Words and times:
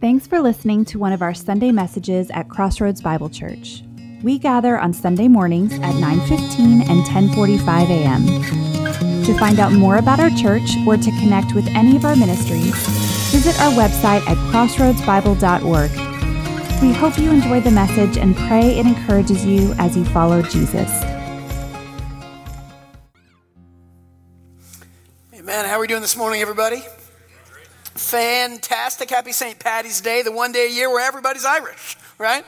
Thanks 0.00 0.26
for 0.26 0.40
listening 0.40 0.84
to 0.86 0.98
one 0.98 1.12
of 1.12 1.22
our 1.22 1.32
Sunday 1.32 1.70
messages 1.70 2.30
at 2.30 2.48
Crossroads 2.48 3.00
Bible 3.00 3.30
Church. 3.30 3.82
We 4.22 4.38
gather 4.38 4.78
on 4.78 4.92
Sunday 4.92 5.28
mornings 5.28 5.72
at 5.74 5.94
9:15 5.94 6.82
and 6.88 7.04
10:45 7.06 7.90
a.m. 7.90 9.24
To 9.24 9.38
find 9.38 9.58
out 9.58 9.72
more 9.72 9.96
about 9.96 10.20
our 10.20 10.30
church 10.30 10.76
or 10.86 10.96
to 10.96 11.10
connect 11.20 11.54
with 11.54 11.66
any 11.68 11.96
of 11.96 12.04
our 12.04 12.16
ministries, 12.16 12.74
visit 13.30 13.58
our 13.60 13.72
website 13.72 14.26
at 14.28 14.36
crossroadsbible.org. 14.52 15.90
We 16.82 16.92
hope 16.92 17.18
you 17.18 17.30
enjoy 17.30 17.60
the 17.60 17.70
message 17.70 18.18
and 18.18 18.36
pray 18.36 18.78
it 18.78 18.86
encourages 18.86 19.46
you 19.46 19.72
as 19.78 19.96
you 19.96 20.04
follow 20.06 20.42
Jesus. 20.42 20.90
Amen. 25.32 25.64
How 25.64 25.76
are 25.76 25.80
we 25.80 25.86
doing 25.86 26.02
this 26.02 26.16
morning, 26.16 26.42
everybody? 26.42 26.82
Fantastic. 27.94 29.08
Happy 29.08 29.30
St. 29.30 29.56
Patty's 29.56 30.00
Day, 30.00 30.22
the 30.22 30.32
one 30.32 30.50
day 30.50 30.66
a 30.66 30.70
year 30.70 30.90
where 30.90 31.06
everybody's 31.06 31.44
Irish, 31.44 31.96
right? 32.18 32.44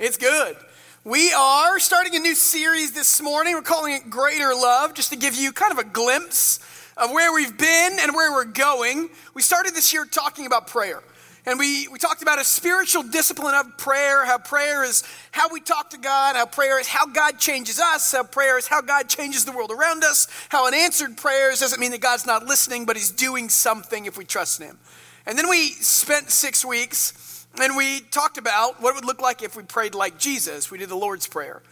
It's 0.00 0.16
good. 0.16 0.56
We 1.04 1.32
are 1.32 1.78
starting 1.78 2.16
a 2.16 2.18
new 2.18 2.34
series 2.34 2.90
this 2.90 3.22
morning. 3.22 3.54
We're 3.54 3.62
calling 3.62 3.94
it 3.94 4.10
Greater 4.10 4.52
Love, 4.54 4.94
just 4.94 5.10
to 5.12 5.16
give 5.16 5.36
you 5.36 5.52
kind 5.52 5.70
of 5.70 5.78
a 5.78 5.84
glimpse 5.84 6.58
of 6.96 7.12
where 7.12 7.32
we've 7.32 7.56
been 7.56 7.98
and 8.00 8.12
where 8.12 8.32
we're 8.32 8.44
going. 8.44 9.08
We 9.34 9.42
started 9.42 9.72
this 9.72 9.92
year 9.92 10.04
talking 10.04 10.46
about 10.46 10.66
prayer. 10.66 11.00
And 11.48 11.58
we, 11.58 11.88
we 11.88 11.98
talked 11.98 12.20
about 12.20 12.38
a 12.38 12.44
spiritual 12.44 13.02
discipline 13.02 13.54
of 13.54 13.78
prayer, 13.78 14.26
how 14.26 14.36
prayer 14.36 14.84
is 14.84 15.02
how 15.30 15.48
we 15.50 15.62
talk 15.62 15.88
to 15.90 15.96
God, 15.96 16.36
how 16.36 16.44
prayer 16.44 16.78
is 16.78 16.86
how 16.86 17.06
God 17.06 17.38
changes 17.38 17.80
us, 17.80 18.12
how 18.12 18.22
prayer 18.22 18.58
is 18.58 18.66
how 18.66 18.82
God 18.82 19.08
changes 19.08 19.46
the 19.46 19.52
world 19.52 19.70
around 19.70 20.04
us, 20.04 20.28
how 20.50 20.66
unanswered 20.66 21.16
prayers 21.16 21.60
doesn't 21.60 21.80
mean 21.80 21.92
that 21.92 22.02
God's 22.02 22.26
not 22.26 22.44
listening, 22.44 22.84
but 22.84 22.96
He's 22.96 23.10
doing 23.10 23.48
something 23.48 24.04
if 24.04 24.18
we 24.18 24.26
trust 24.26 24.60
in 24.60 24.66
Him. 24.66 24.78
And 25.24 25.38
then 25.38 25.48
we 25.48 25.70
spent 25.70 26.28
six 26.28 26.66
weeks 26.66 27.46
and 27.58 27.78
we 27.78 28.00
talked 28.00 28.36
about 28.36 28.82
what 28.82 28.90
it 28.90 28.96
would 28.96 29.06
look 29.06 29.22
like 29.22 29.42
if 29.42 29.56
we 29.56 29.62
prayed 29.62 29.94
like 29.94 30.18
Jesus. 30.18 30.70
We 30.70 30.76
did 30.76 30.90
the 30.90 30.96
Lord's 30.96 31.26
Prayer. 31.26 31.62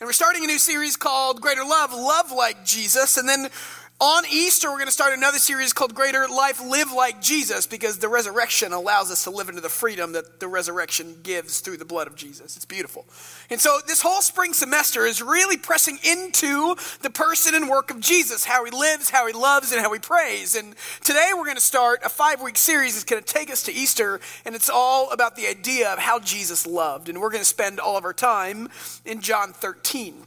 And 0.00 0.08
we're 0.08 0.12
starting 0.12 0.42
a 0.42 0.48
new 0.48 0.58
series 0.58 0.96
called 0.96 1.40
Greater 1.40 1.62
Love, 1.62 1.92
Love 1.92 2.32
Like 2.32 2.64
Jesus. 2.64 3.16
And 3.16 3.28
then 3.28 3.48
on 4.00 4.24
Easter, 4.32 4.70
we're 4.70 4.78
going 4.78 4.86
to 4.86 4.92
start 4.92 5.12
another 5.12 5.38
series 5.38 5.74
called 5.74 5.94
Greater 5.94 6.26
Life 6.26 6.58
Live 6.64 6.90
Like 6.90 7.20
Jesus 7.20 7.66
because 7.66 7.98
the 7.98 8.08
resurrection 8.08 8.72
allows 8.72 9.10
us 9.10 9.24
to 9.24 9.30
live 9.30 9.50
into 9.50 9.60
the 9.60 9.68
freedom 9.68 10.12
that 10.12 10.40
the 10.40 10.48
resurrection 10.48 11.16
gives 11.22 11.60
through 11.60 11.76
the 11.76 11.84
blood 11.84 12.06
of 12.06 12.16
Jesus. 12.16 12.56
It's 12.56 12.64
beautiful. 12.64 13.04
And 13.50 13.60
so, 13.60 13.78
this 13.86 14.00
whole 14.00 14.22
spring 14.22 14.54
semester 14.54 15.04
is 15.04 15.20
really 15.20 15.58
pressing 15.58 15.98
into 16.02 16.76
the 17.02 17.10
person 17.10 17.54
and 17.54 17.68
work 17.68 17.90
of 17.90 18.00
Jesus 18.00 18.46
how 18.46 18.64
he 18.64 18.70
lives, 18.70 19.10
how 19.10 19.26
he 19.26 19.34
loves, 19.34 19.70
and 19.70 19.82
how 19.82 19.92
he 19.92 19.98
prays. 19.98 20.54
And 20.54 20.74
today, 21.04 21.32
we're 21.36 21.44
going 21.44 21.56
to 21.56 21.62
start 21.62 22.00
a 22.02 22.08
five 22.08 22.40
week 22.40 22.56
series 22.56 22.94
that's 22.94 23.04
going 23.04 23.22
to 23.22 23.32
take 23.32 23.50
us 23.50 23.64
to 23.64 23.72
Easter, 23.72 24.18
and 24.46 24.54
it's 24.54 24.70
all 24.70 25.10
about 25.10 25.36
the 25.36 25.46
idea 25.46 25.92
of 25.92 25.98
how 25.98 26.18
Jesus 26.20 26.66
loved. 26.66 27.10
And 27.10 27.20
we're 27.20 27.30
going 27.30 27.42
to 27.42 27.44
spend 27.44 27.78
all 27.78 27.98
of 27.98 28.06
our 28.06 28.14
time 28.14 28.70
in 29.04 29.20
John 29.20 29.52
13. 29.52 30.24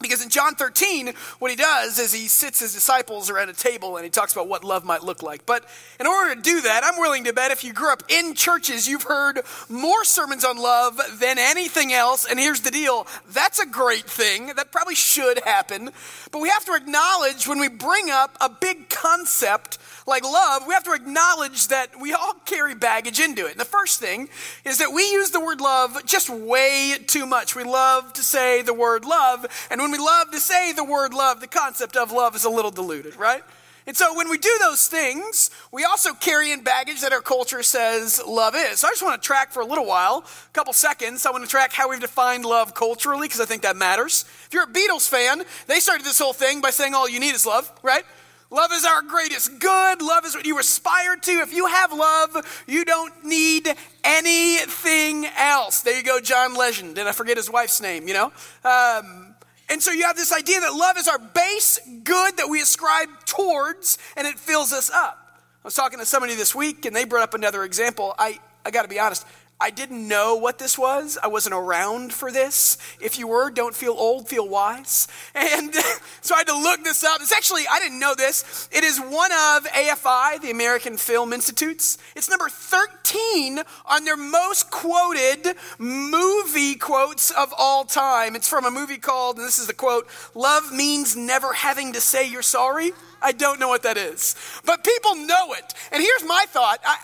Because 0.00 0.22
in 0.22 0.30
John 0.30 0.54
13, 0.54 1.12
what 1.40 1.50
he 1.50 1.56
does 1.56 1.98
is 1.98 2.12
he 2.12 2.26
sits 2.26 2.60
his 2.60 2.72
disciples 2.72 3.28
around 3.28 3.50
a 3.50 3.52
table 3.52 3.96
and 3.96 4.04
he 4.04 4.10
talks 4.10 4.32
about 4.32 4.48
what 4.48 4.64
love 4.64 4.82
might 4.82 5.02
look 5.02 5.22
like. 5.22 5.44
But 5.44 5.64
in 5.98 6.06
order 6.06 6.34
to 6.34 6.40
do 6.40 6.62
that, 6.62 6.82
I'm 6.84 6.98
willing 6.98 7.24
to 7.24 7.34
bet 7.34 7.50
if 7.50 7.64
you 7.64 7.74
grew 7.74 7.92
up 7.92 8.02
in 8.08 8.34
churches, 8.34 8.88
you've 8.88 9.02
heard 9.02 9.42
more 9.68 10.04
sermons 10.04 10.42
on 10.42 10.56
love 10.56 10.98
than 11.18 11.38
anything 11.38 11.92
else. 11.92 12.24
And 12.24 12.38
here's 12.38 12.62
the 12.62 12.70
deal 12.70 13.06
that's 13.30 13.58
a 13.58 13.66
great 13.66 14.04
thing. 14.04 14.46
That 14.54 14.72
probably 14.72 14.94
should 14.94 15.40
happen. 15.44 15.90
But 16.32 16.40
we 16.40 16.48
have 16.48 16.64
to 16.64 16.74
acknowledge 16.74 17.46
when 17.46 17.60
we 17.60 17.68
bring 17.68 18.10
up 18.10 18.36
a 18.40 18.48
big 18.48 18.88
concept 18.88 19.78
like 20.06 20.24
love, 20.24 20.66
we 20.66 20.74
have 20.74 20.84
to 20.84 20.92
acknowledge 20.92 21.68
that 21.68 21.90
we 22.00 22.12
all 22.12 22.34
carry 22.44 22.74
baggage 22.74 23.20
into 23.20 23.46
it. 23.46 23.52
And 23.52 23.60
the 23.60 23.64
first 23.64 24.00
thing 24.00 24.28
is 24.64 24.78
that 24.78 24.92
we 24.92 25.02
use 25.02 25.30
the 25.30 25.40
word 25.40 25.60
love 25.60 26.04
just 26.04 26.30
way 26.30 26.96
too 27.06 27.26
much. 27.26 27.54
We 27.54 27.64
love 27.64 28.12
to 28.14 28.22
say 28.22 28.62
the 28.62 28.74
word 28.74 29.04
love, 29.04 29.46
and 29.70 29.80
when 29.80 29.90
we 29.90 29.98
love 29.98 30.30
to 30.32 30.40
say 30.40 30.72
the 30.72 30.84
word 30.84 31.14
love, 31.14 31.40
the 31.40 31.46
concept 31.46 31.96
of 31.96 32.12
love 32.12 32.34
is 32.34 32.44
a 32.44 32.50
little 32.50 32.70
diluted, 32.70 33.16
right? 33.16 33.42
And 33.86 33.96
so 33.96 34.14
when 34.14 34.28
we 34.30 34.38
do 34.38 34.56
those 34.60 34.86
things, 34.86 35.50
we 35.72 35.84
also 35.84 36.12
carry 36.12 36.52
in 36.52 36.62
baggage 36.62 37.00
that 37.00 37.12
our 37.12 37.20
culture 37.20 37.62
says 37.62 38.20
love 38.26 38.54
is. 38.54 38.80
So 38.80 38.88
I 38.88 38.90
just 38.90 39.02
want 39.02 39.20
to 39.20 39.26
track 39.26 39.52
for 39.52 39.62
a 39.62 39.66
little 39.66 39.86
while, 39.86 40.18
a 40.18 40.52
couple 40.52 40.72
seconds. 40.72 41.24
I 41.26 41.30
want 41.30 41.44
to 41.44 41.50
track 41.50 41.72
how 41.72 41.88
we've 41.88 42.00
defined 42.00 42.44
love 42.44 42.74
culturally 42.74 43.26
because 43.26 43.40
I 43.40 43.46
think 43.46 43.62
that 43.62 43.76
matters. 43.76 44.26
If 44.46 44.50
you're 44.52 44.64
a 44.64 44.66
Beatles 44.66 45.08
fan, 45.08 45.42
they 45.66 45.80
started 45.80 46.04
this 46.04 46.18
whole 46.18 46.32
thing 46.32 46.60
by 46.60 46.70
saying 46.70 46.94
all 46.94 47.08
you 47.08 47.18
need 47.18 47.34
is 47.34 47.46
love, 47.46 47.68
right? 47.82 48.04
Love 48.52 48.72
is 48.72 48.84
our 48.84 49.02
greatest 49.02 49.60
good. 49.60 50.02
Love 50.02 50.24
is 50.24 50.34
what 50.34 50.44
you 50.44 50.58
aspire 50.58 51.16
to. 51.16 51.30
If 51.30 51.54
you 51.54 51.66
have 51.66 51.92
love, 51.92 52.62
you 52.66 52.84
don't 52.84 53.24
need 53.24 53.68
anything 54.02 55.24
else. 55.38 55.82
There 55.82 55.96
you 55.96 56.02
go, 56.02 56.18
John 56.18 56.56
Legend. 56.56 56.96
Did 56.96 57.06
I 57.06 57.12
forget 57.12 57.36
his 57.36 57.48
wife's 57.48 57.80
name, 57.80 58.08
you 58.08 58.14
know? 58.14 58.32
Um, 58.64 59.36
and 59.68 59.80
so 59.80 59.92
you 59.92 60.02
have 60.02 60.16
this 60.16 60.32
idea 60.32 60.58
that 60.60 60.74
love 60.74 60.98
is 60.98 61.06
our 61.06 61.20
base 61.20 61.78
good 62.02 62.38
that 62.38 62.48
we 62.48 62.60
ascribe 62.60 63.08
towards, 63.24 63.98
and 64.16 64.26
it 64.26 64.36
fills 64.36 64.72
us 64.72 64.90
up. 64.90 65.38
I 65.62 65.68
was 65.68 65.74
talking 65.74 66.00
to 66.00 66.06
somebody 66.06 66.34
this 66.34 66.52
week, 66.52 66.86
and 66.86 66.96
they 66.96 67.04
brought 67.04 67.22
up 67.22 67.34
another 67.34 67.62
example. 67.62 68.16
I, 68.18 68.40
I 68.64 68.72
got 68.72 68.82
to 68.82 68.88
be 68.88 68.98
honest. 68.98 69.24
I 69.62 69.70
didn't 69.70 70.08
know 70.08 70.36
what 70.36 70.58
this 70.58 70.78
was. 70.78 71.18
I 71.22 71.26
wasn't 71.26 71.54
around 71.54 72.14
for 72.14 72.32
this. 72.32 72.78
If 72.98 73.18
you 73.18 73.28
were, 73.28 73.50
don't 73.50 73.74
feel 73.74 73.92
old, 73.92 74.26
feel 74.26 74.48
wise. 74.48 75.06
And 75.34 75.74
so 76.22 76.34
I 76.34 76.38
had 76.38 76.46
to 76.46 76.58
look 76.58 76.82
this 76.82 77.04
up. 77.04 77.20
It's 77.20 77.32
actually, 77.32 77.64
I 77.70 77.78
didn't 77.78 78.00
know 78.00 78.14
this. 78.14 78.68
It 78.72 78.84
is 78.84 78.98
one 78.98 79.30
of 79.32 79.64
AFI, 79.66 80.40
the 80.40 80.50
American 80.50 80.96
Film 80.96 81.34
Institutes. 81.34 81.98
It's 82.16 82.30
number 82.30 82.48
13 82.48 83.60
on 83.84 84.04
their 84.04 84.16
most 84.16 84.70
quoted 84.70 85.54
movie 85.78 86.76
quotes 86.76 87.30
of 87.30 87.52
all 87.58 87.84
time. 87.84 88.34
It's 88.36 88.48
from 88.48 88.64
a 88.64 88.70
movie 88.70 88.96
called, 88.96 89.36
and 89.36 89.46
this 89.46 89.58
is 89.58 89.66
the 89.66 89.74
quote 89.74 90.08
Love 90.34 90.72
means 90.72 91.16
never 91.16 91.52
having 91.52 91.92
to 91.92 92.00
say 92.00 92.26
you're 92.26 92.40
sorry. 92.40 92.92
I 93.20 93.32
don't 93.32 93.60
know 93.60 93.68
what 93.68 93.82
that 93.82 93.98
is. 93.98 94.34
But 94.64 94.84
people 94.84 95.16
know 95.16 95.52
it. 95.52 95.74
And 95.92 96.02
here's 96.02 96.24
my 96.24 96.46
thought. 96.48 96.80
I, 96.82 96.96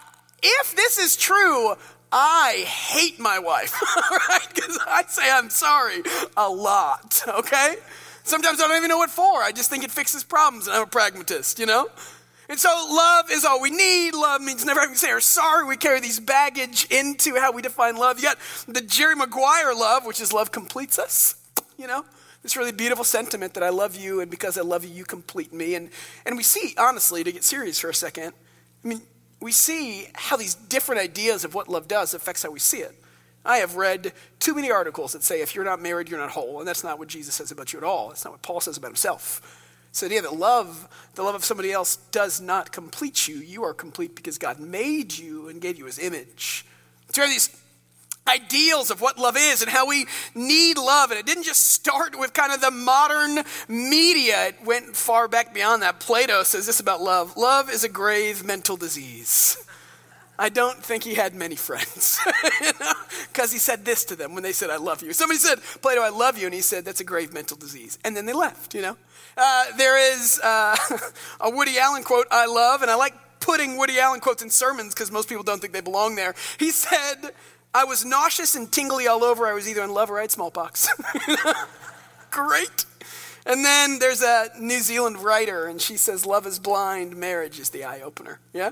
if 0.43 0.77
this 0.77 0.99
is 0.99 1.17
true, 1.17 1.75
I 2.13 2.65
hate 2.67 3.19
my 3.19 3.39
wife, 3.39 3.75
right? 4.29 4.49
Because 4.55 4.79
I 4.87 5.05
say 5.09 5.31
I'm 5.31 5.51
sorry 5.51 6.03
a 6.37 6.49
lot, 6.49 7.23
okay? 7.29 7.77
Sometimes 8.23 8.61
I 8.61 8.69
don't 8.69 8.77
even 8.77 8.89
know 8.89 8.99
what 8.99 9.11
for. 9.11 9.43
I 9.43 9.53
just 9.53 9.71
think 9.71 9.85
it 9.85 9.91
fixes 9.91 10.25
problems, 10.25 10.67
and 10.67 10.77
I'm 10.77 10.83
a 10.83 10.87
pragmatist, 10.87 11.59
you 11.59 11.67
know? 11.67 11.89
And 12.49 12.59
so 12.59 12.69
love 12.69 13.31
is 13.31 13.45
all 13.45 13.61
we 13.61 13.71
need. 13.71 14.15
Love 14.15 14.41
means 14.41 14.65
never 14.65 14.81
having 14.81 14.95
to 14.95 14.99
say 14.99 15.13
we're 15.13 15.21
sorry. 15.21 15.67
We 15.67 15.77
carry 15.77 16.01
these 16.01 16.21
baggage 16.21 16.87
into 16.91 17.35
how 17.37 17.51
we 17.51 17.61
define 17.61 17.97
love. 17.97 18.19
You 18.19 18.25
got 18.25 18.39
the 18.69 18.81
Jerry 18.81 19.17
Maguire 19.17 19.75
love, 19.75 20.07
which 20.07 20.21
is 20.21 20.33
love 20.33 20.53
completes 20.53 20.99
us, 20.99 21.37
you 21.77 21.87
know? 21.87 22.05
This 22.43 22.57
really 22.57 22.73
beautiful 22.73 23.05
sentiment 23.05 23.55
that 23.55 23.65
I 23.65 23.71
love 23.71 23.97
you, 23.97 24.21
and 24.21 24.31
because 24.31 24.57
I 24.57 24.63
love 24.63 24.85
you, 24.85 24.91
you 24.91 25.05
complete 25.05 25.53
me. 25.53 25.75
And, 25.75 25.91
and 26.25 26.37
we 26.37 26.45
see, 26.45 26.75
honestly, 26.79 27.25
to 27.25 27.33
get 27.33 27.43
serious 27.43 27.81
for 27.81 27.91
a 27.91 27.95
second, 27.95 28.33
I 28.85 28.89
mean, 28.89 29.03
we 29.41 29.53
see 29.53 30.09
how 30.15 30.37
these 30.37 30.55
different 30.55 31.01
ideas 31.01 31.45
of 31.45 31.55
what 31.55 31.69
love 31.69 31.89
does 31.89 32.15
affects 32.15 32.43
how 32.43 32.51
we 32.51 32.59
see 32.59 32.79
it. 32.79 32.95
I 33.45 33.59
have 33.59 33.77
read 33.77 34.13
too 34.41 34.55
many 34.55 34.71
articles 34.71 35.13
that 35.13 35.23
say 35.23 35.41
if 35.41 35.55
you're 35.55 35.65
not 35.65 35.81
married, 35.81 36.09
you're 36.09 36.19
not 36.19 36.31
whole, 36.31 36.59
and 36.59 36.67
that's 36.67 36.83
not 36.83 36.99
what 36.99 37.09
Jesus 37.09 37.35
says 37.35 37.53
about 37.53 37.73
you 37.73 37.79
at 37.79 37.85
all. 37.85 38.09
That's 38.09 38.25
not 38.25 38.33
what 38.33 38.43
Paul 38.43 38.61
says 38.61 38.77
about 38.77 38.89
himself. 38.89 39.63
It's 39.91 40.01
the 40.01 40.07
idea 40.07 40.23
that 40.23 40.35
love, 40.35 40.89
the 41.15 41.23
love 41.23 41.35
of 41.35 41.45
somebody 41.45 41.73
else, 41.73 41.97
does 42.11 42.41
not 42.41 42.73
complete 42.73 43.29
you. 43.29 43.37
You 43.37 43.65
are 43.65 43.73
complete 43.73 44.15
because 44.15 44.37
God 44.37 44.59
made 44.59 45.17
you 45.17 45.49
and 45.49 45.61
gave 45.61 45.79
you 45.79 45.87
his 45.87 45.99
image. 45.99 46.67
So 47.11 47.27
these 47.27 47.49
ideals 48.29 48.91
of 48.91 49.01
what 49.01 49.19
love 49.19 49.37
is 49.37 49.63
and 49.63 49.71
how 49.71 49.87
we 49.87 50.07
need 50.35 50.79
love. 50.79 51.11
And 51.11 51.19
it 51.19 51.27
didn't 51.27 51.45
just 51.45 51.67
start 51.69 52.19
with 52.19 52.33
kind 52.33 52.53
of 52.53 52.61
the 52.61 52.71
modern 52.71 53.45
media, 53.69 54.49
it 54.49 54.57
went 54.65 54.97
far 54.97 55.29
back 55.29 55.55
beyond 55.55 55.83
that. 55.83 56.01
Plato 56.01 56.43
says 56.43 56.67
this 56.67 56.81
about 56.81 57.01
love 57.01 57.37
love 57.37 57.71
is 57.71 57.85
a 57.85 57.89
grave 57.89 58.45
mental 58.45 58.77
disease. 58.77 59.63
I 60.39 60.51
don't 60.51 60.83
think 60.83 61.03
he 61.03 61.15
had 61.15 61.35
many 61.35 61.57
friends 61.57 62.21
because 63.33 63.53
he 63.53 63.59
said 63.59 63.85
this 63.85 64.05
to 64.07 64.17
them 64.17 64.35
when 64.35 64.43
they 64.43 64.53
said, 64.53 64.69
I 64.69 64.77
love 64.77 65.03
you. 65.03 65.15
Somebody 65.15 65.39
said, 65.39 65.61
Plato, 65.81 66.03
I 66.03 66.11
love 66.11 66.37
you. 66.37 66.45
And 66.45 66.55
he 66.55 66.61
said, 66.61 66.85
That's 66.85 67.01
a 67.01 67.05
grave 67.05 67.33
mental 67.33 67.57
disease. 67.57 67.99
And 68.05 68.17
then 68.17 68.27
they 68.27 68.35
left, 68.35 68.75
you 68.75 68.83
know. 68.83 68.97
Uh, 69.37 69.65
there 69.77 70.15
is 70.15 70.41
uh, 70.41 70.77
a 71.41 71.51
Woody 71.51 71.79
Allen 71.79 72.03
quote 72.03 72.27
I 72.31 72.47
love, 72.47 72.83
and 72.83 72.91
I 72.91 72.97
like 72.97 73.15
putting 73.41 73.77
Woody 73.77 73.99
Allen 73.99 74.21
quotes 74.21 74.43
in 74.43 74.51
sermons 74.51 74.93
because 74.93 75.11
most 75.11 75.29
people 75.29 75.45
don't 75.45 75.61
think 75.61 75.73
they 75.73 75.81
belong 75.81 76.17
there. 76.17 76.35
He 76.59 76.71
said, 76.71 77.33
I 77.77 77.85
was 77.85 78.07
nauseous 78.07 78.57
and 78.57 78.73
tingly 78.73 79.07
all 79.07 79.23
over. 79.23 79.47
I 79.47 79.53
was 79.53 79.69
either 79.69 79.83
in 79.83 79.93
love 79.93 80.11
or 80.11 80.17
I 80.17 80.23
had 80.23 80.31
smallpox. 80.31 80.89
Great. 82.31 82.87
And 83.45 83.63
then 83.63 83.99
there's 83.99 84.23
a 84.23 84.49
New 84.59 84.81
Zealand 84.81 85.19
writer, 85.19 85.67
and 85.67 85.79
she 85.79 85.99
says, 85.99 86.25
Love 86.25 86.47
is 86.47 86.59
blind, 86.59 87.17
marriage 87.17 87.61
is 87.61 87.69
the 87.69 87.85
eye 87.85 88.01
opener. 88.01 88.41
Yeah? 88.55 88.71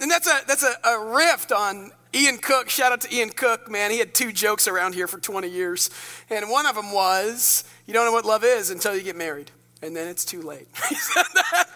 And 0.00 0.08
that's 0.08 0.28
a, 0.28 0.46
that's 0.46 0.62
a, 0.62 0.76
a 0.88 1.12
rift 1.12 1.50
on 1.50 1.90
Ian 2.14 2.38
Cook. 2.38 2.70
Shout 2.70 2.92
out 2.92 3.00
to 3.00 3.12
Ian 3.12 3.30
Cook, 3.30 3.68
man. 3.68 3.90
He 3.90 3.98
had 3.98 4.14
two 4.14 4.30
jokes 4.30 4.68
around 4.68 4.94
here 4.94 5.08
for 5.08 5.18
20 5.18 5.48
years. 5.48 5.90
And 6.30 6.48
one 6.48 6.66
of 6.66 6.76
them 6.76 6.92
was, 6.92 7.64
You 7.84 7.94
don't 7.94 8.06
know 8.06 8.12
what 8.12 8.24
love 8.24 8.44
is 8.44 8.70
until 8.70 8.94
you 8.94 9.02
get 9.02 9.16
married. 9.16 9.50
And 9.82 9.94
then 9.94 10.08
it's 10.08 10.24
too 10.24 10.42
late. 10.42 10.68
he 10.88 10.94
said 10.94 11.24
that 11.34 11.66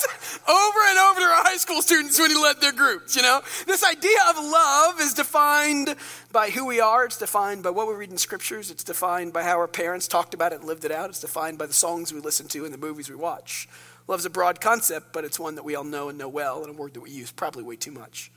over 0.49 0.79
and 0.89 0.99
over 0.99 1.21
to 1.21 1.27
our 1.27 1.45
high 1.45 1.57
school 1.57 1.83
students 1.83 2.19
when 2.19 2.31
he 2.31 2.37
led 2.37 2.61
their 2.61 2.73
groups, 2.73 3.17
you 3.17 3.23
know? 3.23 3.41
This 3.67 3.85
idea 3.85 4.19
of 4.29 4.37
love 4.37 5.01
is 5.01 5.15
defined 5.15 5.95
by 6.33 6.51
who 6.51 6.67
we 6.67 6.81
are, 6.81 7.05
it's 7.05 7.19
defined 7.19 7.63
by 7.63 7.71
what 7.71 7.89
we 7.89 7.95
read 7.95 8.11
in 8.11 8.19
scriptures, 8.19 8.71
it's 8.71 8.85
defined 8.85 9.33
by 9.33 9.43
how 9.43 9.59
our 9.59 9.69
parents 9.69 10.09
talked 10.09 10.35
about 10.35 10.53
it 10.53 10.61
and 10.61 10.65
lived 10.65 10.85
it 10.85 10.93
out, 10.93 11.11
it's 11.11 11.21
defined 11.21 11.59
by 11.59 11.67
the 11.67 11.75
songs 11.75 12.13
we 12.13 12.21
listen 12.21 12.49
to 12.49 12.65
and 12.65 12.73
the 12.73 12.79
movies 12.79 13.11
we 13.11 13.17
watch. 13.17 13.69
Love's 14.09 14.25
a 14.25 14.31
broad 14.31 14.61
concept, 14.61 15.13
but 15.13 15.25
it's 15.25 15.39
one 15.39 15.55
that 15.55 15.65
we 15.65 15.75
all 15.75 15.85
know 15.85 16.09
and 16.09 16.19
know 16.19 16.29
well, 16.29 16.63
and 16.63 16.71
a 16.71 16.73
word 16.73 16.95
that 16.95 17.01
we 17.01 17.11
use 17.11 17.31
probably 17.31 17.63
way 17.63 17.77
too 17.77 17.93
much. 17.93 18.33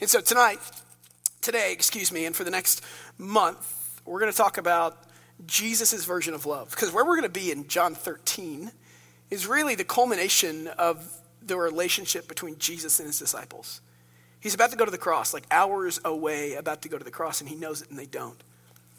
And 0.00 0.08
so 0.08 0.20
tonight, 0.20 0.60
today, 1.40 1.72
excuse 1.72 2.12
me, 2.12 2.24
and 2.24 2.34
for 2.34 2.44
the 2.44 2.50
next 2.50 2.82
month, 3.18 4.00
we're 4.04 4.20
going 4.20 4.32
to 4.32 4.36
talk 4.36 4.58
about 4.58 5.04
Jesus' 5.46 6.04
version 6.04 6.34
of 6.34 6.46
love. 6.46 6.70
Because 6.70 6.92
where 6.92 7.04
we're 7.04 7.16
going 7.16 7.30
to 7.30 7.40
be 7.40 7.50
in 7.50 7.68
John 7.68 7.94
13 7.94 8.70
is 9.30 9.46
really 9.46 9.74
the 9.74 9.84
culmination 9.84 10.68
of 10.68 11.20
the 11.42 11.56
relationship 11.56 12.28
between 12.28 12.58
Jesus 12.58 12.98
and 12.98 13.06
his 13.06 13.18
disciples. 13.18 13.80
He's 14.40 14.54
about 14.54 14.70
to 14.70 14.76
go 14.76 14.84
to 14.84 14.90
the 14.90 14.98
cross, 14.98 15.34
like 15.34 15.44
hours 15.50 16.00
away, 16.04 16.54
about 16.54 16.82
to 16.82 16.88
go 16.88 16.98
to 16.98 17.04
the 17.04 17.10
cross, 17.10 17.40
and 17.40 17.48
he 17.48 17.56
knows 17.56 17.82
it 17.82 17.90
and 17.90 17.98
they 17.98 18.06
don't. 18.06 18.42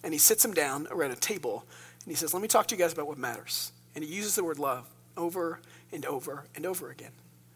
And 0.04 0.14
he 0.14 0.20
sits 0.20 0.44
them 0.44 0.54
down 0.54 0.88
around 0.92 1.12
a 1.12 1.16
table 1.16 1.66
and 2.04 2.12
he 2.12 2.16
says, 2.16 2.34
Let 2.34 2.42
me 2.42 2.48
talk 2.48 2.68
to 2.68 2.76
you 2.76 2.80
guys 2.80 2.94
about 2.94 3.08
what 3.08 3.18
matters. 3.18 3.72
And 3.96 4.04
he 4.04 4.14
uses 4.14 4.36
the 4.36 4.44
word 4.44 4.60
love 4.60 4.88
over 5.18 5.60
and 5.92 6.06
over 6.06 6.46
and 6.56 6.66
over 6.66 6.90
again. 6.90 7.12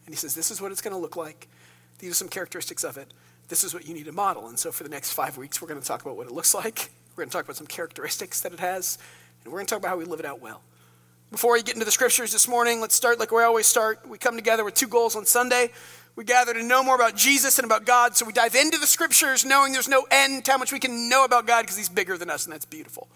And 0.06 0.14
he 0.14 0.16
says, 0.16 0.34
This 0.34 0.50
is 0.50 0.60
what 0.60 0.72
it's 0.72 0.82
going 0.82 0.94
to 0.94 1.00
look 1.00 1.16
like. 1.16 1.48
These 1.98 2.10
are 2.10 2.14
some 2.14 2.28
characteristics 2.28 2.84
of 2.84 2.96
it. 2.96 3.12
This 3.48 3.64
is 3.64 3.74
what 3.74 3.86
you 3.86 3.94
need 3.94 4.06
to 4.06 4.12
model. 4.12 4.48
And 4.48 4.58
so 4.58 4.72
for 4.72 4.84
the 4.84 4.90
next 4.90 5.12
five 5.12 5.36
weeks, 5.36 5.60
we're 5.60 5.68
going 5.68 5.80
to 5.80 5.86
talk 5.86 6.02
about 6.02 6.16
what 6.16 6.26
it 6.26 6.32
looks 6.32 6.54
like. 6.54 6.90
We're 7.14 7.22
going 7.22 7.30
to 7.30 7.32
talk 7.32 7.44
about 7.44 7.56
some 7.56 7.66
characteristics 7.66 8.40
that 8.40 8.52
it 8.52 8.60
has. 8.60 8.98
And 9.42 9.52
we're 9.52 9.58
going 9.58 9.66
to 9.66 9.70
talk 9.70 9.78
about 9.78 9.90
how 9.90 9.96
we 9.96 10.04
live 10.04 10.20
it 10.20 10.26
out 10.26 10.40
well. 10.40 10.62
Before 11.34 11.54
we 11.54 11.64
get 11.64 11.74
into 11.74 11.84
the 11.84 11.90
scriptures 11.90 12.30
this 12.30 12.46
morning, 12.46 12.80
let's 12.80 12.94
start 12.94 13.18
like 13.18 13.32
we 13.32 13.42
always 13.42 13.66
start. 13.66 14.08
We 14.08 14.18
come 14.18 14.36
together 14.36 14.64
with 14.64 14.74
two 14.74 14.86
goals 14.86 15.16
on 15.16 15.26
Sunday. 15.26 15.72
We 16.14 16.22
gather 16.22 16.54
to 16.54 16.62
know 16.62 16.84
more 16.84 16.94
about 16.94 17.16
Jesus 17.16 17.58
and 17.58 17.66
about 17.66 17.84
God. 17.84 18.16
So 18.16 18.24
we 18.24 18.32
dive 18.32 18.54
into 18.54 18.78
the 18.78 18.86
scriptures 18.86 19.44
knowing 19.44 19.72
there's 19.72 19.88
no 19.88 20.06
end 20.12 20.44
to 20.44 20.52
how 20.52 20.58
much 20.58 20.70
we 20.70 20.78
can 20.78 21.08
know 21.08 21.24
about 21.24 21.44
God 21.44 21.62
because 21.62 21.76
he's 21.76 21.88
bigger 21.88 22.16
than 22.16 22.30
us, 22.30 22.44
and 22.44 22.52
that's 22.52 22.66
beautiful. 22.66 23.08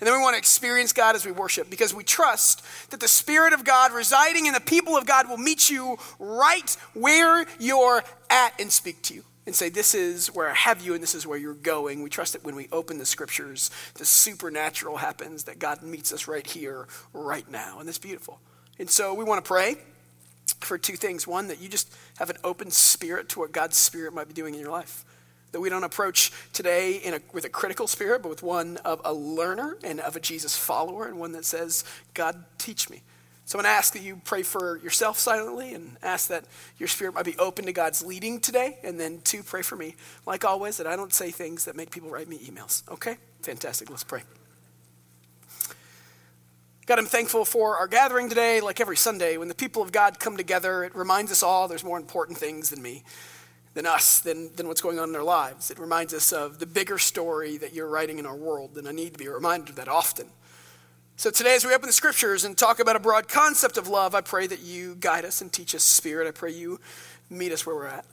And 0.00 0.06
then 0.06 0.16
we 0.16 0.22
want 0.22 0.32
to 0.32 0.38
experience 0.38 0.94
God 0.94 1.16
as 1.16 1.26
we 1.26 1.32
worship 1.32 1.68
because 1.68 1.92
we 1.92 2.02
trust 2.02 2.64
that 2.92 3.00
the 3.00 3.08
Spirit 3.08 3.52
of 3.52 3.62
God 3.62 3.92
residing 3.92 4.46
in 4.46 4.54
the 4.54 4.60
people 4.60 4.96
of 4.96 5.04
God 5.04 5.28
will 5.28 5.36
meet 5.36 5.68
you 5.68 5.98
right 6.18 6.74
where 6.94 7.44
you're 7.60 8.02
at 8.30 8.58
and 8.58 8.72
speak 8.72 9.02
to 9.02 9.14
you 9.14 9.22
and 9.46 9.54
say, 9.54 9.68
This 9.68 9.94
is 9.94 10.28
where 10.28 10.50
I 10.50 10.54
have 10.54 10.84
you 10.84 10.94
and 10.94 11.02
this 11.02 11.14
is 11.14 11.26
where 11.26 11.38
you're 11.38 11.54
going. 11.54 12.02
We 12.02 12.10
trust 12.10 12.34
that 12.34 12.44
when 12.44 12.56
we 12.56 12.68
open 12.72 12.98
the 12.98 13.06
scriptures, 13.06 13.70
the 13.94 14.04
supernatural 14.04 14.98
happens, 14.98 15.44
that 15.44 15.58
God 15.58 15.82
meets 15.82 16.12
us 16.12 16.28
right 16.28 16.46
here, 16.46 16.86
right 17.12 17.48
now. 17.50 17.78
And 17.78 17.88
that's 17.88 17.98
beautiful. 17.98 18.40
And 18.78 18.90
so 18.90 19.14
we 19.14 19.24
want 19.24 19.42
to 19.42 19.48
pray 19.48 19.76
for 20.60 20.78
two 20.78 20.96
things. 20.96 21.26
One, 21.26 21.48
that 21.48 21.60
you 21.60 21.68
just 21.68 21.94
have 22.18 22.30
an 22.30 22.36
open 22.44 22.70
spirit 22.70 23.28
to 23.30 23.40
what 23.40 23.52
God's 23.52 23.76
Spirit 23.76 24.12
might 24.12 24.28
be 24.28 24.34
doing 24.34 24.54
in 24.54 24.60
your 24.60 24.70
life. 24.70 25.04
That 25.52 25.60
we 25.60 25.70
don't 25.70 25.84
approach 25.84 26.32
today 26.52 27.00
a, 27.04 27.20
with 27.32 27.44
a 27.44 27.48
critical 27.48 27.86
spirit, 27.86 28.22
but 28.22 28.28
with 28.28 28.42
one 28.42 28.76
of 28.78 29.00
a 29.04 29.12
learner 29.12 29.76
and 29.82 30.00
of 30.00 30.16
a 30.16 30.20
Jesus 30.20 30.56
follower, 30.56 31.06
and 31.06 31.18
one 31.18 31.32
that 31.32 31.44
says, 31.44 31.84
God, 32.14 32.44
teach 32.58 32.90
me. 32.90 33.02
So 33.46 33.56
I'm 33.56 33.62
going 33.62 33.72
to 33.72 33.78
ask 33.78 33.92
that 33.92 34.02
you 34.02 34.20
pray 34.24 34.42
for 34.42 34.78
yourself 34.78 35.20
silently 35.20 35.72
and 35.72 35.96
ask 36.02 36.28
that 36.30 36.44
your 36.78 36.88
spirit 36.88 37.14
might 37.14 37.24
be 37.24 37.38
open 37.38 37.66
to 37.66 37.72
God's 37.72 38.04
leading 38.04 38.40
today. 38.40 38.78
And 38.82 38.98
then, 38.98 39.20
two, 39.22 39.44
pray 39.44 39.62
for 39.62 39.76
me, 39.76 39.94
like 40.26 40.44
always, 40.44 40.78
that 40.78 40.88
I 40.88 40.96
don't 40.96 41.14
say 41.14 41.30
things 41.30 41.64
that 41.66 41.76
make 41.76 41.92
people 41.92 42.10
write 42.10 42.28
me 42.28 42.38
emails. 42.38 42.82
Okay? 42.90 43.18
Fantastic. 43.42 43.88
Let's 43.88 44.02
pray. 44.02 44.22
God, 46.86 46.98
I'm 46.98 47.06
thankful 47.06 47.44
for 47.44 47.76
our 47.76 47.86
gathering 47.86 48.28
today, 48.28 48.60
like 48.60 48.80
every 48.80 48.96
Sunday. 48.96 49.36
When 49.36 49.46
the 49.46 49.54
people 49.54 49.80
of 49.80 49.92
God 49.92 50.18
come 50.18 50.36
together, 50.36 50.82
it 50.82 50.96
reminds 50.96 51.30
us 51.30 51.44
all 51.44 51.68
there's 51.68 51.84
more 51.84 51.98
important 51.98 52.38
things 52.38 52.70
than 52.70 52.82
me, 52.82 53.04
than 53.74 53.86
us, 53.86 54.18
than, 54.18 54.52
than 54.56 54.66
what's 54.66 54.80
going 54.80 54.98
on 54.98 55.10
in 55.10 55.12
their 55.12 55.22
lives. 55.22 55.70
It 55.70 55.78
reminds 55.78 56.12
us 56.12 56.32
of 56.32 56.58
the 56.58 56.66
bigger 56.66 56.98
story 56.98 57.58
that 57.58 57.72
you're 57.72 57.88
writing 57.88 58.18
in 58.18 58.26
our 58.26 58.36
world, 58.36 58.76
and 58.76 58.88
I 58.88 58.92
need 58.92 59.12
to 59.12 59.18
be 59.20 59.28
reminded 59.28 59.68
of 59.68 59.76
that 59.76 59.88
often. 59.88 60.26
So 61.18 61.30
today, 61.30 61.54
as 61.54 61.64
we 61.64 61.72
open 61.74 61.86
the 61.86 61.94
scriptures 61.94 62.44
and 62.44 62.58
talk 62.58 62.78
about 62.78 62.94
a 62.94 63.00
broad 63.00 63.26
concept 63.26 63.78
of 63.78 63.88
love, 63.88 64.14
I 64.14 64.20
pray 64.20 64.46
that 64.48 64.60
you 64.60 64.96
guide 64.96 65.24
us 65.24 65.40
and 65.40 65.50
teach 65.50 65.74
us 65.74 65.82
spirit. 65.82 66.28
I 66.28 66.30
pray 66.30 66.50
you 66.52 66.78
meet 67.30 67.52
us 67.52 67.64
where 67.64 67.74
we're 67.74 67.86
at. 67.86 68.04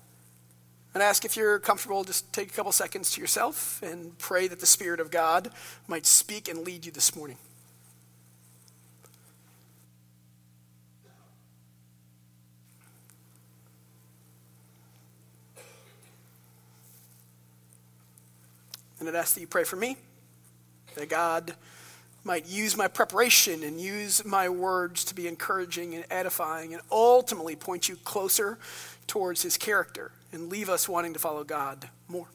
And 0.93 1.03
I 1.03 1.07
ask 1.07 1.25
if 1.25 1.35
you're 1.35 1.59
comfortable, 1.59 2.05
just 2.05 2.31
take 2.31 2.49
a 2.49 2.53
couple 2.53 2.71
seconds 2.71 3.11
to 3.11 3.19
yourself 3.19 3.83
and 3.83 4.17
pray 4.19 4.47
that 4.47 4.61
the 4.61 4.65
Spirit 4.65 5.01
of 5.01 5.11
God 5.11 5.49
might 5.85 6.05
speak 6.05 6.47
and 6.47 6.59
lead 6.59 6.85
you 6.85 6.93
this 6.93 7.13
morning. 7.13 7.35
And 19.01 19.09
I'd 19.09 19.15
ask 19.15 19.33
that 19.33 19.41
you 19.41 19.47
pray 19.47 19.65
for 19.65 19.75
me, 19.75 19.97
that 20.95 21.09
God 21.09 21.53
might 22.23 22.47
use 22.47 22.77
my 22.77 22.87
preparation 22.87 23.63
and 23.63 23.79
use 23.79 24.23
my 24.23 24.47
words 24.47 25.03
to 25.05 25.15
be 25.15 25.27
encouraging 25.27 25.93
and 25.95 26.05
edifying 26.09 26.73
and 26.73 26.81
ultimately 26.91 27.55
point 27.55 27.89
you 27.89 27.95
closer 27.97 28.57
towards 29.07 29.41
his 29.41 29.57
character 29.57 30.11
and 30.31 30.49
leave 30.49 30.69
us 30.69 30.87
wanting 30.87 31.13
to 31.13 31.19
follow 31.19 31.43
God 31.43 31.89
more. 32.07 32.27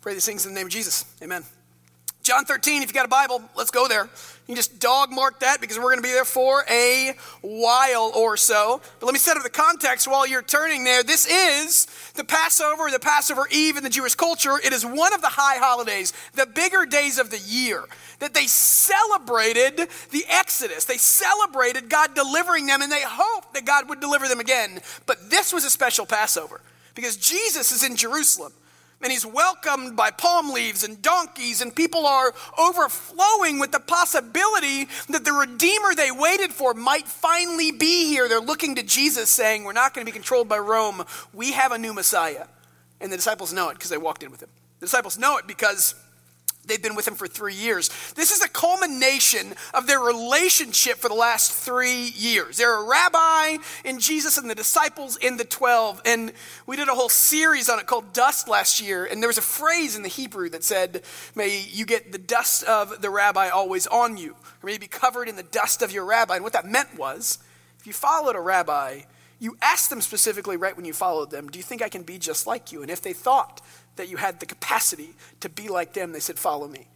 Pray 0.00 0.14
these 0.14 0.24
things 0.24 0.46
in 0.46 0.52
the 0.52 0.58
name 0.58 0.66
of 0.66 0.72
Jesus. 0.72 1.04
Amen. 1.22 1.44
John 2.22 2.44
13, 2.44 2.82
if 2.82 2.88
you 2.88 2.94
got 2.94 3.04
a 3.04 3.08
Bible, 3.08 3.42
let's 3.54 3.70
go 3.70 3.86
there. 3.86 4.08
You 4.50 4.56
can 4.56 4.64
just 4.64 4.80
dog 4.80 5.12
mark 5.12 5.38
that 5.40 5.60
because 5.60 5.76
we're 5.76 5.92
going 5.92 5.98
to 5.98 6.02
be 6.02 6.08
there 6.08 6.24
for 6.24 6.64
a 6.68 7.14
while 7.40 8.10
or 8.16 8.36
so. 8.36 8.80
But 8.98 9.06
let 9.06 9.12
me 9.12 9.20
set 9.20 9.36
up 9.36 9.44
the 9.44 9.48
context 9.48 10.08
while 10.08 10.26
you're 10.26 10.42
turning 10.42 10.82
there. 10.82 11.04
This 11.04 11.24
is 11.24 11.86
the 12.16 12.24
Passover, 12.24 12.90
the 12.90 12.98
Passover 12.98 13.46
Eve 13.52 13.76
in 13.76 13.84
the 13.84 13.88
Jewish 13.88 14.16
culture. 14.16 14.58
It 14.58 14.72
is 14.72 14.84
one 14.84 15.14
of 15.14 15.20
the 15.20 15.28
high 15.28 15.58
holidays, 15.58 16.12
the 16.34 16.46
bigger 16.46 16.84
days 16.84 17.20
of 17.20 17.30
the 17.30 17.38
year, 17.38 17.84
that 18.18 18.34
they 18.34 18.48
celebrated 18.48 19.88
the 20.10 20.24
Exodus. 20.28 20.84
They 20.84 20.98
celebrated 20.98 21.88
God 21.88 22.16
delivering 22.16 22.66
them 22.66 22.82
and 22.82 22.90
they 22.90 23.04
hoped 23.06 23.54
that 23.54 23.64
God 23.64 23.88
would 23.88 24.00
deliver 24.00 24.26
them 24.26 24.40
again. 24.40 24.80
But 25.06 25.30
this 25.30 25.52
was 25.52 25.64
a 25.64 25.70
special 25.70 26.06
Passover 26.06 26.60
because 26.96 27.16
Jesus 27.16 27.70
is 27.70 27.84
in 27.88 27.94
Jerusalem 27.94 28.52
and 29.02 29.10
he's 29.10 29.24
welcomed 29.24 29.96
by 29.96 30.10
palm 30.10 30.52
leaves 30.52 30.84
and 30.84 31.00
donkeys, 31.00 31.60
and 31.60 31.74
people 31.74 32.06
are 32.06 32.34
overflowing 32.58 33.58
with 33.58 33.72
the 33.72 33.80
possibility 33.80 34.86
that 35.08 35.24
the 35.24 35.32
Redeemer 35.32 35.94
they 35.94 36.10
waited 36.10 36.52
for 36.52 36.74
might 36.74 37.08
finally 37.08 37.72
be 37.72 38.06
here. 38.06 38.28
They're 38.28 38.40
looking 38.40 38.74
to 38.74 38.82
Jesus, 38.82 39.30
saying, 39.30 39.64
We're 39.64 39.72
not 39.72 39.94
going 39.94 40.06
to 40.06 40.10
be 40.10 40.14
controlled 40.14 40.48
by 40.48 40.58
Rome. 40.58 41.04
We 41.32 41.52
have 41.52 41.72
a 41.72 41.78
new 41.78 41.92
Messiah. 41.92 42.46
And 43.00 43.10
the 43.10 43.16
disciples 43.16 43.52
know 43.52 43.70
it 43.70 43.74
because 43.74 43.90
they 43.90 43.98
walked 43.98 44.22
in 44.22 44.30
with 44.30 44.42
him. 44.42 44.50
The 44.80 44.86
disciples 44.86 45.18
know 45.18 45.38
it 45.38 45.46
because 45.46 45.94
They've 46.66 46.80
been 46.80 46.94
with 46.94 47.08
him 47.08 47.14
for 47.14 47.26
three 47.26 47.54
years. 47.54 47.88
This 48.14 48.30
is 48.30 48.42
a 48.42 48.48
culmination 48.48 49.54
of 49.72 49.86
their 49.86 49.98
relationship 49.98 50.98
for 50.98 51.08
the 51.08 51.14
last 51.14 51.52
three 51.52 52.12
years. 52.14 52.58
They're 52.58 52.80
a 52.80 52.84
rabbi 52.84 53.56
in 53.84 53.98
Jesus 53.98 54.36
and 54.36 54.48
the 54.48 54.54
disciples 54.54 55.16
in 55.16 55.36
the 55.36 55.44
12. 55.44 56.02
And 56.04 56.32
we 56.66 56.76
did 56.76 56.88
a 56.88 56.94
whole 56.94 57.08
series 57.08 57.68
on 57.68 57.78
it 57.78 57.86
called 57.86 58.12
Dust 58.12 58.46
last 58.46 58.80
year. 58.80 59.04
And 59.04 59.22
there 59.22 59.28
was 59.28 59.38
a 59.38 59.42
phrase 59.42 59.96
in 59.96 60.02
the 60.02 60.08
Hebrew 60.08 60.50
that 60.50 60.62
said, 60.62 61.02
May 61.34 61.64
you 61.70 61.86
get 61.86 62.12
the 62.12 62.18
dust 62.18 62.62
of 62.64 63.00
the 63.00 63.10
rabbi 63.10 63.48
always 63.48 63.86
on 63.86 64.16
you, 64.16 64.32
or 64.32 64.66
may 64.66 64.74
you 64.74 64.78
be 64.78 64.86
covered 64.86 65.28
in 65.28 65.36
the 65.36 65.42
dust 65.42 65.82
of 65.82 65.90
your 65.90 66.04
rabbi. 66.04 66.36
And 66.36 66.44
what 66.44 66.52
that 66.52 66.66
meant 66.66 66.96
was, 66.98 67.38
if 67.78 67.86
you 67.86 67.94
followed 67.94 68.36
a 68.36 68.40
rabbi, 68.40 69.00
you 69.40 69.56
asked 69.62 69.88
them 69.88 70.02
specifically 70.02 70.58
right 70.58 70.76
when 70.76 70.84
you 70.84 70.92
followed 70.92 71.30
them, 71.30 71.48
Do 71.48 71.58
you 71.58 71.62
think 71.62 71.80
I 71.80 71.88
can 71.88 72.02
be 72.02 72.18
just 72.18 72.46
like 72.46 72.70
you? 72.70 72.82
And 72.82 72.90
if 72.90 73.00
they 73.00 73.14
thought 73.14 73.62
that 73.96 74.08
you 74.08 74.16
had 74.16 74.40
the 74.40 74.46
capacity 74.46 75.10
to 75.40 75.48
be 75.48 75.68
like 75.68 75.92
them, 75.92 76.12
they 76.12 76.20
said, 76.20 76.38
Follow 76.38 76.68
me. 76.68 76.86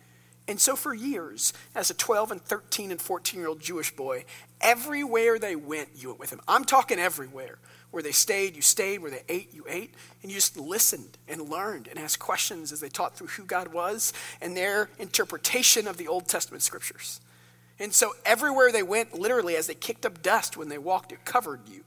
And 0.47 0.61
so, 0.61 0.77
for 0.77 0.93
years, 0.93 1.55
as 1.75 1.91
a 1.91 1.95
12 1.95 2.33
and 2.33 2.43
13 2.43 2.91
and 2.91 3.01
14 3.01 3.41
year 3.41 3.49
old 3.49 3.61
Jewish 3.61 3.95
boy, 3.95 4.25
everywhere 4.61 5.39
they 5.39 5.57
went, 5.57 5.89
you 5.97 6.09
went 6.09 6.21
with 6.21 6.31
them. 6.31 6.41
I'm 6.47 6.65
talking 6.65 6.99
everywhere. 6.99 7.59
Where 7.91 8.03
they 8.03 8.13
stayed, 8.13 8.57
you 8.57 8.63
stayed. 8.63 9.01
Where 9.01 9.11
they 9.11 9.23
ate, 9.29 9.55
you 9.55 9.65
ate. 9.69 9.95
And 10.23 10.31
you 10.31 10.37
just 10.37 10.57
listened 10.59 11.17
and 11.29 11.49
learned 11.49 11.89
and 11.89 11.99
asked 11.99 12.19
questions 12.19 12.73
as 12.73 12.81
they 12.81 12.89
taught 12.89 13.17
through 13.17 13.29
who 13.29 13.45
God 13.45 13.69
was 13.69 14.13
and 14.41 14.57
their 14.57 14.91
interpretation 14.99 15.87
of 15.87 15.97
the 15.97 16.09
Old 16.09 16.29
Testament 16.29 16.63
scriptures. 16.63 17.21
And 17.79 17.95
so, 17.95 18.13
everywhere 18.27 18.71
they 18.71 18.83
went, 18.83 19.19
literally, 19.19 19.57
as 19.57 19.67
they 19.67 19.75
kicked 19.75 20.05
up 20.05 20.23
dust 20.23 20.59
when 20.59 20.69
they 20.69 20.79
walked, 20.79 21.11
it 21.11 21.25
covered 21.25 21.69
you. 21.69 21.85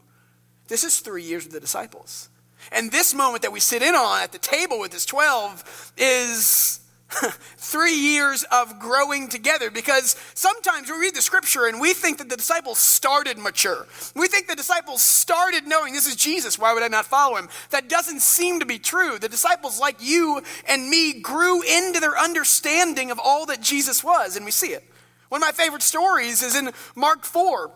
This 0.67 0.83
is 0.83 0.99
three 0.99 1.23
years 1.23 1.43
with 1.43 1.53
the 1.53 1.59
disciples. 1.59 2.29
And 2.71 2.91
this 2.91 3.13
moment 3.13 3.43
that 3.43 3.51
we 3.51 3.59
sit 3.59 3.81
in 3.81 3.95
on 3.95 4.21
at 4.21 4.31
the 4.31 4.39
table 4.39 4.79
with 4.79 4.91
this 4.91 5.05
12 5.05 5.93
is 5.97 6.79
Three 7.57 7.95
years 7.95 8.43
of 8.51 8.79
growing 8.79 9.29
together 9.29 9.71
because 9.71 10.17
sometimes 10.33 10.89
we 10.89 10.97
read 10.97 11.15
the 11.15 11.21
scripture 11.21 11.65
and 11.65 11.79
we 11.79 11.93
think 11.93 12.17
that 12.17 12.27
the 12.27 12.35
disciples 12.35 12.79
started 12.79 13.37
mature. 13.37 13.87
We 14.13 14.27
think 14.27 14.47
the 14.47 14.55
disciples 14.55 15.01
started 15.01 15.67
knowing 15.67 15.93
this 15.93 16.05
is 16.05 16.17
Jesus. 16.17 16.59
Why 16.59 16.73
would 16.73 16.83
I 16.83 16.89
not 16.89 17.05
follow 17.05 17.37
him? 17.37 17.47
That 17.69 17.87
doesn't 17.87 18.21
seem 18.21 18.59
to 18.59 18.65
be 18.65 18.77
true. 18.77 19.19
The 19.19 19.29
disciples, 19.29 19.79
like 19.79 19.97
you 20.01 20.41
and 20.67 20.89
me, 20.89 21.21
grew 21.21 21.61
into 21.61 22.01
their 22.01 22.17
understanding 22.17 23.09
of 23.09 23.19
all 23.23 23.45
that 23.45 23.61
Jesus 23.61 24.03
was, 24.03 24.35
and 24.35 24.43
we 24.43 24.51
see 24.51 24.73
it. 24.73 24.83
One 25.29 25.41
of 25.41 25.47
my 25.47 25.53
favorite 25.53 25.83
stories 25.83 26.43
is 26.43 26.55
in 26.55 26.71
Mark 26.95 27.23
4 27.23 27.71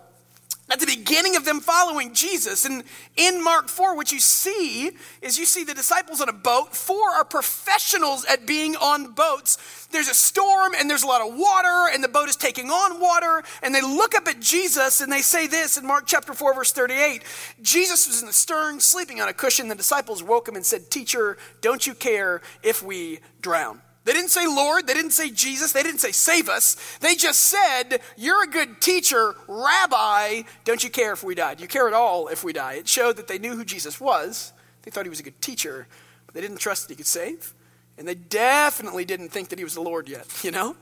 at 0.71 0.79
the 0.79 0.85
beginning 0.85 1.35
of 1.35 1.43
them 1.43 1.59
following 1.59 2.13
Jesus. 2.13 2.63
And 2.65 2.83
in 3.17 3.43
Mark 3.43 3.67
4, 3.67 3.95
what 3.95 4.11
you 4.11 4.21
see 4.21 4.91
is 5.21 5.37
you 5.37 5.45
see 5.45 5.65
the 5.65 5.73
disciples 5.73 6.21
on 6.21 6.29
a 6.29 6.33
boat. 6.33 6.73
Four 6.73 7.09
are 7.11 7.25
professionals 7.25 8.23
at 8.25 8.45
being 8.45 8.77
on 8.77 9.11
boats. 9.11 9.87
There's 9.91 10.07
a 10.07 10.13
storm 10.13 10.71
and 10.79 10.89
there's 10.89 11.03
a 11.03 11.07
lot 11.07 11.27
of 11.27 11.35
water, 11.35 11.89
and 11.93 12.01
the 12.01 12.07
boat 12.07 12.29
is 12.29 12.37
taking 12.37 12.69
on 12.69 13.01
water. 13.01 13.43
And 13.61 13.75
they 13.75 13.81
look 13.81 14.15
up 14.15 14.27
at 14.27 14.39
Jesus 14.39 15.01
and 15.01 15.11
they 15.11 15.21
say 15.21 15.45
this 15.45 15.77
in 15.77 15.85
Mark 15.85 16.05
chapter 16.07 16.33
4, 16.33 16.55
verse 16.55 16.71
38 16.71 17.23
Jesus 17.61 18.07
was 18.07 18.21
in 18.21 18.27
the 18.27 18.33
stern, 18.33 18.79
sleeping 18.79 19.19
on 19.19 19.27
a 19.27 19.33
cushion. 19.33 19.67
The 19.67 19.75
disciples 19.75 20.23
woke 20.23 20.47
him 20.47 20.55
and 20.55 20.65
said, 20.65 20.89
Teacher, 20.89 21.37
don't 21.59 21.85
you 21.85 21.93
care 21.93 22.41
if 22.63 22.81
we 22.81 23.19
drown? 23.41 23.81
They 24.03 24.13
didn't 24.13 24.29
say 24.29 24.47
Lord, 24.47 24.87
they 24.87 24.93
didn't 24.93 25.11
say 25.11 25.29
Jesus, 25.29 25.73
they 25.73 25.83
didn't 25.83 25.99
say 25.99 26.11
save 26.11 26.49
us. 26.49 26.75
They 26.99 27.15
just 27.15 27.39
said, 27.39 28.01
You're 28.17 28.43
a 28.43 28.47
good 28.47 28.81
teacher, 28.81 29.35
Rabbi. 29.47 30.43
Don't 30.63 30.83
you 30.83 30.89
care 30.89 31.13
if 31.13 31.23
we 31.23 31.35
died? 31.35 31.61
You 31.61 31.67
care 31.67 31.87
at 31.87 31.93
all 31.93 32.27
if 32.27 32.43
we 32.43 32.53
die. 32.53 32.73
It 32.73 32.87
showed 32.87 33.17
that 33.17 33.27
they 33.27 33.37
knew 33.37 33.55
who 33.55 33.63
Jesus 33.63 33.99
was. 34.01 34.53
They 34.81 34.91
thought 34.91 35.05
he 35.05 35.09
was 35.09 35.19
a 35.19 35.23
good 35.23 35.39
teacher, 35.41 35.87
but 36.25 36.33
they 36.33 36.41
didn't 36.41 36.57
trust 36.57 36.87
that 36.87 36.93
he 36.93 36.97
could 36.97 37.05
save. 37.05 37.53
And 37.97 38.07
they 38.07 38.15
definitely 38.15 39.05
didn't 39.05 39.29
think 39.29 39.49
that 39.49 39.59
he 39.59 39.63
was 39.63 39.75
the 39.75 39.81
Lord 39.81 40.09
yet, 40.09 40.25
you 40.43 40.51
know? 40.51 40.75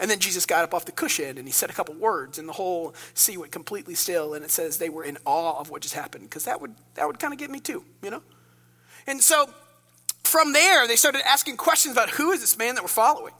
And 0.00 0.10
then 0.10 0.18
Jesus 0.18 0.46
got 0.46 0.64
up 0.64 0.72
off 0.72 0.86
the 0.86 0.92
cushion 0.92 1.36
and 1.36 1.46
he 1.46 1.52
said 1.52 1.68
a 1.68 1.74
couple 1.74 1.94
words, 1.94 2.38
and 2.38 2.48
the 2.48 2.54
whole 2.54 2.94
sea 3.12 3.36
went 3.36 3.52
completely 3.52 3.94
still. 3.94 4.32
And 4.32 4.44
it 4.44 4.50
says 4.50 4.78
they 4.78 4.88
were 4.88 5.04
in 5.04 5.18
awe 5.26 5.60
of 5.60 5.70
what 5.70 5.82
just 5.82 5.94
happened, 5.94 6.24
because 6.24 6.44
that 6.44 6.60
would, 6.60 6.74
that 6.94 7.06
would 7.06 7.18
kind 7.18 7.34
of 7.34 7.38
get 7.38 7.50
me 7.50 7.60
too, 7.60 7.84
you 8.02 8.10
know? 8.10 8.22
And 9.06 9.20
so 9.20 9.50
from 10.24 10.52
there, 10.52 10.86
they 10.86 10.96
started 10.96 11.22
asking 11.26 11.56
questions 11.56 11.94
about 11.94 12.10
who 12.10 12.32
is 12.32 12.40
this 12.40 12.56
man 12.56 12.74
that 12.74 12.82
we're 12.82 12.88
following. 12.88 13.34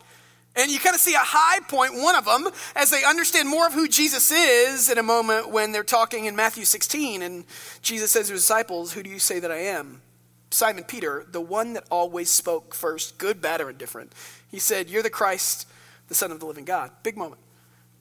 And 0.54 0.70
you 0.70 0.78
kind 0.78 0.94
of 0.94 1.00
see 1.00 1.14
a 1.14 1.18
high 1.18 1.60
point, 1.66 1.94
one 1.94 2.14
of 2.14 2.26
them, 2.26 2.48
as 2.76 2.90
they 2.90 3.04
understand 3.04 3.48
more 3.48 3.66
of 3.66 3.72
who 3.72 3.88
Jesus 3.88 4.30
is 4.30 4.90
in 4.90 4.98
a 4.98 5.02
moment 5.02 5.50
when 5.50 5.72
they're 5.72 5.82
talking 5.82 6.26
in 6.26 6.36
Matthew 6.36 6.66
16. 6.66 7.22
And 7.22 7.44
Jesus 7.80 8.10
says 8.10 8.26
to 8.26 8.34
his 8.34 8.42
disciples, 8.42 8.92
Who 8.92 9.02
do 9.02 9.08
you 9.08 9.18
say 9.18 9.40
that 9.40 9.50
I 9.50 9.58
am? 9.58 10.02
Simon 10.50 10.84
Peter, 10.84 11.24
the 11.30 11.40
one 11.40 11.72
that 11.72 11.84
always 11.90 12.28
spoke 12.28 12.74
first, 12.74 13.16
good, 13.16 13.40
bad, 13.40 13.62
or 13.62 13.70
indifferent. 13.70 14.12
He 14.50 14.58
said, 14.58 14.90
You're 14.90 15.02
the 15.02 15.08
Christ, 15.08 15.66
the 16.08 16.14
Son 16.14 16.30
of 16.30 16.40
the 16.40 16.46
living 16.46 16.66
God. 16.66 16.90
Big 17.02 17.16
moment. 17.16 17.40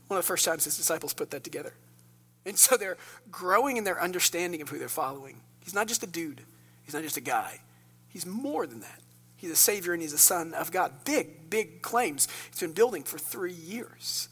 One 0.07 0.17
of 0.17 0.25
the 0.25 0.27
first 0.27 0.43
times 0.43 0.65
his 0.65 0.75
disciples 0.75 1.13
put 1.13 1.31
that 1.31 1.45
together. 1.45 1.73
And 2.45 2.57
so 2.57 2.75
they're 2.75 2.97
growing 3.31 3.77
in 3.77 3.85
their 3.85 4.01
understanding 4.01 4.61
of 4.61 4.67
who 4.67 4.77
they're 4.77 4.89
following. 4.89 5.39
He's 5.63 5.73
not 5.73 5.87
just 5.87 6.03
a 6.03 6.07
dude, 6.07 6.41
he's 6.83 6.93
not 6.93 7.03
just 7.03 7.15
a 7.15 7.21
guy. 7.21 7.61
He's 8.11 8.25
more 8.25 8.67
than 8.67 8.81
that. 8.81 8.99
He's 9.35 9.51
a 9.51 9.55
Savior 9.55 9.93
and 9.93 10.01
He's 10.01 10.13
a 10.13 10.17
Son 10.19 10.53
of 10.53 10.71
God. 10.71 10.91
Big, 11.03 11.49
big 11.49 11.81
claims. 11.81 12.27
He's 12.49 12.59
been 12.59 12.73
building 12.73 13.03
for 13.03 13.17
three 13.17 13.53
years. 13.53 14.29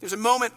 There's 0.00 0.12
a 0.12 0.18
moment 0.18 0.52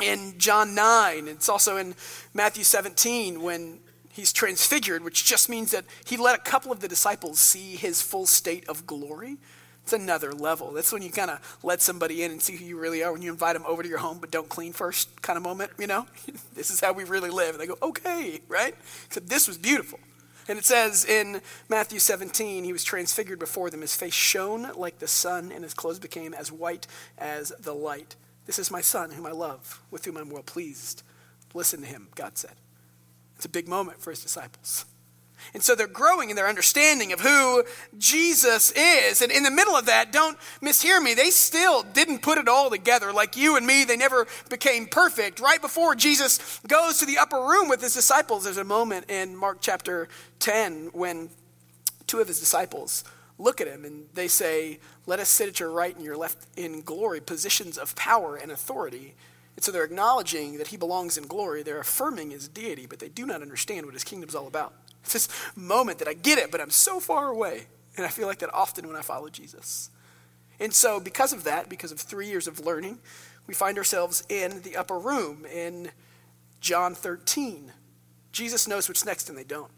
in 0.00 0.34
John 0.38 0.74
9, 0.74 1.28
it's 1.28 1.48
also 1.48 1.76
in 1.76 1.94
Matthew 2.34 2.64
17 2.64 3.40
when 3.40 3.80
he's 4.12 4.32
transfigured, 4.32 5.02
which 5.02 5.24
just 5.24 5.48
means 5.48 5.70
that 5.70 5.84
he 6.04 6.16
let 6.16 6.38
a 6.38 6.42
couple 6.42 6.70
of 6.70 6.80
the 6.80 6.88
disciples 6.88 7.38
see 7.38 7.76
his 7.76 8.02
full 8.02 8.26
state 8.26 8.68
of 8.68 8.86
glory. 8.86 9.38
It's 9.82 9.92
another 9.92 10.32
level. 10.32 10.72
That's 10.72 10.92
when 10.92 11.02
you 11.02 11.10
kind 11.10 11.30
of 11.30 11.58
let 11.62 11.80
somebody 11.80 12.24
in 12.24 12.32
and 12.32 12.42
see 12.42 12.56
who 12.56 12.64
you 12.64 12.78
really 12.78 13.04
are 13.04 13.12
when 13.12 13.22
you 13.22 13.30
invite 13.30 13.54
them 13.54 13.64
over 13.66 13.82
to 13.82 13.88
your 13.88 13.98
home, 13.98 14.18
but 14.20 14.30
don't 14.30 14.48
clean 14.48 14.72
first 14.72 15.22
kind 15.22 15.36
of 15.36 15.42
moment, 15.42 15.70
you 15.78 15.86
know? 15.86 16.06
this 16.54 16.70
is 16.70 16.80
how 16.80 16.92
we 16.92 17.04
really 17.04 17.30
live. 17.30 17.54
And 17.54 17.60
they 17.60 17.68
go, 17.68 17.78
okay, 17.80 18.40
right? 18.48 18.74
Except 19.06 19.28
this 19.28 19.46
was 19.46 19.56
beautiful. 19.56 20.00
And 20.48 20.58
it 20.58 20.64
says 20.64 21.04
in 21.04 21.40
Matthew 21.68 21.98
17, 21.98 22.64
he 22.64 22.72
was 22.72 22.84
transfigured 22.84 23.38
before 23.38 23.68
them. 23.68 23.80
His 23.80 23.96
face 23.96 24.14
shone 24.14 24.70
like 24.76 24.98
the 24.98 25.08
sun, 25.08 25.50
and 25.52 25.64
his 25.64 25.74
clothes 25.74 25.98
became 25.98 26.32
as 26.34 26.52
white 26.52 26.86
as 27.18 27.52
the 27.58 27.74
light. 27.74 28.14
This 28.46 28.58
is 28.58 28.70
my 28.70 28.80
son, 28.80 29.10
whom 29.10 29.26
I 29.26 29.32
love, 29.32 29.82
with 29.90 30.04
whom 30.04 30.16
I'm 30.16 30.30
well 30.30 30.44
pleased. 30.44 31.02
Listen 31.52 31.80
to 31.80 31.86
him, 31.86 32.08
God 32.14 32.38
said. 32.38 32.54
It's 33.34 33.44
a 33.44 33.48
big 33.48 33.66
moment 33.66 34.00
for 34.00 34.10
his 34.10 34.22
disciples. 34.22 34.84
And 35.54 35.62
so 35.62 35.74
they're 35.74 35.86
growing 35.86 36.30
in 36.30 36.36
their 36.36 36.48
understanding 36.48 37.12
of 37.12 37.20
who 37.20 37.64
Jesus 37.98 38.72
is. 38.72 39.22
And 39.22 39.30
in 39.30 39.42
the 39.42 39.50
middle 39.50 39.74
of 39.76 39.86
that, 39.86 40.12
don't 40.12 40.38
mishear 40.62 41.02
me, 41.02 41.14
they 41.14 41.30
still 41.30 41.82
didn't 41.82 42.22
put 42.22 42.38
it 42.38 42.48
all 42.48 42.70
together. 42.70 43.12
Like 43.12 43.36
you 43.36 43.56
and 43.56 43.66
me, 43.66 43.84
they 43.84 43.96
never 43.96 44.26
became 44.50 44.86
perfect. 44.86 45.40
Right 45.40 45.60
before 45.60 45.94
Jesus 45.94 46.60
goes 46.66 46.98
to 46.98 47.06
the 47.06 47.18
upper 47.18 47.40
room 47.40 47.68
with 47.68 47.80
his 47.80 47.94
disciples, 47.94 48.44
there's 48.44 48.56
a 48.56 48.64
moment 48.64 49.10
in 49.10 49.36
Mark 49.36 49.58
chapter 49.60 50.08
10 50.40 50.90
when 50.92 51.30
two 52.06 52.20
of 52.20 52.28
his 52.28 52.40
disciples 52.40 53.04
look 53.38 53.60
at 53.60 53.68
him 53.68 53.84
and 53.84 54.06
they 54.14 54.28
say, 54.28 54.78
Let 55.06 55.20
us 55.20 55.28
sit 55.28 55.48
at 55.48 55.60
your 55.60 55.70
right 55.70 55.94
and 55.94 56.04
your 56.04 56.16
left 56.16 56.46
in 56.56 56.82
glory, 56.82 57.20
positions 57.20 57.78
of 57.78 57.94
power 57.96 58.36
and 58.36 58.50
authority. 58.50 59.14
And 59.56 59.64
so 59.64 59.72
they're 59.72 59.84
acknowledging 59.84 60.58
that 60.58 60.68
he 60.68 60.76
belongs 60.76 61.16
in 61.16 61.26
glory. 61.26 61.62
They're 61.62 61.80
affirming 61.80 62.30
his 62.30 62.46
deity, 62.46 62.86
but 62.86 62.98
they 62.98 63.08
do 63.08 63.26
not 63.26 63.42
understand 63.42 63.86
what 63.86 63.94
his 63.94 64.04
kingdom's 64.04 64.34
all 64.34 64.46
about. 64.46 64.74
This 65.12 65.28
moment 65.54 65.98
that 65.98 66.08
I 66.08 66.14
get 66.14 66.38
it, 66.38 66.50
but 66.50 66.60
I'm 66.60 66.70
so 66.70 67.00
far 67.00 67.28
away. 67.28 67.66
And 67.96 68.04
I 68.04 68.08
feel 68.08 68.26
like 68.26 68.40
that 68.40 68.52
often 68.52 68.86
when 68.86 68.96
I 68.96 69.02
follow 69.02 69.28
Jesus. 69.28 69.90
And 70.60 70.72
so, 70.72 71.00
because 71.00 71.32
of 71.32 71.44
that, 71.44 71.68
because 71.68 71.92
of 71.92 72.00
three 72.00 72.28
years 72.28 72.46
of 72.46 72.60
learning, 72.60 72.98
we 73.46 73.54
find 73.54 73.78
ourselves 73.78 74.24
in 74.28 74.62
the 74.62 74.76
upper 74.76 74.98
room 74.98 75.46
in 75.46 75.90
John 76.60 76.94
13. 76.94 77.72
Jesus 78.32 78.66
knows 78.66 78.88
what's 78.88 79.04
next, 79.04 79.28
and 79.28 79.38
they 79.38 79.44
don't. 79.44 79.70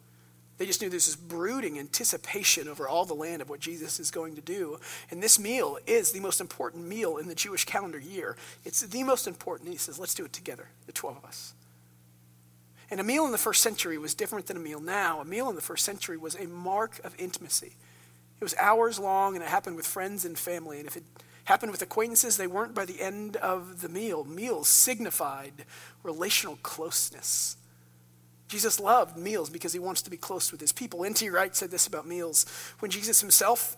They 0.56 0.66
just 0.66 0.82
knew 0.82 0.88
there's 0.88 1.06
this 1.06 1.16
brooding 1.16 1.78
anticipation 1.78 2.66
over 2.66 2.88
all 2.88 3.04
the 3.04 3.14
land 3.14 3.40
of 3.40 3.48
what 3.48 3.60
Jesus 3.60 4.00
is 4.00 4.10
going 4.10 4.34
to 4.34 4.40
do. 4.40 4.80
And 5.10 5.22
this 5.22 5.38
meal 5.38 5.78
is 5.86 6.10
the 6.10 6.18
most 6.18 6.40
important 6.40 6.86
meal 6.86 7.18
in 7.18 7.28
the 7.28 7.34
Jewish 7.34 7.64
calendar 7.64 7.98
year. 7.98 8.36
It's 8.64 8.80
the 8.80 9.04
most 9.04 9.28
important. 9.28 9.70
he 9.70 9.76
says, 9.76 10.00
let's 10.00 10.14
do 10.14 10.24
it 10.24 10.32
together, 10.32 10.68
the 10.86 10.92
12 10.92 11.18
of 11.18 11.24
us. 11.24 11.54
And 12.90 13.00
a 13.00 13.04
meal 13.04 13.26
in 13.26 13.32
the 13.32 13.38
first 13.38 13.62
century 13.62 13.98
was 13.98 14.14
different 14.14 14.46
than 14.46 14.56
a 14.56 14.60
meal 14.60 14.80
now. 14.80 15.20
A 15.20 15.24
meal 15.24 15.48
in 15.50 15.56
the 15.56 15.62
first 15.62 15.84
century 15.84 16.16
was 16.16 16.34
a 16.34 16.46
mark 16.46 17.00
of 17.04 17.14
intimacy. 17.18 17.76
It 18.40 18.44
was 18.44 18.54
hours 18.58 18.98
long 18.98 19.34
and 19.34 19.44
it 19.44 19.48
happened 19.48 19.76
with 19.76 19.86
friends 19.86 20.24
and 20.24 20.38
family. 20.38 20.78
And 20.78 20.86
if 20.86 20.96
it 20.96 21.04
happened 21.44 21.72
with 21.72 21.82
acquaintances, 21.82 22.36
they 22.36 22.46
weren't 22.46 22.74
by 22.74 22.84
the 22.84 23.00
end 23.00 23.36
of 23.36 23.82
the 23.82 23.88
meal. 23.88 24.24
Meals 24.24 24.68
signified 24.68 25.64
relational 26.02 26.58
closeness. 26.62 27.56
Jesus 28.48 28.80
loved 28.80 29.18
meals 29.18 29.50
because 29.50 29.74
he 29.74 29.78
wants 29.78 30.00
to 30.02 30.10
be 30.10 30.16
close 30.16 30.50
with 30.50 30.60
his 30.60 30.72
people. 30.72 31.04
N.T. 31.04 31.28
Wright 31.28 31.54
said 31.54 31.70
this 31.70 31.86
about 31.86 32.06
meals. 32.06 32.46
When 32.78 32.90
Jesus 32.90 33.20
himself 33.20 33.76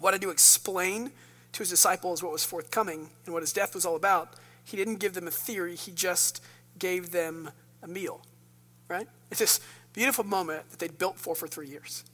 wanted 0.00 0.22
to 0.22 0.30
explain 0.30 1.12
to 1.52 1.58
his 1.58 1.68
disciples 1.68 2.22
what 2.22 2.32
was 2.32 2.44
forthcoming 2.44 3.10
and 3.26 3.34
what 3.34 3.42
his 3.42 3.52
death 3.52 3.74
was 3.74 3.84
all 3.84 3.96
about, 3.96 4.34
he 4.64 4.76
didn't 4.76 4.96
give 4.96 5.12
them 5.12 5.28
a 5.28 5.30
theory, 5.30 5.76
he 5.76 5.92
just 5.92 6.42
gave 6.78 7.12
them 7.12 7.50
a 7.86 7.88
meal, 7.88 8.20
right? 8.88 9.08
It's 9.30 9.40
this 9.40 9.60
beautiful 9.92 10.24
moment 10.24 10.68
that 10.70 10.78
they'd 10.78 10.98
built 10.98 11.18
for 11.18 11.34
for 11.34 11.46
three 11.46 11.68
years. 11.68 12.04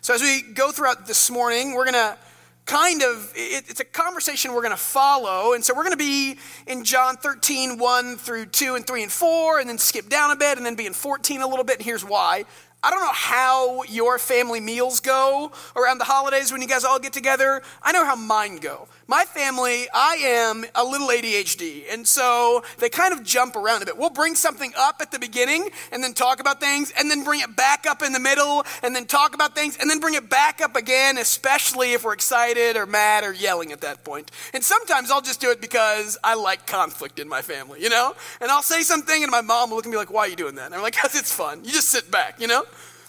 So 0.00 0.14
as 0.14 0.22
we 0.22 0.42
go 0.42 0.72
throughout 0.72 1.06
this 1.06 1.30
morning, 1.30 1.74
we're 1.74 1.84
going 1.84 1.94
to 1.94 2.16
kind 2.64 3.02
of, 3.02 3.32
it, 3.34 3.64
it's 3.68 3.80
a 3.80 3.84
conversation 3.84 4.52
we're 4.52 4.62
going 4.62 4.70
to 4.70 4.76
follow. 4.76 5.52
And 5.52 5.64
so 5.64 5.74
we're 5.74 5.84
going 5.84 5.92
to 5.92 5.96
be 5.96 6.36
in 6.66 6.84
John 6.84 7.16
13, 7.16 7.78
1 7.78 8.16
through 8.16 8.46
2 8.46 8.74
and 8.74 8.86
3 8.86 9.02
and 9.04 9.12
4, 9.12 9.60
and 9.60 9.68
then 9.68 9.78
skip 9.78 10.08
down 10.08 10.30
a 10.30 10.36
bit, 10.36 10.56
and 10.56 10.66
then 10.66 10.74
be 10.74 10.86
in 10.86 10.92
14 10.92 11.40
a 11.40 11.46
little 11.46 11.64
bit. 11.64 11.76
And 11.76 11.84
here's 11.84 12.04
why. 12.04 12.44
I 12.86 12.90
don't 12.90 13.00
know 13.00 13.12
how 13.12 13.82
your 13.82 14.16
family 14.16 14.60
meals 14.60 15.00
go 15.00 15.50
around 15.74 15.98
the 15.98 16.04
holidays 16.04 16.52
when 16.52 16.62
you 16.62 16.68
guys 16.68 16.84
all 16.84 17.00
get 17.00 17.12
together. 17.12 17.60
I 17.82 17.90
know 17.90 18.04
how 18.04 18.14
mine 18.14 18.58
go. 18.58 18.86
My 19.08 19.24
family, 19.24 19.88
I 19.92 20.14
am 20.20 20.64
a 20.72 20.84
little 20.84 21.08
ADHD, 21.08 21.84
and 21.90 22.06
so 22.06 22.62
they 22.78 22.88
kind 22.88 23.12
of 23.12 23.24
jump 23.24 23.56
around 23.56 23.82
a 23.82 23.86
bit. 23.86 23.96
We'll 23.96 24.10
bring 24.10 24.36
something 24.36 24.72
up 24.78 24.96
at 25.00 25.10
the 25.10 25.18
beginning 25.18 25.70
and 25.90 26.02
then 26.02 26.14
talk 26.14 26.38
about 26.38 26.60
things, 26.60 26.92
and 26.96 27.10
then 27.10 27.24
bring 27.24 27.40
it 27.40 27.56
back 27.56 27.86
up 27.88 28.02
in 28.02 28.12
the 28.12 28.20
middle, 28.20 28.64
and 28.84 28.94
then 28.94 29.04
talk 29.04 29.34
about 29.34 29.56
things, 29.56 29.76
and 29.80 29.90
then 29.90 29.98
bring 29.98 30.14
it 30.14 30.30
back 30.30 30.60
up 30.60 30.76
again, 30.76 31.18
especially 31.18 31.92
if 31.92 32.04
we're 32.04 32.12
excited 32.12 32.76
or 32.76 32.86
mad 32.86 33.24
or 33.24 33.32
yelling 33.32 33.72
at 33.72 33.80
that 33.80 34.04
point. 34.04 34.30
And 34.54 34.62
sometimes 34.62 35.10
I'll 35.10 35.22
just 35.22 35.40
do 35.40 35.50
it 35.50 35.60
because 35.60 36.16
I 36.22 36.34
like 36.34 36.68
conflict 36.68 37.18
in 37.18 37.28
my 37.28 37.42
family, 37.42 37.82
you 37.82 37.90
know? 37.90 38.14
And 38.40 38.50
I'll 38.50 38.62
say 38.62 38.82
something, 38.82 39.24
and 39.24 39.30
my 39.30 39.40
mom 39.40 39.70
will 39.70 39.76
look 39.76 39.86
at 39.86 39.90
me 39.90 39.96
like, 39.96 40.12
Why 40.12 40.22
are 40.22 40.28
you 40.28 40.36
doing 40.36 40.54
that? 40.54 40.66
And 40.66 40.74
I'm 40.76 40.82
like, 40.82 40.94
Because 41.02 41.16
it's 41.16 41.32
fun. 41.32 41.64
You 41.64 41.72
just 41.72 41.88
sit 41.88 42.12
back, 42.12 42.40
you 42.40 42.46
know? 42.46 42.64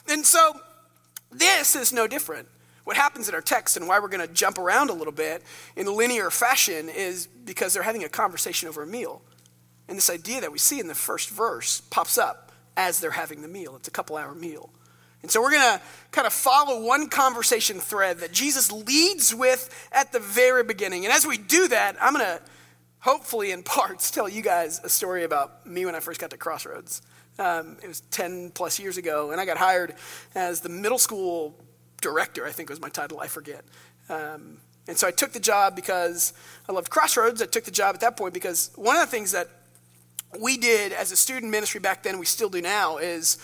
And 0.08 0.26
so 0.26 0.60
this 1.32 1.76
is 1.76 1.92
no 1.92 2.08
different. 2.08 2.48
What 2.84 2.96
happens 2.96 3.28
in 3.28 3.36
our 3.36 3.42
text 3.42 3.76
and 3.76 3.88
why 3.88 4.00
we're 4.00 4.08
going 4.08 4.26
to 4.26 4.34
jump 4.34 4.58
around 4.58 4.90
a 4.90 4.94
little 4.94 5.14
bit 5.14 5.44
in 5.76 5.86
linear 5.94 6.30
fashion 6.30 6.88
is 6.88 7.28
because 7.28 7.74
they're 7.74 7.84
having 7.84 8.06
a 8.06 8.10
conversation 8.10 8.70
over 8.70 8.84
a 8.84 8.88
meal. 8.88 9.22
And 9.90 9.98
this 9.98 10.10
idea 10.10 10.42
that 10.42 10.52
we 10.52 10.58
see 10.58 10.80
in 10.80 10.88
the 10.88 10.96
first 10.96 11.30
verse 11.30 11.82
pops 11.82 12.18
up 12.18 12.52
as 12.78 13.00
they're 13.00 13.12
having 13.12 13.42
the 13.42 13.48
meal. 13.48 13.76
It's 13.76 13.88
a 13.88 13.92
couple 13.92 14.16
hour 14.16 14.34
meal. 14.34 14.70
And 15.22 15.32
so 15.32 15.42
we're 15.42 15.52
going 15.52 15.78
to 15.78 15.82
kind 16.12 16.28
of 16.28 16.32
follow 16.32 16.82
one 16.82 17.10
conversation 17.10 17.80
thread 17.80 18.20
that 18.20 18.32
Jesus 18.32 18.72
leads 18.72 19.34
with 19.34 19.90
at 19.92 20.12
the 20.12 20.20
very 20.20 20.64
beginning. 20.64 21.06
And 21.06 21.14
as 21.14 21.26
we 21.26 21.38
do 21.38 21.68
that, 21.70 21.98
I'm 22.02 22.14
going 22.14 22.26
to 22.26 22.42
hopefully, 23.00 23.52
in 23.52 23.64
parts, 23.64 24.12
tell 24.12 24.30
you 24.30 24.42
guys 24.42 24.80
a 24.84 24.90
story 24.90 25.24
about 25.24 25.66
me 25.66 25.86
when 25.86 25.96
I 25.96 26.00
first 26.00 26.22
got 26.22 26.30
to 26.30 26.38
Crossroads. 26.38 27.02
Um, 27.40 27.78
it 27.84 27.88
was 27.88 28.02
10 28.12 28.52
plus 28.52 28.80
years 28.80 28.98
ago, 28.98 29.32
and 29.32 29.40
I 29.40 29.46
got 29.46 29.58
hired 29.58 29.94
as 30.34 30.62
the 30.62 30.70
middle 30.70 30.98
school 30.98 31.56
director, 32.02 32.46
I 32.46 32.52
think 32.52 32.70
was 32.70 32.82
my 32.82 32.90
title, 32.90 33.20
I 33.20 33.28
forget. 33.28 33.64
Um, 34.10 34.58
and 34.88 34.98
so 34.98 35.08
I 35.08 35.12
took 35.12 35.34
the 35.34 35.40
job 35.40 35.76
because 35.76 36.34
I 36.68 36.72
loved 36.72 36.90
Crossroads. 36.90 37.42
I 37.42 37.46
took 37.46 37.66
the 37.66 37.72
job 37.72 37.96
at 37.96 38.02
that 38.02 38.18
point 38.18 38.34
because 38.34 38.72
one 38.76 38.96
of 38.96 39.02
the 39.02 39.12
things 39.12 39.34
that 39.34 39.50
we 40.40 40.58
did 40.58 40.94
as 40.94 41.12
a 41.12 41.16
student 41.16 41.52
ministry 41.52 41.80
back 41.80 42.04
then, 42.04 42.20
we 42.20 42.26
still 42.26 42.50
do 42.50 42.62
now, 42.62 42.98
is 42.98 43.38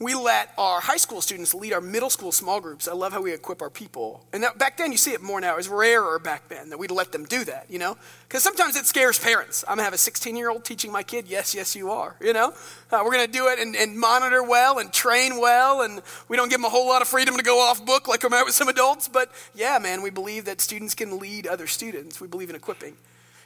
we 0.00 0.14
let 0.14 0.54
our 0.56 0.80
high 0.80 0.96
school 0.96 1.20
students 1.20 1.52
lead 1.52 1.74
our 1.74 1.80
middle 1.82 2.08
school 2.08 2.32
small 2.32 2.58
groups. 2.58 2.88
I 2.88 2.94
love 2.94 3.12
how 3.12 3.20
we 3.20 3.34
equip 3.34 3.60
our 3.60 3.68
people. 3.68 4.24
And 4.32 4.42
that, 4.42 4.56
back 4.56 4.78
then, 4.78 4.92
you 4.92 4.98
see 4.98 5.12
it 5.12 5.20
more 5.20 5.42
now. 5.42 5.52
It 5.52 5.56
was 5.58 5.68
rarer 5.68 6.18
back 6.18 6.48
then 6.48 6.70
that 6.70 6.78
we'd 6.78 6.90
let 6.90 7.12
them 7.12 7.26
do 7.26 7.44
that, 7.44 7.66
you 7.68 7.78
know? 7.78 7.98
Because 8.26 8.42
sometimes 8.42 8.76
it 8.76 8.86
scares 8.86 9.18
parents. 9.18 9.62
I'm 9.68 9.76
going 9.76 9.80
to 9.80 9.84
have 9.84 9.92
a 9.92 9.98
16 9.98 10.34
year 10.36 10.48
old 10.48 10.64
teaching 10.64 10.90
my 10.90 11.02
kid. 11.02 11.26
Yes, 11.28 11.54
yes, 11.54 11.76
you 11.76 11.90
are, 11.90 12.16
you 12.18 12.32
know? 12.32 12.54
Uh, 12.90 13.02
we're 13.04 13.12
going 13.12 13.26
to 13.26 13.32
do 13.32 13.48
it 13.48 13.58
and, 13.58 13.76
and, 13.76 13.98
monitor 13.98 14.42
well 14.42 14.78
and 14.78 14.90
train 14.90 15.38
well. 15.38 15.82
And 15.82 16.00
we 16.28 16.36
don't 16.38 16.48
give 16.48 16.60
them 16.60 16.64
a 16.64 16.70
whole 16.70 16.88
lot 16.88 17.02
of 17.02 17.08
freedom 17.08 17.36
to 17.36 17.42
go 17.42 17.60
off 17.60 17.84
book 17.84 18.08
like 18.08 18.22
we 18.22 18.30
might 18.30 18.44
with 18.44 18.54
some 18.54 18.68
adults. 18.68 19.06
But 19.06 19.30
yeah, 19.54 19.78
man, 19.78 20.00
we 20.00 20.08
believe 20.08 20.46
that 20.46 20.62
students 20.62 20.94
can 20.94 21.18
lead 21.18 21.46
other 21.46 21.66
students. 21.66 22.22
We 22.22 22.26
believe 22.26 22.48
in 22.48 22.56
equipping. 22.56 22.96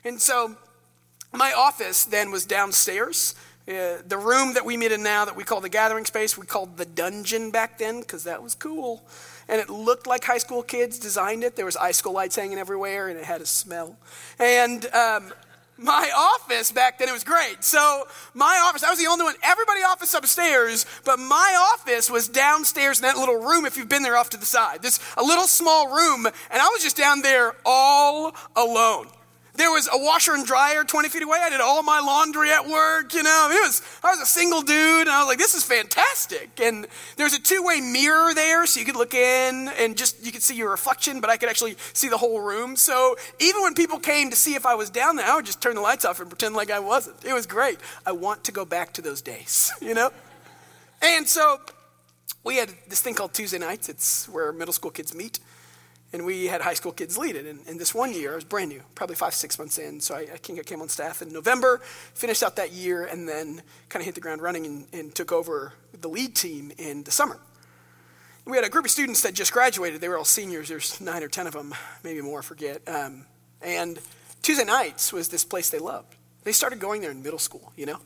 And 0.04 0.20
so 0.20 0.56
my 1.32 1.52
office 1.52 2.04
then 2.04 2.30
was 2.30 2.46
downstairs. 2.46 3.34
Uh, 3.66 3.96
the 4.06 4.18
room 4.18 4.54
that 4.54 4.64
we 4.66 4.76
meet 4.76 4.92
in 4.92 5.02
now 5.02 5.24
that 5.24 5.36
we 5.36 5.42
call 5.42 5.60
the 5.60 5.70
gathering 5.70 6.04
space, 6.04 6.36
we 6.36 6.44
called 6.44 6.76
the 6.76 6.84
dungeon 6.84 7.50
back 7.50 7.78
then 7.78 8.00
because 8.00 8.24
that 8.24 8.42
was 8.42 8.54
cool. 8.54 9.02
And 9.48 9.58
it 9.58 9.70
looked 9.70 10.06
like 10.06 10.24
high 10.24 10.38
school 10.38 10.62
kids 10.62 10.98
designed 10.98 11.44
it. 11.44 11.56
There 11.56 11.64
was 11.64 11.76
high 11.76 11.92
school 11.92 12.12
lights 12.12 12.36
hanging 12.36 12.58
everywhere 12.58 13.08
and 13.08 13.18
it 13.18 13.24
had 13.24 13.40
a 13.40 13.46
smell. 13.46 13.96
And 14.38 14.84
um, 14.92 15.32
my 15.78 16.10
office 16.14 16.72
back 16.72 16.98
then, 16.98 17.08
it 17.08 17.12
was 17.12 17.24
great. 17.24 17.64
So 17.64 18.06
my 18.34 18.60
office, 18.64 18.84
I 18.84 18.90
was 18.90 18.98
the 18.98 19.06
only 19.06 19.24
one, 19.24 19.34
everybody 19.42 19.80
office 19.82 20.12
upstairs, 20.12 20.84
but 21.04 21.18
my 21.18 21.72
office 21.72 22.10
was 22.10 22.28
downstairs 22.28 22.98
in 22.98 23.02
that 23.02 23.16
little 23.16 23.36
room 23.36 23.64
if 23.64 23.78
you've 23.78 23.88
been 23.88 24.02
there 24.02 24.16
off 24.16 24.30
to 24.30 24.36
the 24.36 24.46
side. 24.46 24.82
This 24.82 25.00
a 25.16 25.22
little 25.22 25.46
small 25.46 25.88
room, 25.88 26.26
and 26.26 26.34
I 26.60 26.68
was 26.68 26.82
just 26.82 26.96
down 26.96 27.22
there 27.22 27.54
all 27.64 28.34
alone. 28.54 29.08
There 29.56 29.70
was 29.70 29.88
a 29.92 29.96
washer 29.96 30.34
and 30.34 30.44
dryer 30.44 30.82
20 30.82 31.08
feet 31.10 31.22
away. 31.22 31.38
I 31.40 31.48
did 31.48 31.60
all 31.60 31.84
my 31.84 32.00
laundry 32.00 32.50
at 32.50 32.66
work, 32.66 33.14
you 33.14 33.22
know. 33.22 33.48
It 33.52 33.64
was, 33.64 33.82
I 34.02 34.10
was 34.10 34.20
a 34.20 34.26
single 34.26 34.62
dude, 34.62 35.02
and 35.02 35.10
I 35.10 35.20
was 35.20 35.28
like, 35.28 35.38
this 35.38 35.54
is 35.54 35.62
fantastic. 35.62 36.60
And 36.60 36.88
there 37.16 37.24
was 37.24 37.34
a 37.34 37.40
two 37.40 37.62
way 37.62 37.80
mirror 37.80 38.34
there, 38.34 38.66
so 38.66 38.80
you 38.80 38.86
could 38.86 38.96
look 38.96 39.14
in 39.14 39.68
and 39.78 39.96
just, 39.96 40.26
you 40.26 40.32
could 40.32 40.42
see 40.42 40.56
your 40.56 40.70
reflection, 40.70 41.20
but 41.20 41.30
I 41.30 41.36
could 41.36 41.48
actually 41.48 41.76
see 41.92 42.08
the 42.08 42.18
whole 42.18 42.40
room. 42.40 42.74
So 42.74 43.14
even 43.38 43.62
when 43.62 43.74
people 43.74 44.00
came 44.00 44.30
to 44.30 44.36
see 44.36 44.56
if 44.56 44.66
I 44.66 44.74
was 44.74 44.90
down 44.90 45.14
there, 45.14 45.26
I 45.26 45.36
would 45.36 45.46
just 45.46 45.62
turn 45.62 45.76
the 45.76 45.80
lights 45.80 46.04
off 46.04 46.18
and 46.18 46.28
pretend 46.28 46.56
like 46.56 46.72
I 46.72 46.80
wasn't. 46.80 47.24
It 47.24 47.32
was 47.32 47.46
great. 47.46 47.78
I 48.04 48.10
want 48.10 48.42
to 48.44 48.52
go 48.52 48.64
back 48.64 48.92
to 48.94 49.02
those 49.02 49.22
days, 49.22 49.72
you 49.80 49.94
know? 49.94 50.10
And 51.00 51.28
so 51.28 51.60
we 52.42 52.56
had 52.56 52.70
this 52.88 53.00
thing 53.00 53.14
called 53.14 53.32
Tuesday 53.32 53.58
nights. 53.58 53.88
It's 53.88 54.28
where 54.28 54.52
middle 54.52 54.74
school 54.74 54.90
kids 54.90 55.14
meet 55.14 55.38
and 56.14 56.24
we 56.24 56.46
had 56.46 56.60
high 56.60 56.74
school 56.74 56.92
kids 56.92 57.18
lead 57.18 57.34
it. 57.34 57.44
And, 57.44 57.58
and, 57.66 57.78
this 57.78 57.92
one 57.92 58.14
year, 58.14 58.32
I 58.32 58.34
was 58.36 58.44
brand 58.44 58.70
new, 58.70 58.80
probably 58.94 59.16
five, 59.16 59.34
six 59.34 59.58
months 59.58 59.78
in. 59.78 60.00
So 60.00 60.14
I, 60.14 60.28
I 60.32 60.38
came 60.38 60.80
on 60.80 60.88
staff 60.88 61.22
in 61.22 61.32
November, 61.32 61.78
finished 62.14 62.44
out 62.44 62.54
that 62.54 62.70
year, 62.70 63.04
and 63.04 63.28
then 63.28 63.62
kind 63.88 64.00
of 64.00 64.06
hit 64.06 64.14
the 64.14 64.20
ground 64.20 64.40
running 64.40 64.64
and, 64.64 64.86
and, 64.92 65.14
took 65.14 65.32
over 65.32 65.72
the 66.00 66.06
lead 66.06 66.36
team 66.36 66.70
in 66.78 67.02
the 67.02 67.10
summer. 67.10 67.40
And 68.44 68.52
we 68.52 68.56
had 68.56 68.64
a 68.64 68.68
group 68.68 68.84
of 68.84 68.92
students 68.92 69.22
that 69.22 69.34
just 69.34 69.52
graduated. 69.52 70.00
They 70.00 70.08
were 70.08 70.16
all 70.16 70.24
seniors. 70.24 70.68
There's 70.68 71.00
nine 71.00 71.24
or 71.24 71.28
ten 71.28 71.48
of 71.48 71.52
them, 71.52 71.74
maybe 72.04 72.20
more, 72.20 72.38
I 72.38 72.42
forget. 72.42 72.80
Um, 72.86 73.26
and 73.60 73.98
Tuesday 74.40 74.64
nights 74.64 75.12
was 75.12 75.30
this 75.30 75.44
place 75.44 75.70
they 75.70 75.80
loved. 75.80 76.14
They 76.44 76.52
started 76.52 76.78
going 76.78 77.00
there 77.00 77.10
in 77.10 77.24
middle 77.24 77.40
school, 77.40 77.72
you 77.76 77.86
know? 77.86 77.98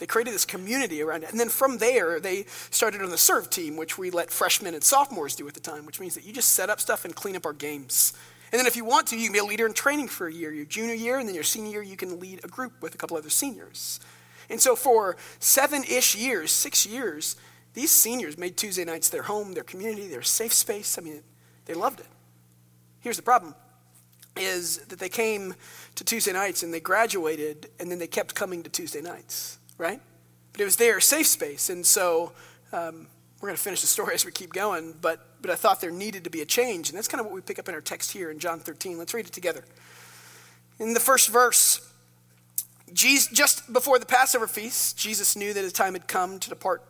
They 0.00 0.06
created 0.06 0.32
this 0.32 0.46
community 0.46 1.02
around 1.02 1.24
it. 1.24 1.30
And 1.30 1.38
then 1.38 1.50
from 1.50 1.76
there, 1.76 2.18
they 2.18 2.46
started 2.70 3.02
on 3.02 3.10
the 3.10 3.18
serve 3.18 3.50
team, 3.50 3.76
which 3.76 3.98
we 3.98 4.10
let 4.10 4.30
freshmen 4.30 4.72
and 4.72 4.82
sophomores 4.82 5.36
do 5.36 5.46
at 5.46 5.52
the 5.52 5.60
time, 5.60 5.84
which 5.84 6.00
means 6.00 6.14
that 6.14 6.24
you 6.24 6.32
just 6.32 6.54
set 6.54 6.70
up 6.70 6.80
stuff 6.80 7.04
and 7.04 7.14
clean 7.14 7.36
up 7.36 7.44
our 7.44 7.52
games. 7.52 8.14
And 8.50 8.58
then 8.58 8.66
if 8.66 8.76
you 8.76 8.84
want 8.84 9.08
to, 9.08 9.16
you 9.16 9.24
can 9.24 9.34
be 9.34 9.38
a 9.38 9.44
leader 9.44 9.66
in 9.66 9.74
training 9.74 10.08
for 10.08 10.26
a 10.26 10.32
year, 10.32 10.52
your 10.52 10.64
junior 10.64 10.94
year, 10.94 11.18
and 11.18 11.28
then 11.28 11.34
your 11.34 11.44
senior 11.44 11.70
year, 11.70 11.82
you 11.82 11.98
can 11.98 12.18
lead 12.18 12.40
a 12.42 12.48
group 12.48 12.80
with 12.80 12.94
a 12.94 12.98
couple 12.98 13.16
other 13.16 13.28
seniors. 13.28 14.00
And 14.48 14.58
so 14.58 14.74
for 14.74 15.18
seven 15.38 15.84
ish 15.84 16.16
years, 16.16 16.50
six 16.50 16.86
years, 16.86 17.36
these 17.74 17.90
seniors 17.90 18.38
made 18.38 18.56
Tuesday 18.56 18.86
nights 18.86 19.10
their 19.10 19.24
home, 19.24 19.52
their 19.52 19.62
community, 19.62 20.08
their 20.08 20.22
safe 20.22 20.54
space. 20.54 20.98
I 20.98 21.02
mean, 21.02 21.22
they 21.66 21.74
loved 21.74 22.00
it. 22.00 22.08
Here's 23.00 23.16
the 23.16 23.22
problem 23.22 23.54
is 24.36 24.78
that 24.78 24.98
they 24.98 25.08
came 25.10 25.54
to 25.96 26.04
Tuesday 26.04 26.32
nights 26.32 26.62
and 26.62 26.72
they 26.72 26.80
graduated 26.80 27.68
and 27.78 27.90
then 27.90 27.98
they 27.98 28.06
kept 28.06 28.34
coming 28.34 28.62
to 28.62 28.70
Tuesday 28.70 29.02
nights 29.02 29.58
right? 29.80 30.00
But 30.52 30.60
it 30.60 30.64
was 30.64 30.76
their 30.76 31.00
safe 31.00 31.26
space. 31.26 31.70
And 31.70 31.84
so 31.84 32.32
um, 32.72 33.06
we're 33.40 33.48
going 33.48 33.56
to 33.56 33.62
finish 33.62 33.80
the 33.80 33.86
story 33.86 34.14
as 34.14 34.24
we 34.24 34.30
keep 34.30 34.52
going, 34.52 34.94
but, 35.00 35.26
but 35.40 35.50
I 35.50 35.54
thought 35.54 35.80
there 35.80 35.90
needed 35.90 36.24
to 36.24 36.30
be 36.30 36.42
a 36.42 36.46
change. 36.46 36.90
And 36.90 36.98
that's 36.98 37.08
kind 37.08 37.20
of 37.20 37.26
what 37.26 37.34
we 37.34 37.40
pick 37.40 37.58
up 37.58 37.68
in 37.68 37.74
our 37.74 37.80
text 37.80 38.12
here 38.12 38.30
in 38.30 38.38
John 38.38 38.60
13. 38.60 38.98
Let's 38.98 39.14
read 39.14 39.26
it 39.26 39.32
together. 39.32 39.64
In 40.78 40.92
the 40.92 41.00
first 41.00 41.30
verse, 41.30 41.80
Jesus, 42.92 43.32
just 43.32 43.72
before 43.72 43.98
the 43.98 44.06
Passover 44.06 44.46
feast, 44.46 44.98
Jesus 44.98 45.34
knew 45.34 45.54
that 45.54 45.62
his 45.62 45.72
time 45.72 45.94
had 45.94 46.06
come 46.06 46.38
to 46.38 46.48
depart 46.50 46.82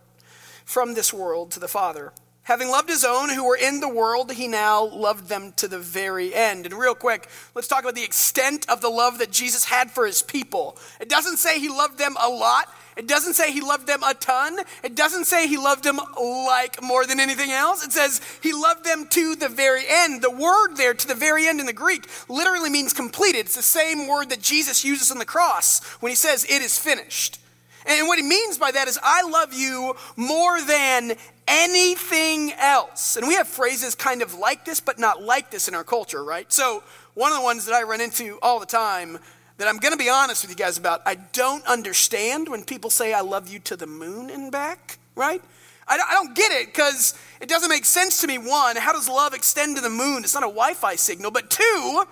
from 0.64 0.94
this 0.94 1.12
world 1.12 1.53
to 1.53 1.61
the 1.61 1.68
Father. 1.68 2.12
Having 2.44 2.70
loved 2.70 2.88
his 2.88 3.05
own 3.05 3.29
who 3.29 3.44
were 3.44 3.57
in 3.57 3.81
the 3.81 3.88
world, 3.88 4.33
he 4.33 4.48
now 4.48 4.85
loved 4.85 5.29
them 5.29 5.53
to 5.57 5.68
the 5.68 5.79
very 5.79 6.35
end. 6.35 6.66
And 6.66 6.74
real 6.74 6.94
quick, 6.94 7.29
let's 7.55 7.68
talk 7.68 7.83
about 7.85 7.94
the 7.94 8.03
extent 8.03 8.68
of 8.68 8.81
the 8.81 8.88
love 8.88 9.18
that 9.18 9.31
Jesus 9.31 9.64
had 9.66 9.90
for 9.90 10.07
his 10.07 10.22
people. 10.22 10.76
It 11.00 11.09
doesn't 11.09 11.37
say 11.37 11.61
he 11.61 11.68
loved 11.68 11.98
them 11.98 12.16
a 12.20 12.29
lot, 12.29 12.68
it 12.96 13.07
doesn't 13.07 13.35
say 13.35 13.53
he 13.53 13.61
loved 13.61 13.87
them 13.87 14.03
a 14.03 14.14
ton. 14.14 14.59
It 14.83 14.94
doesn't 14.94 15.24
say 15.24 15.46
he 15.46 15.57
loved 15.57 15.85
them 15.85 15.98
like 16.18 16.83
more 16.83 17.07
than 17.07 17.20
anything 17.20 17.50
else. 17.50 17.85
It 17.85 17.92
says 17.92 18.20
he 18.42 18.53
loved 18.53 18.85
them 18.85 19.07
to 19.09 19.37
the 19.37 19.48
very 19.48 19.85
end. 19.88 20.22
The 20.22 20.31
word 20.31 20.74
there, 20.76 20.94
to 20.94 21.07
the 21.07 21.14
very 21.14 21.46
end 21.46 21.61
in 21.61 21.66
the 21.66 21.72
Greek, 21.72 22.07
literally 22.29 22.70
means 22.70 22.92
completed. 22.92 23.40
It's 23.40 23.57
the 23.57 23.62
same 23.62 24.07
word 24.09 24.31
that 24.31 24.42
Jesus 24.42 24.85
uses 24.85 25.11
on 25.11 25.18
the 25.18 25.24
cross 25.24 25.85
when 26.00 26.11
he 26.11 26.16
says, 26.16 26.44
It 26.44 26.62
is 26.62 26.79
finished. 26.79 27.38
And 27.87 28.07
what 28.07 28.18
he 28.18 28.24
means 28.24 28.59
by 28.59 28.70
that 28.72 28.88
is, 28.88 28.98
I 29.03 29.22
love 29.22 29.55
you 29.55 29.96
more 30.16 30.61
than 30.61 31.12
anything 31.48 32.53
else. 32.59 33.16
And 33.16 33.26
we 33.26 33.35
have 33.35 33.48
phrases 33.48 33.94
kind 33.94 34.20
of 34.20 34.35
like 34.35 34.64
this, 34.64 34.81
but 34.81 34.98
not 34.98 35.22
like 35.22 35.50
this 35.50 35.66
in 35.66 35.74
our 35.74 35.85
culture, 35.85 36.22
right? 36.22 36.53
So, 36.53 36.83
one 37.14 37.33
of 37.33 37.38
the 37.38 37.44
ones 37.44 37.66
that 37.66 37.74
I 37.74 37.83
run 37.83 38.00
into 38.00 38.38
all 38.42 38.61
the 38.61 38.66
time 38.66 39.18
that 39.61 39.68
I'm 39.68 39.77
going 39.77 39.92
to 39.92 39.99
be 39.99 40.09
honest 40.09 40.42
with 40.42 40.51
you 40.51 40.57
guys 40.57 40.79
about, 40.79 41.03
I 41.05 41.16
don't 41.16 41.62
understand 41.66 42.49
when 42.49 42.64
people 42.64 42.88
say, 42.88 43.12
I 43.12 43.20
love 43.20 43.46
you 43.46 43.59
to 43.61 43.77
the 43.77 43.87
moon 43.87 44.31
and 44.31 44.51
back, 44.51 44.99
right? 45.14 45.42
I 45.87 45.99
don't 46.12 46.35
get 46.35 46.51
it 46.53 46.68
because 46.68 47.12
it 47.42 47.49
doesn't 47.49 47.68
make 47.68 47.85
sense 47.85 48.23
to 48.23 48.27
me. 48.27 48.38
One, 48.38 48.77
how 48.77 48.92
does 48.92 49.07
love 49.07 49.35
extend 49.35 49.77
to 49.77 49.83
the 49.83 49.90
moon? 49.90 50.25
It's 50.25 50.33
not 50.33 50.44
a 50.44 50.46
Wi 50.46 50.73
Fi 50.73 50.94
signal. 50.94 51.31
But 51.31 51.51
two, 51.51 52.05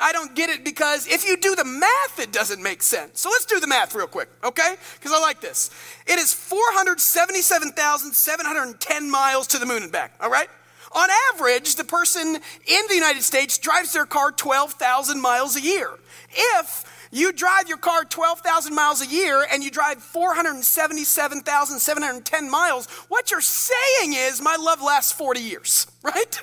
I 0.00 0.10
don't 0.12 0.34
get 0.34 0.50
it 0.50 0.64
because 0.64 1.06
if 1.06 1.24
you 1.28 1.36
do 1.36 1.54
the 1.54 1.64
math, 1.64 2.18
it 2.18 2.32
doesn't 2.32 2.60
make 2.60 2.82
sense. 2.82 3.20
So 3.20 3.28
let's 3.28 3.44
do 3.44 3.60
the 3.60 3.68
math 3.68 3.94
real 3.94 4.08
quick, 4.08 4.28
okay? 4.42 4.74
Because 4.94 5.12
I 5.12 5.20
like 5.20 5.40
this. 5.40 5.70
It 6.06 6.18
is 6.18 6.32
477,710 6.32 9.10
miles 9.10 9.46
to 9.48 9.58
the 9.58 9.66
moon 9.66 9.82
and 9.84 9.92
back, 9.92 10.14
all 10.18 10.30
right? 10.30 10.48
On 10.92 11.08
average, 11.32 11.76
the 11.76 11.84
person 11.84 12.38
in 12.66 12.82
the 12.88 12.94
United 12.94 13.22
States 13.22 13.58
drives 13.58 13.92
their 13.92 14.06
car 14.06 14.32
12,000 14.32 15.20
miles 15.20 15.56
a 15.56 15.60
year. 15.60 15.90
If 16.30 16.84
you 17.10 17.32
drive 17.32 17.68
your 17.68 17.78
car 17.78 18.04
12,000 18.04 18.74
miles 18.74 19.00
a 19.00 19.06
year 19.06 19.46
and 19.50 19.62
you 19.62 19.70
drive 19.70 20.02
477,710 20.02 22.50
miles. 22.50 22.86
What 23.08 23.30
you're 23.30 23.40
saying 23.40 24.14
is, 24.14 24.42
my 24.42 24.56
love 24.56 24.82
lasts 24.82 25.12
40 25.12 25.40
years, 25.40 25.86
right? 26.02 26.42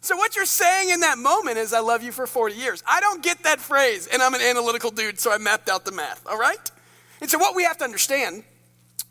So, 0.00 0.16
what 0.16 0.36
you're 0.36 0.44
saying 0.44 0.90
in 0.90 1.00
that 1.00 1.18
moment 1.18 1.58
is, 1.58 1.72
I 1.72 1.80
love 1.80 2.02
you 2.02 2.12
for 2.12 2.26
40 2.26 2.54
years. 2.54 2.82
I 2.86 3.00
don't 3.00 3.22
get 3.22 3.42
that 3.44 3.58
phrase, 3.58 4.06
and 4.06 4.20
I'm 4.22 4.34
an 4.34 4.42
analytical 4.42 4.90
dude, 4.90 5.18
so 5.18 5.32
I 5.32 5.38
mapped 5.38 5.70
out 5.70 5.86
the 5.86 5.92
math, 5.92 6.26
all 6.26 6.38
right? 6.38 6.70
And 7.20 7.30
so, 7.30 7.38
what 7.38 7.56
we 7.56 7.64
have 7.64 7.78
to 7.78 7.84
understand, 7.84 8.44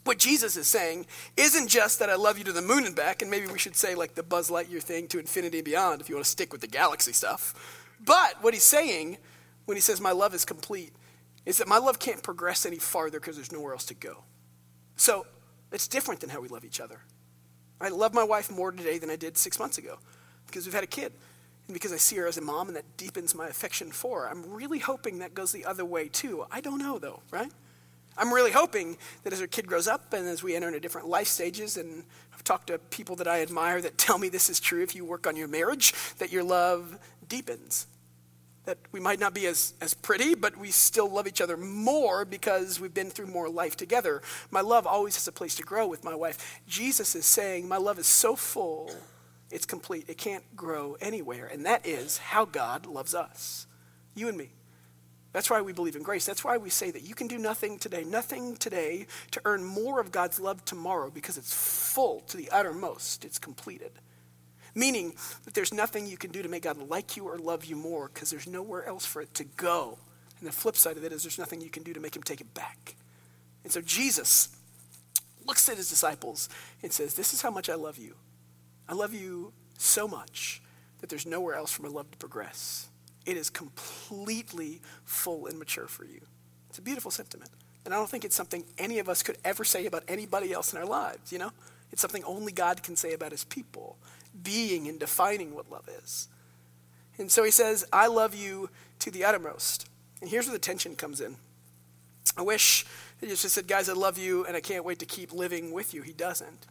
what 0.03 0.19
Jesus 0.19 0.57
is 0.57 0.67
saying, 0.67 1.05
isn't 1.37 1.67
just 1.67 1.99
that 1.99 2.09
I 2.09 2.15
love 2.15 2.37
you 2.37 2.43
to 2.45 2.51
the 2.51 2.61
moon 2.61 2.85
and 2.85 2.95
back, 2.95 3.21
and 3.21 3.31
maybe 3.31 3.47
we 3.47 3.59
should 3.59 3.75
say 3.75 3.95
like 3.95 4.15
the 4.15 4.23
Buzz 4.23 4.49
Lightyear 4.49 4.81
thing 4.81 5.07
to 5.07 5.19
infinity 5.19 5.59
and 5.59 5.65
beyond 5.65 6.01
if 6.01 6.09
you 6.09 6.15
want 6.15 6.25
to 6.25 6.31
stick 6.31 6.51
with 6.51 6.61
the 6.61 6.67
galaxy 6.67 7.13
stuff. 7.13 7.89
But 8.03 8.41
what 8.41 8.53
he's 8.53 8.63
saying 8.63 9.17
when 9.65 9.77
he 9.77 9.81
says, 9.81 10.01
My 10.01 10.11
love 10.11 10.33
is 10.33 10.43
complete, 10.45 10.93
is 11.45 11.57
that 11.57 11.67
my 11.67 11.77
love 11.77 11.99
can't 11.99 12.21
progress 12.21 12.65
any 12.65 12.77
farther 12.77 13.19
because 13.19 13.35
there's 13.35 13.51
nowhere 13.51 13.73
else 13.73 13.85
to 13.85 13.93
go. 13.93 14.23
So 14.95 15.25
it's 15.71 15.87
different 15.87 16.21
than 16.21 16.29
how 16.29 16.41
we 16.41 16.47
love 16.47 16.65
each 16.65 16.79
other. 16.79 16.99
I 17.81 17.89
love 17.89 18.13
my 18.13 18.23
wife 18.23 18.51
more 18.51 18.71
today 18.71 18.97
than 18.97 19.09
I 19.09 19.15
did 19.15 19.37
six 19.37 19.59
months 19.59 19.77
ago 19.77 19.99
because 20.47 20.65
we've 20.65 20.75
had 20.75 20.83
a 20.83 20.87
kid 20.87 21.11
and 21.67 21.73
because 21.73 21.91
I 21.91 21.97
see 21.97 22.15
her 22.17 22.27
as 22.27 22.37
a 22.37 22.41
mom 22.41 22.67
and 22.67 22.75
that 22.77 22.97
deepens 22.97 23.35
my 23.35 23.47
affection 23.47 23.91
for 23.91 24.21
her. 24.21 24.29
I'm 24.29 24.53
really 24.53 24.79
hoping 24.79 25.19
that 25.19 25.33
goes 25.33 25.51
the 25.51 25.65
other 25.65 25.83
way 25.83 26.07
too. 26.07 26.45
I 26.51 26.61
don't 26.61 26.79
know 26.79 26.99
though, 26.99 27.21
right? 27.31 27.51
I'm 28.17 28.33
really 28.33 28.51
hoping 28.51 28.97
that 29.23 29.33
as 29.33 29.41
our 29.41 29.47
kid 29.47 29.67
grows 29.67 29.87
up 29.87 30.13
and 30.13 30.27
as 30.27 30.43
we 30.43 30.55
enter 30.55 30.67
into 30.67 30.79
different 30.79 31.07
life 31.07 31.27
stages, 31.27 31.77
and 31.77 32.03
I've 32.33 32.43
talked 32.43 32.67
to 32.67 32.77
people 32.77 33.15
that 33.17 33.27
I 33.27 33.41
admire 33.41 33.81
that 33.81 33.97
tell 33.97 34.17
me 34.17 34.29
this 34.29 34.49
is 34.49 34.59
true 34.59 34.83
if 34.83 34.95
you 34.95 35.03
work 35.05 35.25
on 35.25 35.35
your 35.35 35.47
marriage, 35.47 35.93
that 36.19 36.31
your 36.31 36.43
love 36.43 36.97
deepens. 37.27 37.87
That 38.65 38.77
we 38.91 39.01
might 39.01 39.19
not 39.19 39.33
be 39.33 39.45
as, 39.47 39.73
as 39.81 39.93
pretty, 39.93 40.35
but 40.35 40.55
we 40.55 40.71
still 40.71 41.09
love 41.09 41.27
each 41.27 41.41
other 41.41 41.57
more 41.57 42.23
because 42.23 42.79
we've 42.79 42.93
been 42.93 43.09
through 43.09 43.27
more 43.27 43.49
life 43.49 43.75
together. 43.75 44.21
My 44.51 44.61
love 44.61 44.87
always 44.87 45.15
has 45.15 45.27
a 45.27 45.33
place 45.33 45.55
to 45.55 45.63
grow 45.63 45.85
with 45.85 46.03
my 46.03 46.15
wife. 46.15 46.61
Jesus 46.65 47.13
is 47.13 47.25
saying, 47.25 47.67
My 47.67 47.75
love 47.77 47.99
is 47.99 48.07
so 48.07 48.37
full, 48.37 48.89
it's 49.51 49.65
complete. 49.65 50.05
It 50.07 50.17
can't 50.17 50.43
grow 50.55 50.95
anywhere. 51.01 51.45
And 51.45 51.65
that 51.65 51.85
is 51.85 52.19
how 52.19 52.45
God 52.45 52.85
loves 52.85 53.13
us, 53.13 53.67
you 54.15 54.29
and 54.29 54.37
me. 54.37 54.51
That's 55.33 55.49
why 55.49 55.61
we 55.61 55.73
believe 55.73 55.95
in 55.95 56.03
grace. 56.03 56.25
That's 56.25 56.43
why 56.43 56.57
we 56.57 56.69
say 56.69 56.91
that 56.91 57.01
you 57.01 57.15
can 57.15 57.27
do 57.27 57.39
nothing 57.39 57.79
today, 57.79 58.03
nothing 58.03 58.55
today 58.55 59.07
to 59.31 59.41
earn 59.45 59.63
more 59.63 59.99
of 59.99 60.11
God's 60.11 60.39
love 60.39 60.63
tomorrow 60.63 61.09
because 61.09 61.37
it's 61.37 61.53
full 61.53 62.21
to 62.21 62.37
the 62.37 62.49
uttermost. 62.51 63.25
It's 63.25 63.39
completed. 63.39 63.91
Meaning 64.75 65.13
that 65.45 65.55
there's 65.55 65.73
nothing 65.73 66.05
you 66.05 66.17
can 66.17 66.31
do 66.31 66.43
to 66.43 66.49
make 66.49 66.63
God 66.63 66.77
like 66.89 67.17
you 67.17 67.27
or 67.27 67.37
love 67.37 67.65
you 67.65 67.75
more 67.75 68.09
because 68.13 68.29
there's 68.29 68.47
nowhere 68.47 68.85
else 68.85 69.05
for 69.05 69.21
it 69.21 69.33
to 69.33 69.43
go. 69.43 69.97
And 70.39 70.47
the 70.47 70.53
flip 70.53 70.75
side 70.75 70.97
of 70.97 71.03
it 71.03 71.11
is 71.11 71.23
there's 71.23 71.39
nothing 71.39 71.61
you 71.61 71.69
can 71.69 71.83
do 71.83 71.93
to 71.93 71.99
make 71.99 72.15
him 72.15 72.23
take 72.23 72.41
it 72.41 72.53
back. 72.53 72.95
And 73.63 73.71
so 73.71 73.81
Jesus 73.81 74.49
looks 75.45 75.67
at 75.67 75.77
his 75.77 75.89
disciples 75.89 76.47
and 76.83 76.91
says, 76.91 77.15
This 77.15 77.33
is 77.33 77.41
how 77.41 77.51
much 77.51 77.69
I 77.69 77.75
love 77.75 77.97
you. 77.97 78.15
I 78.87 78.93
love 78.93 79.13
you 79.13 79.53
so 79.77 80.07
much 80.07 80.61
that 81.01 81.09
there's 81.09 81.25
nowhere 81.25 81.55
else 81.55 81.71
for 81.71 81.83
my 81.83 81.89
love 81.89 82.11
to 82.11 82.17
progress. 82.17 82.87
It 83.25 83.37
is 83.37 83.49
completely 83.49 84.81
full 85.05 85.47
and 85.47 85.57
mature 85.57 85.87
for 85.87 86.05
you. 86.05 86.21
It's 86.69 86.79
a 86.79 86.81
beautiful 86.81 87.11
sentiment. 87.11 87.51
And 87.85 87.93
I 87.93 87.97
don't 87.97 88.09
think 88.09 88.25
it's 88.25 88.35
something 88.35 88.63
any 88.77 88.99
of 88.99 89.09
us 89.09 89.23
could 89.23 89.37
ever 89.43 89.63
say 89.63 89.85
about 89.85 90.03
anybody 90.07 90.53
else 90.53 90.73
in 90.73 90.79
our 90.79 90.85
lives, 90.85 91.31
you 91.31 91.39
know? 91.39 91.51
It's 91.91 92.01
something 92.01 92.23
only 92.23 92.51
God 92.51 92.81
can 92.81 92.95
say 92.95 93.13
about 93.13 93.31
his 93.31 93.43
people, 93.43 93.97
being 94.41 94.87
and 94.87 94.99
defining 94.99 95.53
what 95.53 95.69
love 95.69 95.87
is. 96.03 96.27
And 97.17 97.31
so 97.31 97.43
he 97.43 97.51
says, 97.51 97.85
I 97.93 98.07
love 98.07 98.33
you 98.33 98.69
to 98.99 99.11
the 99.11 99.23
uttermost. 99.23 99.87
And 100.21 100.29
here's 100.29 100.47
where 100.47 100.53
the 100.53 100.59
tension 100.59 100.95
comes 100.95 101.21
in. 101.21 101.35
I 102.37 102.41
wish 102.41 102.85
he 103.21 103.27
just 103.27 103.47
said, 103.47 103.67
Guys, 103.67 103.89
I 103.89 103.93
love 103.93 104.17
you 104.17 104.45
and 104.45 104.55
I 104.55 104.61
can't 104.61 104.85
wait 104.85 104.99
to 104.99 105.05
keep 105.05 105.31
living 105.31 105.71
with 105.71 105.93
you. 105.93 106.01
He 106.01 106.13
doesn't. 106.13 106.65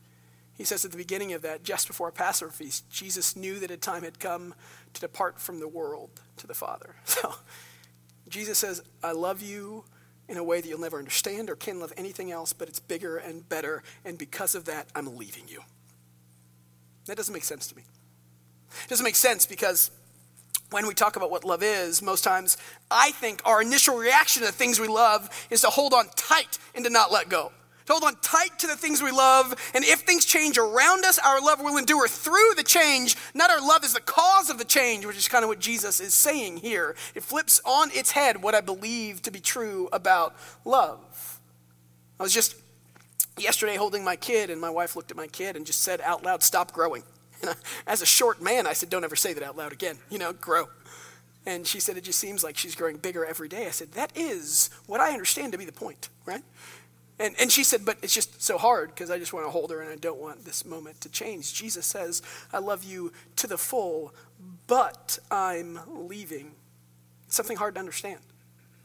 He 0.54 0.64
says 0.64 0.84
at 0.84 0.90
the 0.90 0.96
beginning 0.96 1.32
of 1.32 1.42
that, 1.42 1.64
just 1.64 1.88
before 1.88 2.08
a 2.08 2.12
Passover 2.12 2.52
feast, 2.52 2.88
Jesus 2.90 3.36
knew 3.36 3.58
that 3.58 3.70
a 3.70 3.76
time 3.76 4.02
had 4.02 4.18
come 4.18 4.54
to 4.92 5.00
depart 5.00 5.40
from 5.40 5.60
the 5.60 5.68
world 5.68 6.10
to 6.36 6.46
the 6.46 6.54
Father. 6.54 6.96
So 7.04 7.34
Jesus 8.28 8.58
says, 8.58 8.82
I 9.02 9.12
love 9.12 9.42
you 9.42 9.84
in 10.26 10.38
a 10.38 10.44
way 10.44 10.60
that 10.60 10.68
you'll 10.68 10.80
never 10.80 10.98
understand 10.98 11.50
or 11.50 11.56
can 11.56 11.78
love 11.78 11.92
anything 11.96 12.32
else, 12.32 12.54
but 12.54 12.68
it's 12.68 12.80
bigger 12.80 13.18
and 13.18 13.46
better, 13.48 13.82
and 14.04 14.16
because 14.16 14.54
of 14.54 14.64
that, 14.64 14.86
I'm 14.94 15.16
leaving 15.18 15.44
you. 15.48 15.60
That 17.06 17.16
doesn't 17.16 17.34
make 17.34 17.44
sense 17.44 17.66
to 17.66 17.76
me. 17.76 17.82
It 18.84 18.88
doesn't 18.88 19.04
make 19.04 19.16
sense 19.16 19.44
because 19.44 19.90
when 20.70 20.86
we 20.86 20.94
talk 20.94 21.16
about 21.16 21.30
what 21.30 21.44
love 21.44 21.62
is, 21.62 22.00
most 22.00 22.24
times 22.24 22.56
I 22.90 23.10
think 23.10 23.42
our 23.44 23.60
initial 23.60 23.96
reaction 23.98 24.40
to 24.40 24.46
the 24.46 24.52
things 24.52 24.80
we 24.80 24.88
love 24.88 25.28
is 25.50 25.60
to 25.60 25.68
hold 25.68 25.92
on 25.92 26.08
tight 26.16 26.58
and 26.74 26.84
to 26.84 26.90
not 26.90 27.12
let 27.12 27.28
go 27.28 27.52
to 27.86 27.92
hold 27.92 28.04
on 28.04 28.16
tight 28.22 28.58
to 28.60 28.66
the 28.66 28.76
things 28.76 29.02
we 29.02 29.10
love. 29.10 29.54
And 29.74 29.84
if 29.84 30.00
things 30.00 30.24
change 30.24 30.58
around 30.58 31.04
us, 31.04 31.18
our 31.18 31.40
love 31.40 31.60
will 31.60 31.76
endure 31.76 32.08
through 32.08 32.54
the 32.56 32.62
change. 32.62 33.16
Not 33.34 33.50
our 33.50 33.60
love 33.60 33.84
is 33.84 33.94
the 33.94 34.00
cause 34.00 34.50
of 34.50 34.58
the 34.58 34.64
change, 34.64 35.04
which 35.06 35.16
is 35.16 35.28
kind 35.28 35.44
of 35.44 35.48
what 35.48 35.58
Jesus 35.58 36.00
is 36.00 36.14
saying 36.14 36.58
here. 36.58 36.94
It 37.14 37.22
flips 37.22 37.60
on 37.64 37.90
its 37.92 38.12
head 38.12 38.42
what 38.42 38.54
I 38.54 38.60
believe 38.60 39.22
to 39.22 39.30
be 39.30 39.40
true 39.40 39.88
about 39.92 40.34
love. 40.64 41.40
I 42.18 42.22
was 42.22 42.32
just 42.32 42.56
yesterday 43.38 43.76
holding 43.76 44.04
my 44.04 44.16
kid, 44.16 44.50
and 44.50 44.60
my 44.60 44.70
wife 44.70 44.96
looked 44.96 45.10
at 45.10 45.16
my 45.16 45.26
kid 45.26 45.56
and 45.56 45.66
just 45.66 45.82
said 45.82 46.00
out 46.00 46.22
loud, 46.24 46.42
Stop 46.42 46.72
growing. 46.72 47.02
And 47.40 47.50
I, 47.50 47.54
as 47.86 48.02
a 48.02 48.06
short 48.06 48.40
man, 48.40 48.66
I 48.66 48.72
said, 48.72 48.90
Don't 48.90 49.04
ever 49.04 49.16
say 49.16 49.32
that 49.32 49.42
out 49.42 49.56
loud 49.56 49.72
again. 49.72 49.98
You 50.10 50.18
know, 50.18 50.32
grow. 50.32 50.68
And 51.44 51.66
she 51.66 51.80
said, 51.80 51.96
It 51.96 52.04
just 52.04 52.18
seems 52.18 52.44
like 52.44 52.56
she's 52.56 52.74
growing 52.74 52.98
bigger 52.98 53.24
every 53.24 53.48
day. 53.48 53.66
I 53.66 53.70
said, 53.70 53.92
That 53.92 54.16
is 54.16 54.70
what 54.86 55.00
I 55.00 55.12
understand 55.12 55.52
to 55.52 55.58
be 55.58 55.64
the 55.64 55.72
point, 55.72 56.08
right? 56.24 56.42
And, 57.18 57.34
and 57.38 57.52
she 57.52 57.64
said, 57.64 57.84
But 57.84 57.98
it's 58.02 58.14
just 58.14 58.42
so 58.42 58.58
hard 58.58 58.90
because 58.90 59.10
I 59.10 59.18
just 59.18 59.32
want 59.32 59.46
to 59.46 59.50
hold 59.50 59.70
her 59.70 59.80
and 59.80 59.90
I 59.90 59.96
don't 59.96 60.20
want 60.20 60.44
this 60.44 60.64
moment 60.64 61.00
to 61.02 61.08
change. 61.08 61.54
Jesus 61.54 61.86
says, 61.86 62.22
I 62.52 62.58
love 62.58 62.84
you 62.84 63.12
to 63.36 63.46
the 63.46 63.58
full, 63.58 64.14
but 64.66 65.18
I'm 65.30 65.78
leaving. 65.88 66.52
It's 67.26 67.36
something 67.36 67.56
hard 67.56 67.74
to 67.74 67.80
understand. 67.80 68.20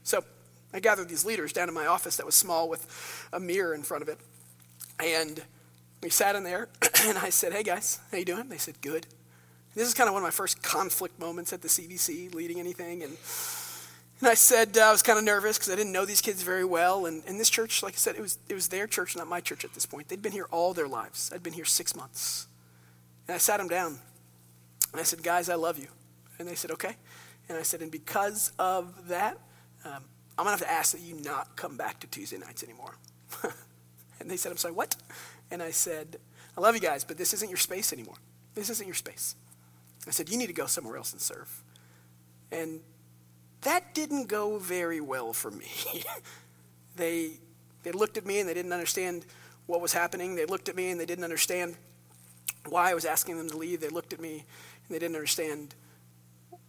So 0.04 0.24
I 0.74 0.80
gathered 0.80 1.10
these 1.10 1.26
leaders 1.26 1.54
down 1.54 1.68
in 1.68 1.74
my 1.74 1.88
office 1.88 2.18
that 2.18 2.26
was 2.26 2.36
small 2.36 2.70
with 2.70 3.28
a 3.34 3.40
mirror 3.40 3.74
in 3.74 3.84
front 3.84 4.04
of 4.04 4.10
it. 4.10 4.20
And 5.00 5.42
we 6.04 6.10
sat 6.10 6.36
in 6.36 6.44
there 6.44 6.70
and 7.04 7.18
I 7.18 7.30
said, 7.30 7.54
Hey 7.54 7.64
guys, 7.64 8.00
how 8.12 8.18
you 8.18 8.26
doing? 8.26 8.50
They 8.50 8.58
said, 8.58 8.82
Good. 8.82 9.08
This 9.76 9.88
is 9.88 9.94
kind 9.94 10.08
of 10.08 10.14
one 10.14 10.24
of 10.24 10.28
my 10.28 10.32
first 10.32 10.64
conflict 10.64 11.20
moments 11.20 11.54
at 11.54 11.62
the 11.62 11.68
CBC, 11.68 12.34
leading 12.34 12.60
anything. 12.60 13.04
And 13.04 13.16
and 14.20 14.30
I 14.30 14.34
said 14.34 14.78
uh, 14.78 14.82
I 14.82 14.92
was 14.92 15.04
kind 15.04 15.20
of 15.20 15.26
nervous 15.26 15.58
because 15.58 15.72
I 15.72 15.76
didn't 15.76 15.92
know 15.92 16.06
these 16.06 16.22
kids 16.22 16.42
very 16.42 16.66
well. 16.66 17.06
And, 17.06 17.24
and 17.28 17.40
this 17.40 17.50
church, 17.50 17.84
like 17.84 17.94
I 17.94 17.98
said, 17.98 18.16
it 18.16 18.22
was, 18.22 18.40
it 18.50 18.54
was 18.54 18.70
their 18.70 18.88
church, 18.88 19.16
not 19.16 19.28
my 19.28 19.42
church 19.42 19.64
at 19.64 19.74
this 19.74 19.86
point. 19.86 20.08
They'd 20.08 20.22
been 20.22 20.32
here 20.32 20.48
all 20.52 20.74
their 20.74 20.88
lives. 20.88 21.32
I'd 21.34 21.44
been 21.44 21.54
here 21.54 21.66
six 21.66 21.96
months. 21.96 22.48
And 23.28 23.36
I 23.36 23.38
sat 23.38 23.58
them 23.58 23.68
down. 23.68 24.00
And 24.92 25.02
I 25.02 25.04
said, 25.04 25.22
guys, 25.22 25.50
I 25.50 25.56
love 25.56 25.78
you. 25.78 25.88
And 26.40 26.48
they 26.48 26.56
said, 26.56 26.72
okay. 26.72 26.96
And 27.50 27.58
I 27.58 27.62
said, 27.62 27.82
and 27.82 27.92
because 27.92 28.52
of 28.58 29.08
that, 29.08 29.38
um, 29.86 30.04
I'm 30.38 30.46
going 30.46 30.58
to 30.58 30.64
have 30.64 30.70
to 30.70 30.72
ask 30.72 30.92
that 30.94 31.02
you 31.02 31.16
not 31.24 31.56
come 31.56 31.78
back 31.78 32.00
to 32.02 32.08
Tuesday 32.08 32.38
nights 32.38 32.64
anymore. 32.64 32.96
and 34.20 34.30
they 34.30 34.38
said, 34.38 34.52
I'm 34.52 34.58
sorry, 34.58 34.74
what? 34.74 34.96
And 35.52 35.62
I 35.62 35.72
said, 35.72 36.18
I 36.58 36.62
love 36.62 36.76
you 36.76 36.82
guys, 36.82 37.04
but 37.04 37.18
this 37.18 37.34
isn't 37.34 37.50
your 37.50 37.58
space 37.58 37.94
anymore. 37.94 38.16
This 38.56 38.70
isn't 38.70 38.86
your 38.86 38.96
space. 38.96 39.36
I 40.08 40.12
said, 40.12 40.30
you 40.30 40.38
need 40.38 40.48
to 40.48 40.54
go 40.54 40.66
somewhere 40.66 40.98
else 40.98 41.12
and 41.12 41.22
serve. 41.22 41.64
And 42.52 42.82
that 43.62 43.94
didn't 43.94 44.28
go 44.28 44.58
very 44.58 45.02
well 45.02 45.34
for 45.34 45.52
me. 45.52 45.68
they, 46.96 47.32
they 47.84 47.92
looked 47.92 48.18
at 48.18 48.26
me 48.26 48.40
and 48.40 48.48
they 48.48 48.54
didn't 48.54 48.74
understand 48.74 49.26
what 49.66 49.82
was 49.82 49.94
happening. 49.94 50.36
They 50.36 50.46
looked 50.46 50.70
at 50.70 50.76
me 50.76 50.92
and 50.92 51.00
they 51.00 51.06
didn't 51.06 51.24
understand 51.24 51.76
why 52.68 52.92
I 52.92 52.94
was 52.94 53.06
asking 53.06 53.38
them 53.38 53.50
to 53.50 53.58
leave. 53.58 53.82
They 53.82 53.90
looked 53.90 54.14
at 54.14 54.20
me 54.20 54.46
and 54.88 54.96
they 54.96 55.00
didn't 55.00 55.16
understand 55.16 55.76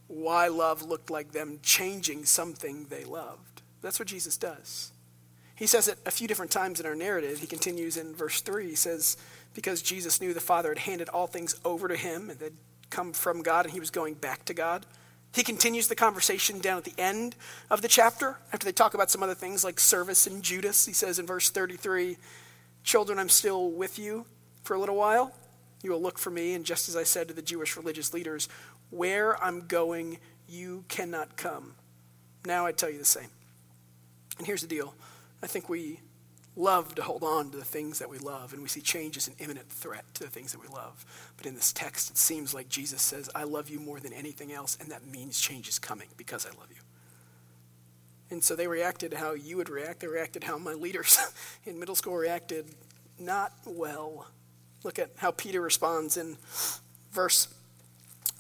why 0.07 0.49
love 0.49 0.83
looked 0.83 1.11
like 1.11 1.33
them 1.33 1.61
changing 1.63 2.25
something 2.25 2.87
they 2.87 3.05
loved. 3.05 3.63
That's 3.83 3.99
what 3.99 4.09
Jesus 4.09 4.37
does. 4.37 4.93
He 5.55 5.67
says 5.67 5.89
it 5.89 5.99
a 6.07 6.11
few 6.11 6.29
different 6.29 6.51
times 6.51 6.81
in 6.81 6.87
our 6.87 6.95
narrative. 6.95 7.41
He 7.41 7.47
continues 7.47 7.97
in 7.97 8.15
verse 8.15 8.41
3. 8.41 8.69
He 8.69 8.75
says, 8.75 9.17
Because 9.55 9.83
Jesus 9.83 10.21
knew 10.21 10.33
the 10.33 10.41
Father 10.41 10.71
had 10.71 10.79
handed 10.79 11.09
all 11.09 11.27
things 11.27 11.61
over 11.65 11.89
to 11.89 11.97
him 11.97 12.31
and 12.31 12.41
had 12.41 12.53
come 12.91 13.13
from 13.13 13.43
God 13.43 13.67
and 13.67 13.75
he 13.75 13.81
was 13.81 13.91
going 13.91 14.15
back 14.15 14.45
to 14.47 14.55
God. 14.55 14.87
He 15.35 15.43
continues 15.43 15.89
the 15.89 15.95
conversation 15.95 16.59
down 16.59 16.79
at 16.79 16.85
the 16.85 16.99
end 16.99 17.37
of 17.71 17.83
the 17.83 17.89
chapter 17.89 18.39
after 18.53 18.65
they 18.65 18.73
talk 18.73 18.95
about 18.95 19.11
some 19.11 19.23
other 19.23 19.35
things 19.35 19.63
like 19.63 19.79
service 19.79 20.27
and 20.27 20.43
Judas. 20.43 20.87
He 20.87 20.93
says 20.93 21.19
in 21.19 21.27
verse 21.27 21.51
33 21.51 22.17
Children, 22.85 23.19
I'm 23.19 23.29
still 23.29 23.71
with 23.71 23.99
you 23.99 24.25
for 24.63 24.75
a 24.75 24.81
little 24.81 24.97
while. 24.97 25.35
You 25.83 25.93
will 25.93 26.01
look 26.01 26.19
for 26.19 26.31
me, 26.31 26.55
and 26.55 26.65
just 26.65 26.89
as 26.89 26.97
I 26.97 27.03
said 27.03 27.29
to 27.29 27.35
the 27.35 27.43
Jewish 27.43 27.77
religious 27.77 28.15
leaders, 28.15 28.49
where 28.91 29.43
I'm 29.43 29.67
going, 29.67 30.19
you 30.49 30.85
cannot 30.89 31.37
come. 31.37 31.75
Now 32.47 32.67
I 32.67 32.73
tell 32.73 32.89
you 32.89 32.99
the 32.99 33.05
same. 33.05 33.29
And 34.39 34.47
here's 34.47 34.63
the 34.63 34.69
deal 34.69 34.95
I 35.43 35.47
think 35.47 35.69
we 35.69 36.01
love 36.59 36.95
to 36.97 37.03
hold 37.03 37.23
on 37.23 37.51
to 37.51 37.57
the 37.57 37.65
things 37.65 38.01
that 38.01 38.11
we 38.11 38.19
love, 38.19 38.53
and 38.53 38.61
we 38.61 38.69
see 38.69 38.81
change 38.81 39.17
as 39.17 39.29
an 39.29 39.35
imminent 39.39 39.71
threat 39.71 40.05
to 40.15 40.25
the 40.25 40.29
things 40.29 40.53
that 40.53 40.61
we 40.61 40.69
love. 40.69 41.07
But 41.37 41.47
in 41.47 41.55
this 41.55 41.73
text, 41.73 42.11
it 42.11 42.19
seems 42.19 42.53
like 42.53 42.69
Jesus 42.69 43.01
says, 43.01 43.31
I 43.35 43.45
love 43.45 43.71
you 43.71 43.79
more 43.79 44.01
than 44.01 44.13
anything 44.13 44.53
else, 44.53 44.77
and 44.81 44.91
that 44.91 45.07
means 45.07 45.41
change 45.41 45.69
is 45.69 45.79
coming 45.79 46.09
because 46.17 46.45
I 46.45 46.51
love 46.51 46.69
you. 46.71 46.83
And 48.31 48.43
so 48.45 48.57
they 48.57 48.67
reacted 48.67 49.15
how 49.15 49.33
you 49.33 49.57
would 49.57 49.71
react. 49.71 50.01
They 50.01 50.07
reacted 50.07 50.45
how 50.45 50.59
my 50.59 50.75
leaders 50.75 51.19
in 51.65 51.79
middle 51.79 51.95
school 51.95 52.15
reacted 52.15 52.67
not 53.19 53.53
well. 53.65 54.27
Look 54.85 54.99
at 54.99 55.11
how 55.17 55.31
Peter 55.31 55.61
responds 55.61 56.17
in 56.17 56.37
verse 57.13 57.49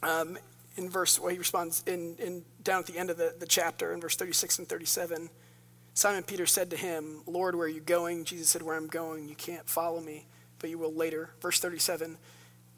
um, 0.02 0.38
in 0.76 0.88
verse 0.88 1.18
well 1.18 1.30
he 1.30 1.38
responds 1.38 1.82
in, 1.86 2.14
in 2.18 2.44
down 2.62 2.80
at 2.80 2.86
the 2.86 2.96
end 2.96 3.10
of 3.10 3.16
the, 3.16 3.34
the 3.40 3.46
chapter 3.46 3.92
in 3.92 4.00
verse 4.00 4.14
36 4.14 4.60
and 4.60 4.68
37 4.68 5.28
Simon 5.98 6.22
Peter 6.22 6.46
said 6.46 6.70
to 6.70 6.76
him, 6.76 7.22
Lord, 7.26 7.56
where 7.56 7.66
are 7.66 7.68
you 7.68 7.80
going? 7.80 8.22
Jesus 8.22 8.50
said, 8.50 8.62
Where 8.62 8.76
I'm 8.76 8.86
going, 8.86 9.28
you 9.28 9.34
can't 9.34 9.68
follow 9.68 10.00
me, 10.00 10.28
but 10.60 10.70
you 10.70 10.78
will 10.78 10.94
later. 10.94 11.30
Verse 11.40 11.58
37 11.58 12.18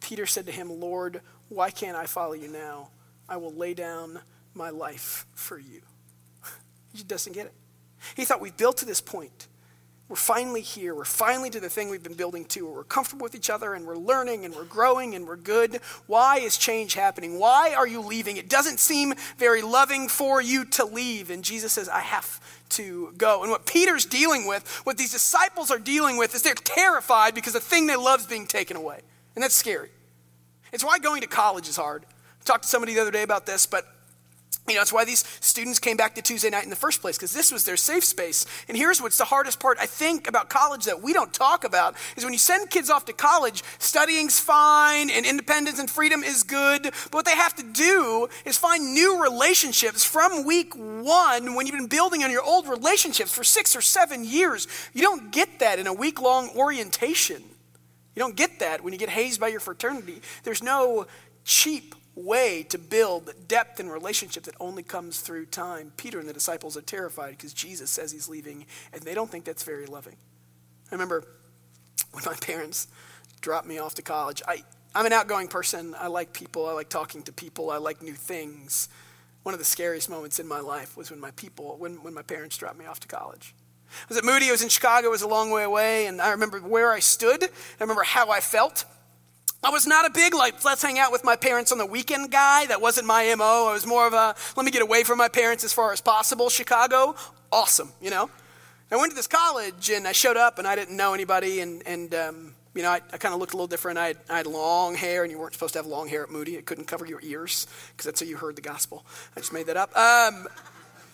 Peter 0.00 0.24
said 0.24 0.46
to 0.46 0.52
him, 0.52 0.80
Lord, 0.80 1.20
why 1.50 1.68
can't 1.68 1.98
I 1.98 2.06
follow 2.06 2.32
you 2.32 2.48
now? 2.48 2.88
I 3.28 3.36
will 3.36 3.52
lay 3.52 3.74
down 3.74 4.20
my 4.54 4.70
life 4.70 5.26
for 5.34 5.58
you. 5.58 5.82
he 6.94 7.02
doesn't 7.02 7.34
get 7.34 7.44
it. 7.44 7.52
He 8.16 8.24
thought 8.24 8.40
we've 8.40 8.56
built 8.56 8.78
to 8.78 8.86
this 8.86 9.02
point 9.02 9.48
we're 10.10 10.16
finally 10.16 10.60
here. 10.60 10.92
We're 10.92 11.04
finally 11.04 11.50
to 11.50 11.60
the 11.60 11.70
thing 11.70 11.88
we've 11.88 12.02
been 12.02 12.14
building 12.14 12.44
to 12.46 12.66
where 12.66 12.74
we're 12.74 12.84
comfortable 12.84 13.22
with 13.22 13.36
each 13.36 13.48
other 13.48 13.74
and 13.74 13.86
we're 13.86 13.96
learning 13.96 14.44
and 14.44 14.52
we're 14.52 14.64
growing 14.64 15.14
and 15.14 15.24
we're 15.24 15.36
good. 15.36 15.76
Why 16.08 16.40
is 16.40 16.58
change 16.58 16.94
happening? 16.94 17.38
Why 17.38 17.74
are 17.74 17.86
you 17.86 18.00
leaving? 18.00 18.36
It 18.36 18.48
doesn't 18.48 18.80
seem 18.80 19.14
very 19.38 19.62
loving 19.62 20.08
for 20.08 20.42
you 20.42 20.64
to 20.64 20.84
leave. 20.84 21.30
And 21.30 21.44
Jesus 21.44 21.74
says, 21.74 21.88
I 21.88 22.00
have 22.00 22.40
to 22.70 23.14
go. 23.18 23.42
And 23.42 23.52
what 23.52 23.66
Peter's 23.66 24.04
dealing 24.04 24.48
with, 24.48 24.66
what 24.82 24.98
these 24.98 25.12
disciples 25.12 25.70
are 25.70 25.78
dealing 25.78 26.16
with, 26.16 26.34
is 26.34 26.42
they're 26.42 26.54
terrified 26.54 27.32
because 27.32 27.52
the 27.52 27.60
thing 27.60 27.86
they 27.86 27.94
love 27.94 28.18
is 28.18 28.26
being 28.26 28.48
taken 28.48 28.76
away. 28.76 29.02
And 29.36 29.44
that's 29.44 29.54
scary. 29.54 29.90
It's 30.72 30.84
why 30.84 30.98
going 30.98 31.20
to 31.20 31.28
college 31.28 31.68
is 31.68 31.76
hard. 31.76 32.04
I 32.04 32.44
talked 32.44 32.64
to 32.64 32.68
somebody 32.68 32.94
the 32.94 33.00
other 33.00 33.12
day 33.12 33.22
about 33.22 33.46
this, 33.46 33.64
but 33.64 33.86
you 34.68 34.74
know, 34.74 34.80
that's 34.80 34.92
why 34.92 35.04
these 35.04 35.24
students 35.40 35.78
came 35.78 35.96
back 35.96 36.14
to 36.14 36.22
Tuesday 36.22 36.50
night 36.50 36.64
in 36.64 36.70
the 36.70 36.76
first 36.76 37.00
place, 37.00 37.16
because 37.16 37.32
this 37.32 37.50
was 37.50 37.64
their 37.64 37.76
safe 37.76 38.04
space. 38.04 38.46
And 38.68 38.76
here's 38.76 39.02
what's 39.02 39.18
the 39.18 39.24
hardest 39.24 39.58
part, 39.58 39.78
I 39.80 39.86
think, 39.86 40.28
about 40.28 40.48
college 40.48 40.84
that 40.84 41.02
we 41.02 41.12
don't 41.12 41.32
talk 41.32 41.64
about 41.64 41.96
is 42.16 42.24
when 42.24 42.32
you 42.32 42.38
send 42.38 42.70
kids 42.70 42.88
off 42.88 43.04
to 43.06 43.12
college, 43.12 43.64
studying's 43.78 44.38
fine 44.38 45.10
and 45.10 45.26
independence 45.26 45.80
and 45.80 45.90
freedom 45.90 46.22
is 46.22 46.44
good. 46.44 46.82
But 46.82 47.14
what 47.14 47.24
they 47.24 47.34
have 47.34 47.54
to 47.56 47.64
do 47.64 48.28
is 48.44 48.58
find 48.58 48.94
new 48.94 49.22
relationships 49.22 50.04
from 50.04 50.44
week 50.44 50.74
one 50.74 51.54
when 51.56 51.66
you've 51.66 51.76
been 51.76 51.88
building 51.88 52.22
on 52.22 52.30
your 52.30 52.44
old 52.44 52.68
relationships 52.68 53.34
for 53.34 53.42
six 53.42 53.74
or 53.74 53.80
seven 53.80 54.24
years. 54.24 54.68
You 54.92 55.02
don't 55.02 55.32
get 55.32 55.58
that 55.58 55.80
in 55.80 55.88
a 55.88 55.92
week 55.92 56.20
long 56.20 56.48
orientation. 56.56 57.42
You 58.14 58.20
don't 58.20 58.36
get 58.36 58.60
that 58.60 58.84
when 58.84 58.92
you 58.92 58.98
get 58.98 59.08
hazed 59.08 59.40
by 59.40 59.48
your 59.48 59.60
fraternity. 59.60 60.20
There's 60.44 60.62
no 60.62 61.06
cheap 61.44 61.94
way 62.24 62.64
to 62.68 62.78
build 62.78 63.26
the 63.26 63.32
depth 63.32 63.80
and 63.80 63.90
relationship 63.90 64.44
that 64.44 64.54
only 64.60 64.82
comes 64.82 65.20
through 65.20 65.46
time. 65.46 65.92
Peter 65.96 66.18
and 66.18 66.28
the 66.28 66.32
disciples 66.32 66.76
are 66.76 66.82
terrified 66.82 67.30
because 67.30 67.52
Jesus 67.52 67.90
says 67.90 68.12
he's 68.12 68.28
leaving, 68.28 68.66
and 68.92 69.02
they 69.02 69.14
don't 69.14 69.30
think 69.30 69.44
that's 69.44 69.62
very 69.62 69.86
loving. 69.86 70.16
I 70.90 70.94
remember 70.94 71.24
when 72.12 72.24
my 72.24 72.34
parents 72.34 72.88
dropped 73.40 73.66
me 73.66 73.78
off 73.78 73.94
to 73.96 74.02
college. 74.02 74.42
I, 74.46 74.62
I'm 74.94 75.06
an 75.06 75.12
outgoing 75.12 75.48
person. 75.48 75.94
I 75.98 76.08
like 76.08 76.32
people. 76.32 76.66
I 76.66 76.72
like 76.72 76.88
talking 76.88 77.22
to 77.22 77.32
people. 77.32 77.70
I 77.70 77.78
like 77.78 78.02
new 78.02 78.14
things. 78.14 78.88
One 79.42 79.54
of 79.54 79.58
the 79.58 79.64
scariest 79.64 80.10
moments 80.10 80.38
in 80.38 80.46
my 80.46 80.60
life 80.60 80.96
was 80.96 81.10
when 81.10 81.20
my 81.20 81.30
people, 81.32 81.76
when, 81.78 82.02
when 82.02 82.12
my 82.12 82.22
parents 82.22 82.58
dropped 82.58 82.78
me 82.78 82.86
off 82.86 83.00
to 83.00 83.08
college. 83.08 83.54
I 83.90 84.06
was 84.08 84.18
at 84.18 84.24
Moody. 84.24 84.48
I 84.48 84.52
was 84.52 84.62
in 84.62 84.68
Chicago. 84.68 85.08
It 85.08 85.10
was 85.10 85.22
a 85.22 85.28
long 85.28 85.50
way 85.50 85.64
away, 85.64 86.06
and 86.06 86.20
I 86.20 86.30
remember 86.30 86.58
where 86.60 86.92
I 86.92 87.00
stood. 87.00 87.42
I 87.42 87.48
remember 87.80 88.02
how 88.02 88.30
I 88.30 88.40
felt. 88.40 88.84
I 89.62 89.68
was 89.68 89.86
not 89.86 90.06
a 90.06 90.10
big, 90.10 90.34
like, 90.34 90.64
let's 90.64 90.82
hang 90.82 90.98
out 90.98 91.12
with 91.12 91.22
my 91.22 91.36
parents 91.36 91.70
on 91.70 91.76
the 91.76 91.84
weekend 91.84 92.30
guy. 92.30 92.66
That 92.66 92.80
wasn't 92.80 93.06
my 93.06 93.34
MO. 93.34 93.68
I 93.68 93.72
was 93.74 93.86
more 93.86 94.06
of 94.06 94.14
a, 94.14 94.34
let 94.56 94.64
me 94.64 94.70
get 94.70 94.80
away 94.80 95.04
from 95.04 95.18
my 95.18 95.28
parents 95.28 95.64
as 95.64 95.72
far 95.72 95.92
as 95.92 96.00
possible. 96.00 96.48
Chicago, 96.48 97.14
awesome, 97.52 97.92
you 98.00 98.08
know? 98.08 98.30
I 98.90 98.96
went 98.96 99.12
to 99.12 99.16
this 99.16 99.26
college 99.26 99.90
and 99.90 100.08
I 100.08 100.12
showed 100.12 100.36
up 100.36 100.58
and 100.58 100.66
I 100.66 100.74
didn't 100.74 100.96
know 100.96 101.12
anybody 101.12 101.60
and, 101.60 101.82
and 101.86 102.12
um, 102.14 102.54
you 102.74 102.82
know, 102.82 102.90
I, 102.90 103.00
I 103.12 103.18
kind 103.18 103.34
of 103.34 103.40
looked 103.40 103.52
a 103.52 103.56
little 103.56 103.68
different. 103.68 103.98
I 103.98 104.08
had, 104.08 104.16
I 104.30 104.36
had 104.38 104.46
long 104.46 104.94
hair 104.94 105.22
and 105.22 105.30
you 105.30 105.38
weren't 105.38 105.52
supposed 105.52 105.74
to 105.74 105.78
have 105.78 105.86
long 105.86 106.08
hair 106.08 106.22
at 106.22 106.30
Moody. 106.30 106.56
It 106.56 106.64
couldn't 106.64 106.86
cover 106.86 107.04
your 107.04 107.20
ears 107.22 107.66
because 107.90 108.06
that's 108.06 108.20
how 108.20 108.26
you 108.26 108.36
heard 108.36 108.56
the 108.56 108.62
gospel. 108.62 109.04
I 109.36 109.40
just 109.40 109.52
made 109.52 109.66
that 109.66 109.76
up. 109.76 109.94
Um, 109.96 110.48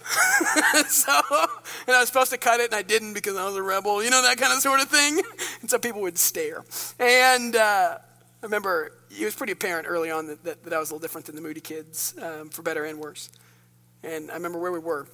so, 0.89 1.21
and 1.87 1.97
I 1.97 2.01
was 2.01 2.09
supposed 2.09 2.31
to 2.31 2.39
cut 2.39 2.61
it 2.61 2.67
and 2.67 2.75
I 2.77 2.83
didn't 2.83 3.13
because 3.13 3.37
I 3.37 3.45
was 3.45 3.57
a 3.57 3.63
rebel, 3.63 4.05
you 4.05 4.11
know, 4.11 4.23
that 4.23 4.39
kind 4.39 4.53
of 4.53 4.61
sort 4.61 4.81
of 4.81 4.89
thing. 4.89 5.21
And 5.63 5.69
so 5.69 5.79
people 5.79 6.01
would 6.03 6.17
stare. 6.17 6.65
And, 7.01 7.57
uh, 7.57 7.99
I 8.43 8.47
remember 8.47 8.93
it 9.11 9.25
was 9.25 9.35
pretty 9.35 9.53
apparent 9.53 9.87
early 9.89 10.11
on 10.11 10.27
that, 10.27 10.45
that, 10.45 10.65
that 10.65 10.73
I 10.73 10.79
was 10.79 10.91
a 10.91 10.95
little 10.95 11.03
different 11.03 11.27
than 11.27 11.37
the 11.37 11.43
Moody 11.43 11.61
kids, 11.61 12.15
um, 12.21 12.51
for 12.51 12.63
better 12.63 12.85
and 12.85 12.99
worse. 12.99 13.31
And 14.03 14.31
I 14.31 14.35
remember 14.35 14.59
where 14.59 14.73
we 14.73 14.79
were, 14.79 15.07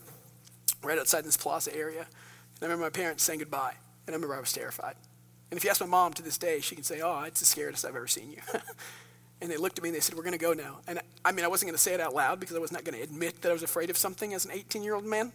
right 0.82 0.98
outside 0.98 1.24
this 1.24 1.36
plaza 1.36 1.74
area. 1.74 2.00
And 2.00 2.62
I 2.62 2.64
remember 2.64 2.84
my 2.84 2.90
parents 2.90 3.22
saying 3.22 3.38
goodbye. 3.38 3.74
And 4.06 4.14
I 4.14 4.16
remember 4.16 4.34
I 4.34 4.40
was 4.40 4.52
terrified. 4.52 4.96
And 5.50 5.58
if 5.58 5.64
you 5.64 5.70
ask 5.70 5.80
my 5.80 5.86
mom 5.86 6.12
to 6.14 6.22
this 6.22 6.38
day, 6.38 6.60
she 6.60 6.74
can 6.74 6.84
say, 6.84 7.00
Oh, 7.00 7.22
it's 7.22 7.40
the 7.40 7.46
scariest 7.46 7.84
I've 7.84 7.94
ever 7.94 8.08
seen 8.08 8.32
you. 8.32 8.38
and 9.40 9.50
they 9.50 9.56
looked 9.56 9.78
at 9.78 9.82
me 9.82 9.90
and 9.90 9.96
they 9.96 10.00
said, 10.00 10.16
We're 10.16 10.24
going 10.24 10.32
to 10.32 10.38
go 10.38 10.54
now. 10.54 10.78
And 10.88 11.00
I 11.24 11.30
mean, 11.32 11.44
I 11.44 11.48
wasn't 11.48 11.68
going 11.68 11.76
to 11.76 11.82
say 11.82 11.94
it 11.94 12.00
out 12.00 12.14
loud 12.14 12.40
because 12.40 12.56
I 12.56 12.58
was 12.58 12.72
not 12.72 12.84
going 12.84 12.96
to 12.98 13.04
admit 13.04 13.42
that 13.42 13.50
I 13.50 13.52
was 13.52 13.62
afraid 13.62 13.90
of 13.90 13.96
something 13.96 14.34
as 14.34 14.44
an 14.44 14.50
18 14.50 14.82
year 14.82 14.94
old 14.94 15.04
man. 15.04 15.32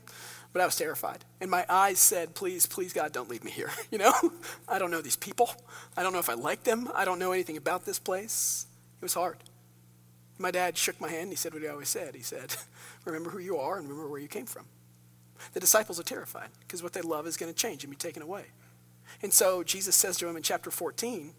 But 0.54 0.62
I 0.62 0.66
was 0.66 0.76
terrified. 0.76 1.26
And 1.42 1.52
my 1.52 1.66
eyes 1.70 2.00
said, 2.00 2.36
Please, 2.36 2.66
please, 2.66 2.94
God, 2.94 3.12
don't 3.12 3.30
leave 3.30 3.44
me 3.44 3.52
here. 3.52 3.72
You 3.92 4.00
know? 4.00 4.14
I 4.68 4.80
don't 4.80 4.92
know 4.92 5.02
these 5.02 5.16
people. 5.16 5.50
I 5.96 6.04
don't 6.04 6.14
know 6.14 6.20
if 6.20 6.30
I 6.30 6.34
like 6.34 6.64
them. 6.64 6.90
I 6.94 7.06
don't 7.06 7.20
know 7.20 7.32
anything 7.32 7.58
about 7.58 7.86
this 7.86 8.00
place. 8.00 8.66
It 9.00 9.06
was 9.06 9.14
hard. 9.14 9.38
My 10.38 10.52
dad 10.52 10.78
shook 10.78 11.00
my 11.00 11.10
hand. 11.10 11.30
He 11.30 11.36
said 11.36 11.54
what 11.54 11.62
he 11.62 11.68
always 11.68 11.90
said. 11.90 12.16
He 12.16 12.22
said, 12.22 12.56
Remember 13.06 13.30
who 13.30 13.40
you 13.40 13.58
are 13.58 13.78
and 13.78 13.88
remember 13.88 14.10
where 14.10 14.20
you 14.20 14.28
came 14.28 14.46
from. 14.46 14.66
The 15.54 15.60
disciples 15.60 16.00
are 16.00 16.04
terrified 16.04 16.50
because 16.60 16.84
what 16.84 16.94
they 16.94 17.02
love 17.02 17.28
is 17.28 17.38
going 17.38 17.52
to 17.52 17.58
change 17.58 17.84
and 17.84 17.92
be 17.92 17.98
taken 17.98 18.22
away. 18.22 18.46
And 19.22 19.34
so 19.34 19.64
Jesus 19.64 19.96
says 19.96 20.18
to 20.18 20.28
him 20.28 20.36
in 20.36 20.44
chapter 20.44 20.72
14, 20.72 21.34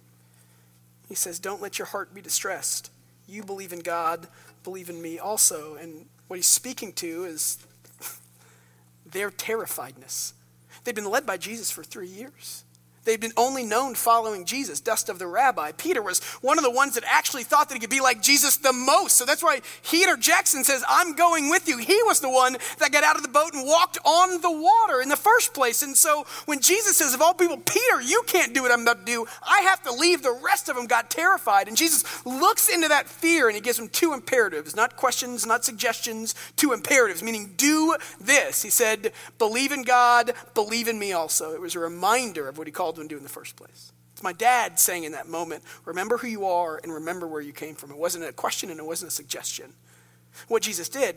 He 1.09 1.14
says, 1.14 1.38
Don't 1.38 1.62
let 1.62 1.79
your 1.79 1.87
heart 1.87 2.14
be 2.14 2.21
distressed. 2.21 2.90
You 3.27 3.42
believe 3.44 3.73
in 3.73 3.81
God, 3.81 4.27
believe 4.64 4.88
in 4.88 5.03
me 5.03 5.18
also. 5.18 5.75
And 5.75 6.07
what 6.29 6.37
he's 6.37 6.47
speaking 6.47 6.92
to 6.94 7.25
is 7.25 7.59
their 9.12 9.31
terrifiedness. 9.31 10.33
They'd 10.85 10.94
been 10.94 11.11
led 11.11 11.27
by 11.27 11.37
Jesus 11.37 11.71
for 11.71 11.83
three 11.83 12.09
years. 12.09 12.64
They'd 13.09 13.18
been 13.18 13.33
only 13.38 13.62
known 13.62 13.94
following 13.94 14.44
Jesus, 14.44 14.81
dust 14.81 15.09
of 15.09 15.18
the 15.18 15.27
rabbi. 15.27 15.73
Peter 15.73 16.03
was 16.03 16.23
one 16.42 16.59
of 16.59 16.62
the 16.64 16.71
ones 16.71 16.94
that 16.94 17.05
actually 17.07 17.42
thought 17.42 17.71
that 17.71 17.75
he 17.75 17.81
could 17.81 17.88
be 17.88 18.03
like 18.03 18.21
Jesus 18.21 18.59
the 18.59 18.75
most. 18.75 19.16
So 19.16 19.25
that's 19.25 19.42
why 19.42 19.62
Peter 19.83 20.12
and 20.12 20.66
says, 20.66 20.85
I'm 20.87 21.14
going 21.14 21.49
with 21.49 21.68
you. 21.68 21.79
He 21.79 21.99
was 22.05 22.21
the 22.21 22.29
one 22.29 22.59
that 22.79 22.92
got 22.92 23.05
out 23.05 23.16
of 23.16 23.23
the 23.23 23.31
boat 23.31 23.55
and 23.55 23.66
walked 23.66 23.97
on 24.05 24.42
the 24.42 24.51
water 24.51 25.01
in 25.01 25.09
the 25.09 25.16
first 25.16 25.55
place. 25.55 25.83
And 25.83 25.97
so 25.97 26.27
when 26.44 26.61
Jesus 26.61 26.99
says, 26.99 27.14
of 27.14 27.23
all 27.23 27.33
people, 27.33 27.57
Peter, 27.57 28.03
you 28.03 28.23
can't 28.27 28.53
do 28.55 28.62
what 28.62 28.73
I'm 28.73 28.83
about 28.83 29.07
to 29.07 29.12
do, 29.12 29.27
I 29.42 29.61
have 29.62 29.83
to 29.85 29.92
leave, 29.92 30.23
the 30.23 30.38
rest 30.44 30.68
of 30.68 30.77
them 30.77 30.87
got 30.87 31.11
terrified. 31.11 31.66
And 31.66 31.79
Jesus 31.79 32.05
looks 32.27 32.68
into 32.68 32.88
that 32.88 33.09
fear 33.09 33.47
and 33.49 33.55
he 33.55 33.62
gives 33.62 33.79
them 33.79 33.88
two 33.88 34.12
imperatives, 34.12 34.77
not 34.77 34.97
questions, 34.97 35.47
not 35.47 35.64
suggestions, 35.64 36.35
two 36.57 36.73
imperatives, 36.73 37.23
meaning 37.23 37.55
do 37.57 37.97
this. 38.21 38.62
He 38.62 38.71
said, 38.71 39.12
believe 39.38 39.73
in 39.73 39.83
God, 39.83 40.33
believe 40.53 40.88
in 40.88 40.99
me 40.99 41.12
also. 41.12 41.55
It 41.55 41.61
was 41.62 41.75
a 41.75 41.81
reminder 41.81 42.49
of 42.49 42.59
what 42.59 42.66
he 42.66 42.73
called 42.73 42.98
do 43.07 43.17
in 43.17 43.23
the 43.23 43.29
first 43.29 43.57
place. 43.57 43.93
It's 44.13 44.23
my 44.23 44.33
dad 44.33 44.81
saying 44.81 45.05
in 45.05 45.13
that 45.13 45.29
moment, 45.29 45.63
remember 45.85 46.17
who 46.19 46.27
you 46.27 46.47
are 46.47 46.81
and 46.83 46.93
remember 46.93 47.29
where 47.29 47.41
you 47.41 47.53
came 47.53 47.77
from. 47.77 47.93
It 47.93 47.97
wasn't 47.97 48.25
a 48.25 48.33
question 48.33 48.69
and 48.69 48.81
it 48.81 48.85
wasn't 48.85 49.13
a 49.13 49.15
suggestion. 49.15 49.73
What 50.49 50.63
Jesus 50.63 50.89
did 50.89 51.15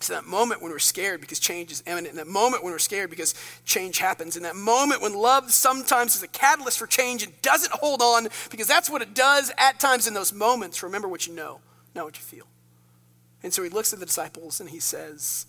is 0.00 0.08
that 0.08 0.24
moment 0.24 0.62
when 0.62 0.70
we're 0.70 0.78
scared 0.78 1.20
because 1.20 1.38
change 1.38 1.72
is 1.72 1.82
imminent, 1.86 2.10
in 2.10 2.16
that 2.16 2.28
moment 2.28 2.62
when 2.62 2.72
we're 2.72 2.78
scared 2.78 3.10
because 3.10 3.34
change 3.64 3.98
happens, 3.98 4.36
in 4.36 4.44
that 4.44 4.56
moment 4.56 5.02
when 5.02 5.14
love 5.14 5.50
sometimes 5.50 6.14
is 6.14 6.22
a 6.22 6.28
catalyst 6.28 6.78
for 6.78 6.86
change 6.86 7.22
and 7.22 7.42
doesn't 7.42 7.72
hold 7.72 8.00
on 8.00 8.28
because 8.50 8.66
that's 8.66 8.88
what 8.88 9.02
it 9.02 9.14
does 9.14 9.52
at 9.58 9.80
times 9.80 10.06
in 10.06 10.14
those 10.14 10.32
moments. 10.32 10.82
Remember 10.82 11.08
what 11.08 11.26
you 11.26 11.34
know, 11.34 11.60
not 11.94 12.04
what 12.04 12.16
you 12.16 12.22
feel. 12.22 12.46
And 13.42 13.52
so 13.52 13.62
he 13.62 13.68
looks 13.68 13.92
at 13.92 13.98
the 13.98 14.06
disciples 14.06 14.60
and 14.60 14.70
he 14.70 14.78
says, 14.80 15.46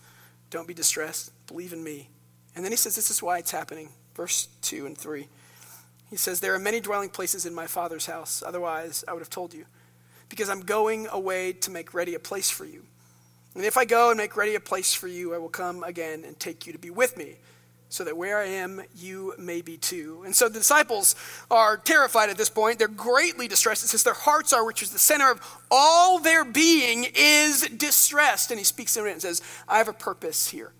Don't 0.50 0.68
be 0.68 0.74
distressed, 0.74 1.32
believe 1.48 1.74
in 1.74 1.84
me. 1.84 2.10
And 2.56 2.64
then 2.64 2.72
he 2.72 2.78
says, 2.78 2.96
This 2.96 3.12
is 3.12 3.22
why 3.22 3.38
it's 3.38 3.52
happening. 3.52 3.90
Verse 4.16 4.48
2 4.62 4.86
and 4.86 4.98
3. 4.98 5.28
He 6.14 6.18
says, 6.18 6.42
There 6.42 6.54
are 6.54 6.60
many 6.60 6.80
dwelling 6.80 7.10
places 7.10 7.48
in 7.48 7.56
my 7.56 7.66
Father's 7.66 8.06
house. 8.06 8.44
Otherwise, 8.46 9.04
I 9.08 9.14
would 9.14 9.22
have 9.22 9.32
told 9.32 9.52
you. 9.52 9.66
Because 10.30 10.48
I'm 10.48 10.62
going 10.62 11.08
away 11.08 11.54
to 11.54 11.72
make 11.72 11.96
ready 11.96 12.14
a 12.14 12.20
place 12.20 12.52
for 12.52 12.66
you. 12.66 12.84
And 13.56 13.66
if 13.66 13.78
I 13.78 13.86
go 13.86 14.12
and 14.12 14.18
make 14.20 14.38
ready 14.38 14.54
a 14.54 14.60
place 14.60 14.94
for 14.94 15.08
you, 15.08 15.34
I 15.34 15.40
will 15.40 15.50
come 15.50 15.84
again 15.84 16.24
and 16.24 16.40
take 16.40 16.68
you 16.68 16.74
to 16.74 16.78
be 16.78 16.92
with 16.92 17.18
me, 17.18 17.38
so 17.90 18.04
that 18.04 18.16
where 18.16 18.38
I 18.38 18.46
am, 18.46 18.84
you 18.96 19.34
may 19.40 19.64
be 19.64 19.76
too. 19.76 20.22
And 20.24 20.36
so 20.36 20.50
the 20.50 20.60
disciples 20.60 21.16
are 21.50 21.78
terrified 21.78 22.30
at 22.30 22.38
this 22.38 22.50
point. 22.52 22.78
They're 22.78 22.88
greatly 22.88 23.48
distressed. 23.48 23.84
It 23.84 23.88
says 23.88 24.04
their 24.04 24.14
hearts 24.14 24.54
are, 24.54 24.64
which 24.64 24.84
is 24.84 24.92
the 24.92 25.00
center 25.00 25.32
of 25.32 25.42
all 25.72 26.20
their 26.20 26.46
being, 26.46 27.08
is 27.16 27.62
distressed. 27.70 28.52
And 28.52 28.60
he 28.60 28.64
speaks 28.64 28.94
to 28.94 29.06
it 29.08 29.14
and 29.14 29.22
says, 29.22 29.42
I 29.68 29.80
have 29.80 29.88
a 29.88 29.94
purpose 29.94 30.50
here. 30.50 30.74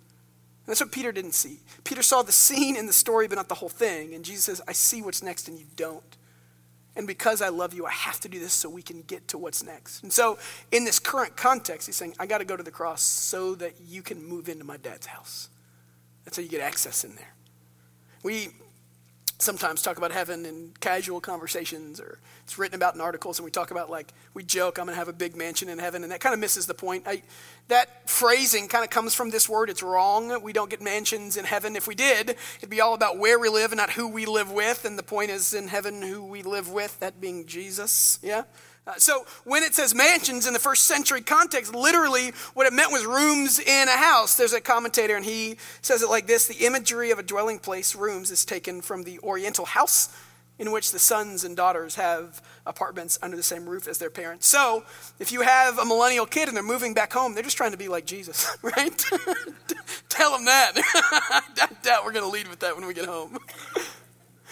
That's 0.66 0.80
what 0.80 0.92
Peter 0.92 1.12
didn't 1.12 1.34
see. 1.34 1.60
Peter 1.84 2.02
saw 2.02 2.22
the 2.22 2.32
scene 2.32 2.78
in 2.78 2.88
the 2.88 2.94
story, 2.94 3.28
but 3.28 3.36
not 3.36 3.50
the 3.50 3.56
whole 3.56 3.70
thing. 3.70 4.14
And 4.14 4.24
Jesus 4.24 4.46
says, 4.46 4.62
I 4.68 4.72
see 4.72 5.02
what's 5.02 5.22
next 5.22 5.48
and 5.48 5.60
you 5.60 5.66
don't. 5.76 6.18
And 6.96 7.08
because 7.08 7.42
I 7.42 7.50
love 7.50 7.74
you, 7.74 7.86
I 7.86 7.92
have 7.92 8.20
to 8.22 8.30
do 8.30 8.40
this 8.40 8.54
so 8.54 8.70
we 8.70 8.84
can 8.84 9.02
get 9.02 9.28
to 9.30 9.38
what's 9.38 9.64
next. 9.64 10.04
And 10.04 10.14
so, 10.14 10.38
in 10.72 10.86
this 10.86 11.00
current 11.00 11.36
context, 11.36 11.88
he's 11.88 11.96
saying, 11.96 12.16
I 12.20 12.28
got 12.28 12.38
to 12.38 12.46
go 12.46 12.56
to 12.56 12.62
the 12.62 12.72
cross 12.72 13.02
so 13.02 13.56
that 13.56 13.74
you 13.84 14.04
can 14.04 14.24
move 14.24 14.48
into 14.48 14.64
my 14.64 14.78
dad's 14.78 15.08
house. 15.08 15.50
That's 16.24 16.38
how 16.38 16.44
you 16.44 16.50
get 16.50 16.62
access 16.62 17.04
in 17.04 17.16
there. 17.16 17.34
We 18.22 18.50
sometimes 19.44 19.82
talk 19.82 19.98
about 19.98 20.12
heaven 20.12 20.46
in 20.46 20.72
casual 20.80 21.20
conversations 21.20 22.00
or 22.00 22.20
it's 22.44 22.58
written 22.58 22.76
about 22.76 22.96
in 22.96 23.02
articles 23.02 23.38
and 23.38 23.46
we 23.46 23.52
talk 23.52 23.72
about 23.72 23.90
like 23.90 24.14
we 24.34 24.44
joke 24.44 24.78
i'm 24.78 24.86
going 24.86 24.96
to 24.96 25.00
have 25.00 25.08
a 25.08 25.14
big 25.14 25.36
mansion 25.36 25.70
in 25.70 25.78
heaven 25.80 26.04
and 26.04 26.12
that 26.12 26.20
kind 26.20 26.34
of 26.34 26.40
misses 26.40 26.66
the 26.66 26.74
point. 26.74 27.04
I, 27.06 27.22
that 27.68 28.10
phrasing 28.10 28.68
kind 28.68 28.84
of 28.84 28.90
comes 28.90 29.14
from 29.14 29.30
this 29.30 29.48
word 29.48 29.70
it's 29.70 29.84
wrong 29.84 30.42
we 30.42 30.54
don't 30.54 30.70
get 30.70 30.82
mansions 30.82 31.38
in 31.38 31.46
heaven. 31.46 31.76
If 31.76 31.88
we 31.88 31.96
did 31.96 32.36
it'd 32.58 32.70
be 32.70 32.82
all 32.82 32.94
about 32.94 33.18
where 33.18 33.38
we 33.38 33.50
live 33.50 33.72
and 33.72 33.78
not 33.78 33.92
who 33.92 34.08
we 34.08 34.26
live 34.26 34.52
with 34.52 34.86
and 34.86 34.98
the 34.98 35.04
point 35.04 35.32
is 35.32 35.54
in 35.54 35.68
heaven 35.68 36.02
who 36.02 36.24
we 36.24 36.42
live 36.42 36.72
with 36.72 37.00
that 37.00 37.22
being 37.22 37.46
jesus. 37.46 38.20
Yeah 38.24 38.44
Uh, 38.86 38.94
so 38.98 39.26
when 39.46 39.64
it 39.64 39.74
says 39.74 39.96
mansions 39.96 40.46
in 40.46 40.54
the 40.54 40.60
first 40.60 40.84
century 40.84 41.22
context, 41.22 41.74
literally 41.74 42.32
what 42.54 42.68
it 42.68 42.74
meant 42.74 42.92
was 42.92 43.06
rooms 43.06 43.60
in 43.60 43.88
a 43.88 43.98
house. 43.98 44.36
There's 44.36 44.54
a 44.54 44.60
commentator 44.60 45.16
and 45.16 45.24
he 45.24 45.58
says 45.82 46.02
it 46.02 46.10
like 46.10 46.28
this 46.28 46.48
The 46.48 46.66
imagery 46.66 47.12
of 47.12 47.20
a 47.20 47.24
dwelling 47.24 47.60
place, 47.60 47.96
rooms, 47.96 48.30
is 48.30 48.44
taken 48.44 48.82
from 48.82 49.04
the 49.04 49.20
Oriental 49.20 49.66
house 49.66 50.10
in 50.60 50.72
which 50.72 50.92
the 50.92 51.00
sons 51.00 51.44
and 51.44 51.58
daughters 51.58 51.96
have 51.96 52.42
apartments 52.66 53.18
under 53.22 53.36
the 53.36 53.44
same 53.44 53.68
roof 53.68 53.88
as 53.88 53.98
their 53.98 54.10
parents. 54.10 54.48
So, 54.48 54.84
if 55.20 55.32
you 55.32 55.42
have 55.42 55.80
a 55.80 55.86
millennial 55.86 56.26
kid 56.26 56.48
and 56.48 56.56
they're 56.56 56.64
moving 56.64 56.94
back 56.94 57.12
home, 57.12 57.34
they're 57.34 57.44
just 57.44 57.58
trying 57.58 57.72
to 57.72 57.78
be 57.78 57.88
like 57.88 58.06
Jesus, 58.06 58.56
right? 58.62 58.98
Tell 60.10 60.32
them 60.32 60.46
that. 60.46 60.74
I 60.76 61.70
doubt 61.82 62.06
we're 62.06 62.12
going 62.12 62.26
to 62.26 62.32
lead 62.32 62.48
with 62.48 62.60
that 62.60 62.76
when 62.76 62.86
we 62.86 62.94
get 62.94 63.06
home. 63.06 63.38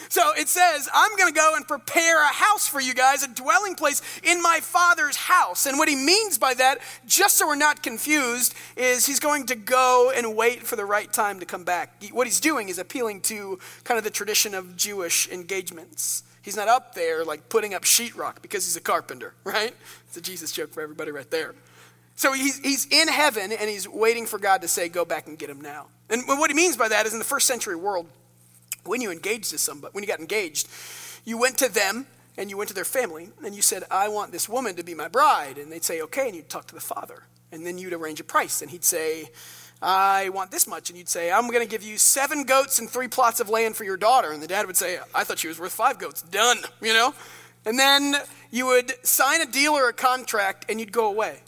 So 0.10 0.32
it 0.38 0.48
says, 0.48 0.90
I'm 0.94 1.16
going 1.18 1.34
to 1.34 1.38
go 1.38 1.56
and 1.56 1.68
prepare 1.68 2.24
a 2.24 2.28
house 2.28 2.68
for 2.68 2.82
you 2.82 2.94
guys, 2.94 3.24
a 3.24 3.28
dwelling 3.28 3.76
place 3.76 4.02
in 4.24 4.42
my 4.42 4.60
father's 4.62 5.16
house. 5.16 5.66
And 5.66 5.78
what 5.78 5.90
he 5.90 5.96
means 5.96 6.38
by 6.38 6.54
that, 6.56 6.80
just 7.06 7.38
so 7.38 7.48
we're 7.48 7.56
not 7.56 7.84
confused, 7.84 8.54
is 8.76 9.06
he's 9.06 9.20
going 9.20 9.46
to 9.48 9.56
go 9.56 10.12
and 10.16 10.36
wait 10.36 10.64
for 10.64 10.76
the 10.76 10.86
right 10.86 11.12
time 11.12 11.40
to 11.40 11.46
come 11.46 11.64
back. 11.64 12.04
What 12.12 12.28
he's 12.28 12.40
doing 12.40 12.70
is 12.70 12.78
appealing 12.78 13.22
to 13.22 13.60
kind 13.84 13.98
of 13.98 14.04
the 14.04 14.10
tradition 14.10 14.54
of 14.54 14.76
Jewish 14.76 15.30
engagements. 15.30 16.24
He's 16.42 16.56
not 16.56 16.68
up 16.68 16.96
there 16.96 17.24
like 17.24 17.50
putting 17.50 17.74
up 17.74 17.84
sheetrock 17.84 18.42
because 18.42 18.66
he's 18.66 18.76
a 18.76 18.82
carpenter, 18.82 19.34
right? 19.44 19.76
It's 20.08 20.18
a 20.18 20.22
Jesus 20.22 20.52
joke 20.52 20.74
for 20.74 20.82
everybody 20.82 21.12
right 21.12 21.30
there. 21.30 21.54
So 22.16 22.34
he's, 22.34 22.60
he's 22.60 22.88
in 22.92 23.08
heaven 23.08 23.52
and 23.52 23.70
he's 23.70 23.88
waiting 23.88 24.26
for 24.26 24.38
God 24.38 24.62
to 24.62 24.68
say, 24.68 24.90
go 24.90 25.06
back 25.06 25.28
and 25.28 25.40
get 25.40 25.50
him 25.50 25.62
now. 25.62 25.88
And 26.10 26.28
what 26.28 26.52
he 26.52 26.56
means 26.56 26.78
by 26.78 26.88
that 26.90 27.06
is 27.06 27.14
in 27.14 27.20
the 27.20 27.26
first 27.26 27.48
century 27.48 27.76
world, 27.76 28.08
when 28.84 29.02
you 29.02 29.12
engaged 29.12 29.52
to 29.52 29.58
somebody, 29.58 29.91
when 29.94 30.04
you 30.04 30.08
got 30.08 30.20
engaged, 30.20 30.67
you 31.26 31.38
went 31.38 31.58
to 31.60 31.72
them 31.72 32.08
and 32.38 32.50
you 32.50 32.58
went 32.58 32.70
to 32.70 32.74
their 32.74 32.86
family 32.86 33.30
and 33.46 33.54
you 33.56 33.62
said, 33.62 33.84
I 33.91 34.08
want 34.08 34.32
this 34.32 34.48
woman 34.50 34.76
to 34.76 34.84
be 34.84 34.94
my 34.94 35.08
bride. 35.08 35.58
And 35.58 35.72
they'd 35.72 35.84
say, 35.84 36.02
okay. 36.02 36.28
And 36.28 36.36
you'd 36.36 36.50
talk 36.50 36.67
to 36.67 36.76
the 36.76 36.82
father. 36.82 37.24
And 37.52 37.65
then 37.65 37.78
you'd 37.78 37.94
arrange 37.94 38.20
a 38.20 38.24
price. 38.24 38.62
And 38.62 38.72
he'd 38.72 38.84
say, 38.84 39.30
I 39.82 40.30
want 40.30 40.52
this 40.52 40.67
much. 40.67 40.89
And 40.89 40.98
you'd 40.98 41.10
say, 41.10 41.32
I'm 41.32 41.48
going 41.48 41.65
to 41.65 41.70
give 41.70 41.84
you 41.84 41.98
seven 41.98 42.44
goats 42.44 42.80
and 42.80 42.89
three 42.89 43.08
plots 43.08 43.39
of 43.39 43.50
land 43.50 43.76
for 43.76 43.84
your 43.84 43.98
daughter. 43.98 44.32
And 44.32 44.41
the 44.41 44.48
dad 44.48 44.67
would 44.67 44.78
say, 44.78 45.00
I 45.13 45.24
thought 45.24 45.39
she 45.39 45.48
was 45.48 45.60
worth 45.60 45.74
five 45.74 46.00
goats. 46.00 46.22
Done, 46.22 46.60
you 46.82 46.94
know? 46.94 47.13
And 47.65 47.78
then 47.78 48.15
you 48.50 48.67
would 48.67 49.06
sign 49.06 49.41
a 49.41 49.46
deal 49.46 49.74
or 49.74 49.89
a 49.89 49.94
contract 49.94 50.65
and 50.70 50.80
you'd 50.80 50.91
go 50.91 51.08
away. 51.08 51.39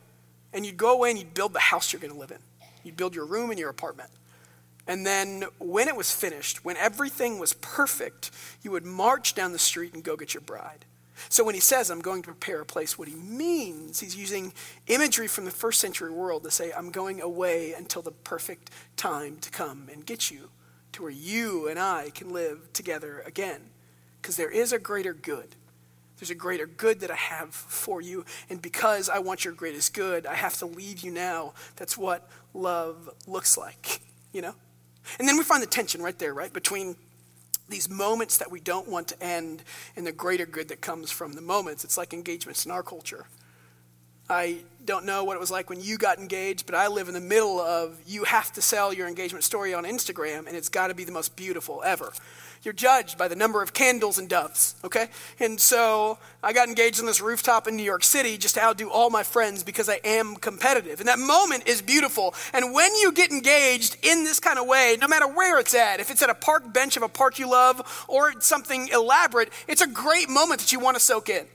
And 0.51 0.65
you'd 0.65 0.77
go 0.77 0.93
away 0.93 1.09
and 1.09 1.17
you'd 1.17 1.33
build 1.33 1.53
the 1.53 1.59
house 1.59 1.91
you're 1.91 1.99
going 1.99 2.13
to 2.13 2.19
live 2.19 2.31
in. 2.31 2.37
You'd 2.83 2.97
build 2.97 3.15
your 3.15 3.25
room 3.25 3.51
in 3.51 3.57
your 3.57 3.69
apartment. 3.69 4.09
And 4.87 5.05
then 5.05 5.45
when 5.59 5.87
it 5.87 5.95
was 5.95 6.13
finished, 6.13 6.65
when 6.65 6.75
everything 6.77 7.39
was 7.39 7.53
perfect, 7.53 8.31
you 8.61 8.71
would 8.71 8.85
march 8.85 9.33
down 9.33 9.53
the 9.53 9.59
street 9.59 9.93
and 9.93 10.03
go 10.03 10.17
get 10.17 10.33
your 10.33 10.41
bride. 10.41 10.85
So 11.29 11.43
when 11.43 11.55
he 11.55 11.61
says, 11.61 11.89
I'm 11.89 12.01
going 12.01 12.21
to 12.23 12.27
prepare 12.27 12.61
a 12.61 12.65
place, 12.65 12.97
what 12.97 13.07
he 13.07 13.15
means, 13.15 13.99
he's 13.99 14.15
using 14.15 14.53
imagery 14.87 15.27
from 15.27 15.45
the 15.45 15.51
first 15.51 15.79
century 15.79 16.11
world 16.11 16.43
to 16.43 16.51
say, 16.51 16.71
I'm 16.73 16.89
going 16.89 17.21
away 17.21 17.73
until 17.73 18.01
the 18.01 18.11
perfect 18.11 18.71
time 18.97 19.37
to 19.41 19.49
come 19.49 19.87
and 19.91 20.05
get 20.05 20.29
you 20.29 20.49
to 20.93 21.03
where 21.03 21.11
you 21.11 21.67
and 21.67 21.79
I 21.79 22.11
can 22.13 22.33
live 22.33 22.73
together 22.73 23.23
again. 23.25 23.61
Because 24.21 24.35
there 24.35 24.49
is 24.49 24.73
a 24.73 24.79
greater 24.79 25.13
good. 25.13 25.55
There's 26.17 26.29
a 26.29 26.35
greater 26.35 26.65
good 26.65 26.99
that 27.01 27.11
I 27.11 27.15
have 27.15 27.53
for 27.53 28.01
you. 28.01 28.25
And 28.49 28.61
because 28.61 29.09
I 29.09 29.19
want 29.19 29.45
your 29.45 29.53
greatest 29.53 29.93
good, 29.93 30.25
I 30.25 30.35
have 30.35 30.57
to 30.59 30.65
leave 30.65 31.01
you 31.01 31.11
now. 31.11 31.53
That's 31.75 31.97
what 31.97 32.29
love 32.53 33.09
looks 33.27 33.57
like, 33.57 34.01
you 34.31 34.41
know? 34.41 34.55
And 35.19 35.27
then 35.27 35.37
we 35.37 35.43
find 35.43 35.61
the 35.61 35.67
tension 35.67 36.01
right 36.01 36.17
there, 36.17 36.33
right, 36.33 36.51
between 36.51 36.95
these 37.69 37.89
moments 37.89 38.37
that 38.37 38.51
we 38.51 38.59
don't 38.59 38.87
want 38.87 39.07
to 39.07 39.23
end 39.23 39.63
and 39.95 40.05
the 40.05 40.11
greater 40.11 40.45
good 40.45 40.67
that 40.69 40.81
comes 40.81 41.11
from 41.11 41.33
the 41.33 41.41
moments. 41.41 41.83
It's 41.83 41.97
like 41.97 42.13
engagements 42.13 42.65
in 42.65 42.71
our 42.71 42.83
culture. 42.83 43.25
I 44.29 44.59
don't 44.85 45.05
know 45.05 45.23
what 45.23 45.35
it 45.35 45.39
was 45.39 45.51
like 45.51 45.69
when 45.69 45.81
you 45.81 45.97
got 45.97 46.17
engaged, 46.17 46.65
but 46.65 46.75
I 46.75 46.87
live 46.87 47.07
in 47.07 47.13
the 47.13 47.21
middle 47.21 47.59
of 47.59 47.99
you 48.05 48.23
have 48.23 48.51
to 48.53 48.61
sell 48.61 48.93
your 48.93 49.07
engagement 49.07 49.43
story 49.43 49.73
on 49.73 49.83
Instagram, 49.83 50.47
and 50.47 50.55
it's 50.55 50.69
got 50.69 50.87
to 50.87 50.93
be 50.93 51.03
the 51.03 51.11
most 51.11 51.35
beautiful 51.35 51.81
ever. 51.83 52.13
You're 52.63 52.73
judged 52.73 53.17
by 53.17 53.27
the 53.27 53.35
number 53.35 53.61
of 53.61 53.73
candles 53.73 54.17
and 54.17 54.29
doves, 54.29 54.75
okay? 54.85 55.09
And 55.37 55.59
so 55.59 56.17
I 56.41 56.53
got 56.53 56.69
engaged 56.69 56.97
on 57.01 57.05
this 57.05 57.19
rooftop 57.19 57.67
in 57.67 57.75
New 57.75 57.83
York 57.83 58.05
City 58.05 58.37
just 58.37 58.55
to 58.55 58.63
outdo 58.63 58.89
all 58.89 59.09
my 59.09 59.23
friends 59.23 59.63
because 59.63 59.89
I 59.89 59.99
am 60.05 60.37
competitive. 60.37 61.01
And 61.01 61.09
that 61.09 61.19
moment 61.19 61.67
is 61.67 61.81
beautiful. 61.81 62.33
And 62.53 62.73
when 62.73 62.95
you 62.95 63.11
get 63.11 63.31
engaged 63.31 63.97
in 64.01 64.23
this 64.23 64.39
kind 64.39 64.57
of 64.57 64.65
way, 64.65 64.97
no 65.01 65.09
matter 65.09 65.27
where 65.27 65.59
it's 65.59 65.73
at, 65.73 65.99
if 65.99 66.09
it's 66.09 66.21
at 66.21 66.29
a 66.29 66.33
park 66.33 66.71
bench 66.71 66.95
of 66.95 67.03
a 67.03 67.09
park 67.09 67.37
you 67.37 67.51
love 67.51 68.05
or 68.07 68.29
it's 68.29 68.47
something 68.47 68.87
elaborate, 68.93 69.51
it's 69.67 69.81
a 69.81 69.87
great 69.87 70.29
moment 70.29 70.61
that 70.61 70.71
you 70.71 70.79
want 70.79 70.95
to 70.95 71.03
soak 71.03 71.27
in. 71.27 71.45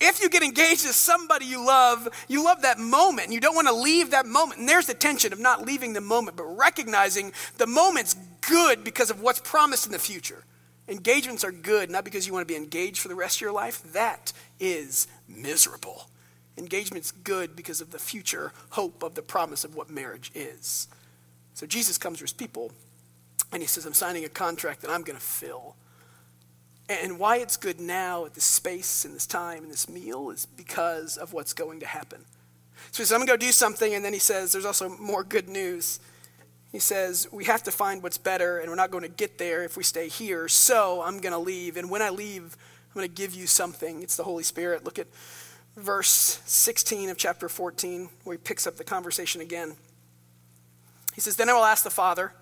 If 0.00 0.20
you 0.20 0.28
get 0.28 0.42
engaged 0.42 0.82
to 0.82 0.92
somebody 0.92 1.46
you 1.46 1.64
love, 1.64 2.08
you 2.26 2.44
love 2.44 2.62
that 2.62 2.80
moment 2.80 3.26
and 3.26 3.32
you 3.32 3.40
don't 3.40 3.54
want 3.54 3.68
to 3.68 3.74
leave 3.74 4.10
that 4.10 4.26
moment. 4.26 4.58
And 4.58 4.68
there's 4.68 4.86
the 4.86 4.94
tension 4.94 5.32
of 5.32 5.38
not 5.38 5.64
leaving 5.64 5.92
the 5.92 6.00
moment, 6.00 6.36
but 6.36 6.44
recognizing 6.44 7.32
the 7.56 7.68
moment's 7.68 8.16
good 8.40 8.82
because 8.82 9.10
of 9.10 9.20
what's 9.20 9.40
promised 9.40 9.86
in 9.86 9.92
the 9.92 10.00
future. 10.00 10.42
Engagements 10.88 11.44
are 11.44 11.52
good, 11.52 11.90
not 11.90 12.04
because 12.04 12.26
you 12.26 12.32
want 12.32 12.46
to 12.46 12.52
be 12.52 12.56
engaged 12.56 12.98
for 12.98 13.08
the 13.08 13.14
rest 13.14 13.38
of 13.38 13.40
your 13.40 13.52
life. 13.52 13.82
That 13.92 14.32
is 14.60 15.08
miserable. 15.28 16.08
Engagement's 16.56 17.10
good 17.10 17.56
because 17.56 17.80
of 17.80 17.90
the 17.90 17.98
future 17.98 18.52
hope 18.70 19.02
of 19.02 19.14
the 19.14 19.22
promise 19.22 19.64
of 19.64 19.74
what 19.74 19.90
marriage 19.90 20.30
is. 20.34 20.88
So 21.54 21.66
Jesus 21.66 21.98
comes 21.98 22.18
to 22.18 22.24
his 22.24 22.32
people 22.32 22.72
and 23.52 23.62
he 23.62 23.66
says, 23.66 23.84
I'm 23.84 23.94
signing 23.94 24.24
a 24.24 24.28
contract 24.28 24.82
that 24.82 24.90
I'm 24.90 25.02
going 25.02 25.18
to 25.18 25.24
fill. 25.24 25.76
And 26.88 27.18
why 27.18 27.38
it's 27.38 27.56
good 27.56 27.80
now 27.80 28.24
at 28.24 28.34
this 28.34 28.44
space 28.44 29.04
and 29.04 29.14
this 29.14 29.26
time 29.26 29.64
and 29.64 29.72
this 29.72 29.88
meal 29.88 30.30
is 30.30 30.46
because 30.46 31.16
of 31.16 31.32
what's 31.32 31.52
going 31.52 31.80
to 31.80 31.86
happen. 31.86 32.24
So 32.92 33.02
he 33.02 33.04
says, 33.04 33.12
I'm 33.12 33.18
going 33.18 33.26
to 33.26 33.32
go 33.32 33.36
do 33.48 33.52
something. 33.52 33.94
And 33.94 34.04
then 34.04 34.12
he 34.12 34.18
says, 34.18 34.52
There's 34.52 34.64
also 34.64 34.88
more 34.88 35.24
good 35.24 35.48
news. 35.48 35.98
He 36.76 36.80
says, 36.80 37.26
We 37.32 37.46
have 37.46 37.62
to 37.62 37.70
find 37.70 38.02
what's 38.02 38.18
better, 38.18 38.58
and 38.58 38.68
we're 38.68 38.76
not 38.76 38.90
going 38.90 39.00
to 39.00 39.08
get 39.08 39.38
there 39.38 39.64
if 39.64 39.78
we 39.78 39.82
stay 39.82 40.08
here. 40.08 40.46
So 40.46 41.00
I'm 41.00 41.20
going 41.20 41.32
to 41.32 41.38
leave. 41.38 41.78
And 41.78 41.88
when 41.88 42.02
I 42.02 42.10
leave, 42.10 42.54
I'm 42.90 42.94
going 42.94 43.08
to 43.08 43.14
give 43.14 43.34
you 43.34 43.46
something. 43.46 44.02
It's 44.02 44.14
the 44.14 44.24
Holy 44.24 44.42
Spirit. 44.42 44.84
Look 44.84 44.98
at 44.98 45.06
verse 45.74 46.38
16 46.44 47.08
of 47.08 47.16
chapter 47.16 47.48
14, 47.48 48.10
where 48.24 48.36
he 48.36 48.38
picks 48.38 48.66
up 48.66 48.76
the 48.76 48.84
conversation 48.84 49.40
again. 49.40 49.76
He 51.14 51.22
says, 51.22 51.36
Then 51.36 51.48
I 51.48 51.54
will 51.54 51.64
ask 51.64 51.82
the 51.82 51.88
Father, 51.88 52.34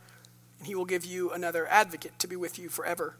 and 0.59 0.67
he 0.67 0.75
will 0.75 0.85
give 0.85 1.05
you 1.05 1.31
another 1.31 1.69
advocate 1.69 2.19
to 2.19 2.27
be 2.27 2.35
with 2.35 2.59
you 2.59 2.69
forever, 2.69 3.15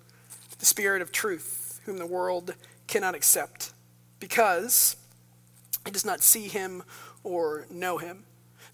the 0.59 0.67
Spirit 0.67 1.01
of 1.01 1.13
truth, 1.13 1.81
whom 1.85 1.99
the 1.99 2.07
world 2.07 2.57
cannot 2.89 3.15
accept, 3.15 3.73
because 4.19 4.97
it 5.87 5.93
does 5.93 6.05
not 6.05 6.23
see 6.23 6.49
him 6.49 6.83
or 7.23 7.69
know 7.71 7.99
him. 7.99 8.25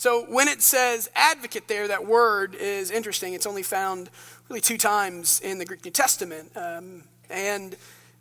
So 0.01 0.25
when 0.31 0.49
it 0.49 0.63
says 0.63 1.11
advocate 1.15 1.69
there, 1.69 1.87
that 1.89 2.07
word 2.07 2.55
is 2.55 2.91
interesting. 2.91 3.35
It's 3.35 3.45
only 3.45 3.63
found 3.63 4.09
really 4.49 4.63
two 4.63 4.79
times 4.79 5.41
in 5.41 5.59
the 5.59 5.67
Greek 5.67 5.85
New 5.85 5.91
Testament. 5.91 6.51
Um, 6.57 7.03
and, 7.29 7.77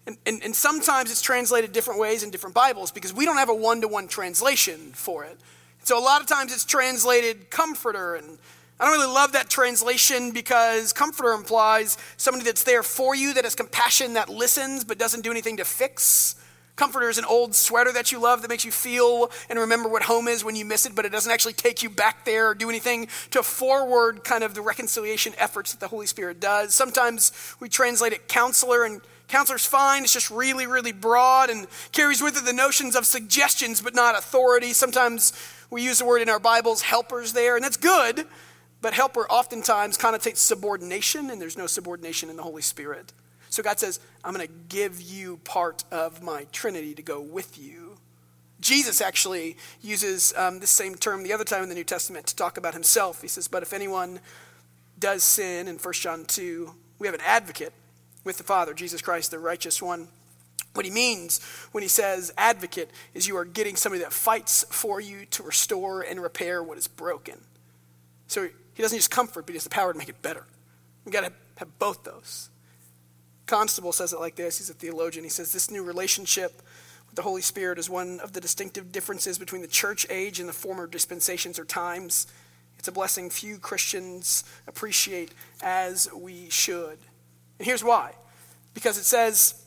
and, 0.06 0.18
and 0.44 0.54
sometimes 0.54 1.10
it's 1.10 1.22
translated 1.22 1.72
different 1.72 2.02
ways 2.02 2.22
in 2.22 2.32
different 2.32 2.54
Bibles 2.54 2.92
because 2.92 3.14
we 3.14 3.24
don't 3.24 3.38
have 3.38 3.48
a 3.48 3.56
one 3.56 3.80
to 3.80 3.88
one 3.88 4.10
translation 4.10 4.92
for 4.92 5.24
it. 5.24 5.38
So 5.86 5.98
a 5.98 6.04
lot 6.04 6.20
of 6.20 6.28
times 6.28 6.52
it's 6.52 6.66
translated 6.66 7.50
comforter 7.50 8.16
and 8.16 8.38
I 8.78 8.84
don't 8.84 9.00
really 9.00 9.14
love 9.14 9.32
that 9.32 9.50
translation 9.50 10.32
because 10.32 10.92
comforter 10.92 11.32
implies 11.32 11.98
somebody 12.18 12.44
that's 12.44 12.64
there 12.64 12.84
for 12.84 13.16
you, 13.16 13.34
that 13.36 13.46
has 13.46 13.56
compassion, 13.56 14.16
that 14.16 14.28
listens, 14.28 14.84
but 14.84 14.98
doesn't 14.98 15.22
do 15.22 15.32
anything 15.32 15.56
to 15.56 15.64
fix. 15.64 16.36
Comforter 16.80 17.10
is 17.10 17.18
an 17.18 17.26
old 17.26 17.56
sweater 17.56 17.92
that 17.92 18.14
you 18.14 18.22
love 18.22 18.42
that 18.42 18.48
makes 18.48 18.64
you 18.64 18.72
feel 18.72 19.30
and 19.50 19.60
remember 19.60 19.90
what 19.90 20.04
home 20.04 20.30
is 20.30 20.46
when 20.46 20.56
you 20.56 20.64
miss 20.64 20.86
it, 20.86 20.96
but 20.96 21.04
it 21.04 21.12
doesn't 21.12 21.30
actually 21.30 21.52
take 21.52 21.84
you 21.84 21.90
back 21.90 22.24
there 22.24 22.52
or 22.52 22.56
do 22.56 22.70
anything 22.70 23.10
to 23.32 23.44
forward 23.44 24.24
kind 24.24 24.46
of 24.46 24.56
the 24.56 24.62
reconciliation 24.62 25.34
efforts 25.38 25.74
that 25.74 25.82
the 25.82 25.90
Holy 25.90 26.06
Spirit 26.06 26.40
does. 26.40 26.74
Sometimes 26.74 27.34
we 27.60 27.68
translate 27.68 28.14
it 28.14 28.30
counselor, 28.30 28.86
and 28.86 29.02
counselor's 29.28 29.66
fine. 29.66 30.04
It's 30.04 30.14
just 30.14 30.32
really, 30.32 30.68
really 30.68 30.94
broad 30.94 31.50
and 31.50 31.68
carries 31.92 32.22
with 32.22 32.38
it 32.38 32.46
the 32.46 32.54
notions 32.54 32.96
of 32.96 33.06
suggestions 33.06 33.82
but 33.82 33.94
not 33.94 34.18
authority. 34.18 34.72
Sometimes 34.72 35.34
we 35.70 35.84
use 35.84 36.00
the 36.00 36.06
word 36.06 36.22
in 36.22 36.30
our 36.30 36.40
Bibles, 36.40 36.84
helpers, 36.84 37.34
there, 37.34 37.58
and 37.58 37.64
that's 37.66 37.76
good, 37.76 38.26
but 38.80 38.94
helper 38.94 39.30
oftentimes 39.30 39.98
connotates 39.98 40.38
subordination, 40.38 41.30
and 41.30 41.42
there's 41.42 41.58
no 41.58 41.68
subordination 41.68 42.30
in 42.30 42.38
the 42.38 42.44
Holy 42.44 42.62
Spirit. 42.62 43.12
So 43.50 43.64
God 43.64 43.80
says, 43.80 44.00
I'm 44.24 44.34
going 44.34 44.48
to 44.48 44.54
give 44.70 45.02
you 45.02 45.38
part 45.44 45.84
of 45.92 46.22
my 46.22 46.46
Trinity 46.52 46.94
to 46.94 47.02
go 47.02 47.20
with 47.20 47.60
you. 47.60 47.98
Jesus 48.62 49.02
actually 49.02 49.58
uses 49.82 50.34
um, 50.36 50.60
this 50.60 50.70
same 50.70 50.96
term 50.96 51.24
the 51.24 51.34
other 51.34 51.44
time 51.44 51.64
in 51.64 51.70
the 51.70 51.76
New 51.76 51.84
Testament 51.84 52.28
to 52.28 52.36
talk 52.36 52.58
about 52.58 52.74
himself. 52.74 53.22
He 53.22 53.28
says, 53.28 53.48
But 53.48 53.64
if 53.64 53.74
anyone 53.74 54.20
does 55.00 55.24
sin, 55.24 55.68
in 55.68 55.78
1 55.78 55.94
John 55.94 56.26
2, 56.26 56.72
we 57.00 57.08
have 57.08 57.16
an 57.16 57.22
advocate 57.26 57.74
with 58.24 58.38
the 58.38 58.44
Father, 58.44 58.74
Jesus 58.74 59.02
Christ, 59.02 59.32
the 59.32 59.40
righteous 59.40 59.82
one. 59.82 60.10
What 60.74 60.86
he 60.86 60.92
means 60.92 61.44
when 61.72 61.82
he 61.82 61.88
says 61.88 62.32
advocate 62.38 62.92
is 63.14 63.28
you 63.28 63.38
are 63.38 63.46
getting 63.46 63.76
somebody 63.76 64.04
that 64.04 64.14
fights 64.14 64.66
for 64.70 65.02
you 65.02 65.26
to 65.32 65.44
restore 65.44 66.02
and 66.02 66.22
repair 66.22 66.62
what 66.62 66.78
is 66.78 66.88
broken. 66.88 67.40
So 68.28 68.48
he 68.74 68.82
doesn't 68.84 68.98
just 68.98 69.10
comfort, 69.10 69.46
but 69.46 69.54
he 69.54 69.56
has 69.56 69.64
the 69.64 69.70
power 69.70 69.92
to 69.92 69.98
make 69.98 70.10
it 70.10 70.22
better. 70.22 70.46
We've 71.06 71.14
got 71.14 71.26
to 71.26 71.34
have 71.58 71.80
both 71.80 72.04
those. 72.04 72.50
Constable 73.50 73.92
says 73.92 74.14
it 74.14 74.20
like 74.20 74.36
this. 74.36 74.60
He's 74.60 74.70
a 74.70 74.76
theologian. 74.76 75.24
He 75.24 75.30
says, 75.30 75.52
This 75.52 75.72
new 75.72 75.84
relationship 75.84 76.62
with 77.08 77.16
The 77.16 77.24
Holy 77.24 77.42
Spirit 77.42 77.80
is 77.80 77.90
one 77.90 78.20
of 78.20 78.34
the 78.34 78.40
distinctive 78.40 78.92
differences 78.92 79.40
between 79.40 79.64
the 79.64 79.68
church 79.68 80.06
age 80.12 80.40
and 80.40 80.48
the 80.48 80.54
former 80.54 80.86
dispensations 80.86 81.58
or 81.58 81.66
times. 81.66 82.28
It's 82.78 82.88
a 82.88 82.92
blessing 82.92 83.32
few 83.32 83.58
Christians 83.58 84.44
appreciate 84.68 85.32
as 85.64 86.08
we 86.14 86.52
should. 86.52 87.00
And 87.58 87.66
here's 87.66 87.84
why. 87.84 88.14
Because 88.76 89.00
it 89.00 89.06
says 89.06 89.66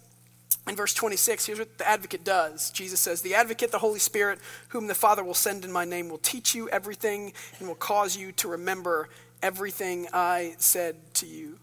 in 0.68 0.76
verse 0.76 0.94
26, 0.94 1.46
here's 1.46 1.58
what 1.58 1.76
the 1.76 1.88
advocate 1.88 2.22
does. 2.22 2.70
Jesus 2.70 3.00
says, 3.00 3.22
The 3.22 3.34
advocate, 3.34 3.72
the 3.72 3.78
Holy 3.80 3.98
Spirit, 3.98 4.38
whom 4.68 4.86
the 4.86 4.94
Father 4.94 5.24
will 5.24 5.34
send 5.34 5.64
in 5.64 5.72
my 5.72 5.84
name, 5.84 6.08
will 6.08 6.18
teach 6.18 6.54
you 6.54 6.68
everything 6.68 7.32
and 7.58 7.66
will 7.66 7.74
cause 7.74 8.16
you 8.16 8.30
to 8.30 8.46
remember 8.46 9.08
everything 9.42 10.06
I 10.12 10.54
said 10.58 10.94
to 11.14 11.26
you. 11.26 11.58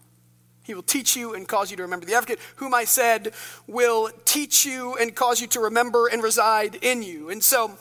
He 0.70 0.74
will 0.74 0.84
teach 0.84 1.16
you 1.16 1.34
and 1.34 1.48
cause 1.48 1.72
you 1.72 1.76
to 1.78 1.82
remember. 1.82 2.06
The 2.06 2.14
advocate, 2.14 2.38
whom 2.54 2.74
I 2.74 2.84
said, 2.84 3.32
will 3.66 4.08
teach 4.24 4.64
you 4.64 4.94
and 4.94 5.12
cause 5.12 5.40
you 5.40 5.48
to 5.48 5.58
remember 5.58 6.06
and 6.06 6.22
reside 6.22 6.76
in 6.76 7.02
you. 7.02 7.28
And 7.28 7.42
so, 7.42 7.76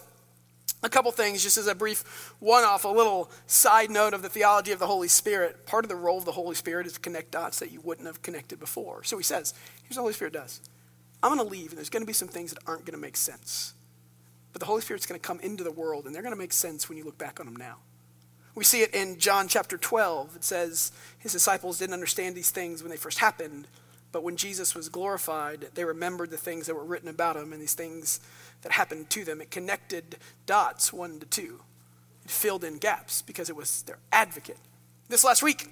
a 0.81 0.89
couple 0.89 1.11
things, 1.11 1.43
just 1.43 1.59
as 1.59 1.67
a 1.67 1.75
brief 1.75 2.33
one 2.39 2.63
off, 2.63 2.85
a 2.85 2.87
little 2.87 3.29
side 3.45 3.91
note 3.91 4.15
of 4.15 4.23
the 4.23 4.27
theology 4.29 4.71
of 4.71 4.79
the 4.79 4.87
Holy 4.87 5.07
Spirit. 5.07 5.67
Part 5.67 5.85
of 5.85 5.89
the 5.89 5.95
role 5.95 6.17
of 6.17 6.25
the 6.25 6.31
Holy 6.31 6.55
Spirit 6.55 6.87
is 6.87 6.93
to 6.93 6.99
connect 6.99 7.29
dots 7.29 7.59
that 7.59 7.71
you 7.71 7.79
wouldn't 7.81 8.07
have 8.07 8.23
connected 8.23 8.59
before. 8.59 9.03
So 9.03 9.15
he 9.15 9.23
says, 9.23 9.53
here's 9.83 9.89
what 9.91 9.95
the 9.97 10.01
Holy 10.01 10.13
Spirit 10.13 10.33
does 10.33 10.59
I'm 11.21 11.29
going 11.29 11.47
to 11.47 11.51
leave, 11.51 11.69
and 11.69 11.77
there's 11.77 11.91
going 11.91 12.01
to 12.01 12.07
be 12.07 12.13
some 12.13 12.27
things 12.27 12.51
that 12.55 12.63
aren't 12.65 12.85
going 12.85 12.97
to 12.97 12.99
make 12.99 13.17
sense. 13.17 13.75
But 14.51 14.61
the 14.61 14.65
Holy 14.65 14.81
Spirit's 14.81 15.05
going 15.05 15.21
to 15.21 15.27
come 15.27 15.39
into 15.41 15.63
the 15.63 15.69
world, 15.71 16.07
and 16.07 16.15
they're 16.15 16.23
going 16.23 16.33
to 16.33 16.39
make 16.39 16.53
sense 16.53 16.89
when 16.89 16.97
you 16.97 17.03
look 17.03 17.19
back 17.19 17.39
on 17.39 17.45
them 17.45 17.55
now. 17.55 17.75
We 18.59 18.65
see 18.65 18.81
it 18.81 18.93
in 18.93 19.19
John 19.19 19.47
chapter 19.47 19.77
12. 19.77 20.35
It 20.35 20.43
says 20.43 20.91
his 21.17 21.31
disciples 21.31 21.79
didn't 21.79 21.93
understand 21.93 22.35
these 22.35 22.49
things 22.49 22.83
when 22.83 22.89
they 22.89 22.97
first 22.97 23.19
happened, 23.19 23.69
but 24.11 24.21
when 24.21 24.35
Jesus 24.35 24.75
was 24.75 24.89
glorified, 24.89 25.67
they 25.75 25.85
remembered 25.85 26.29
the 26.29 26.35
things 26.35 26.67
that 26.67 26.75
were 26.75 26.83
written 26.83 27.07
about 27.07 27.37
him 27.37 27.53
and 27.53 27.61
these 27.61 27.73
things 27.73 28.19
that 28.63 28.73
happened 28.73 29.09
to 29.11 29.23
them. 29.23 29.39
It 29.39 29.49
connected 29.49 30.17
dots 30.45 30.91
one 30.91 31.21
to 31.21 31.25
two. 31.25 31.61
It 32.25 32.31
filled 32.31 32.65
in 32.65 32.79
gaps 32.79 33.21
because 33.21 33.49
it 33.49 33.55
was 33.55 33.83
their 33.83 33.99
advocate. 34.11 34.57
This 35.07 35.23
last 35.23 35.41
week, 35.41 35.69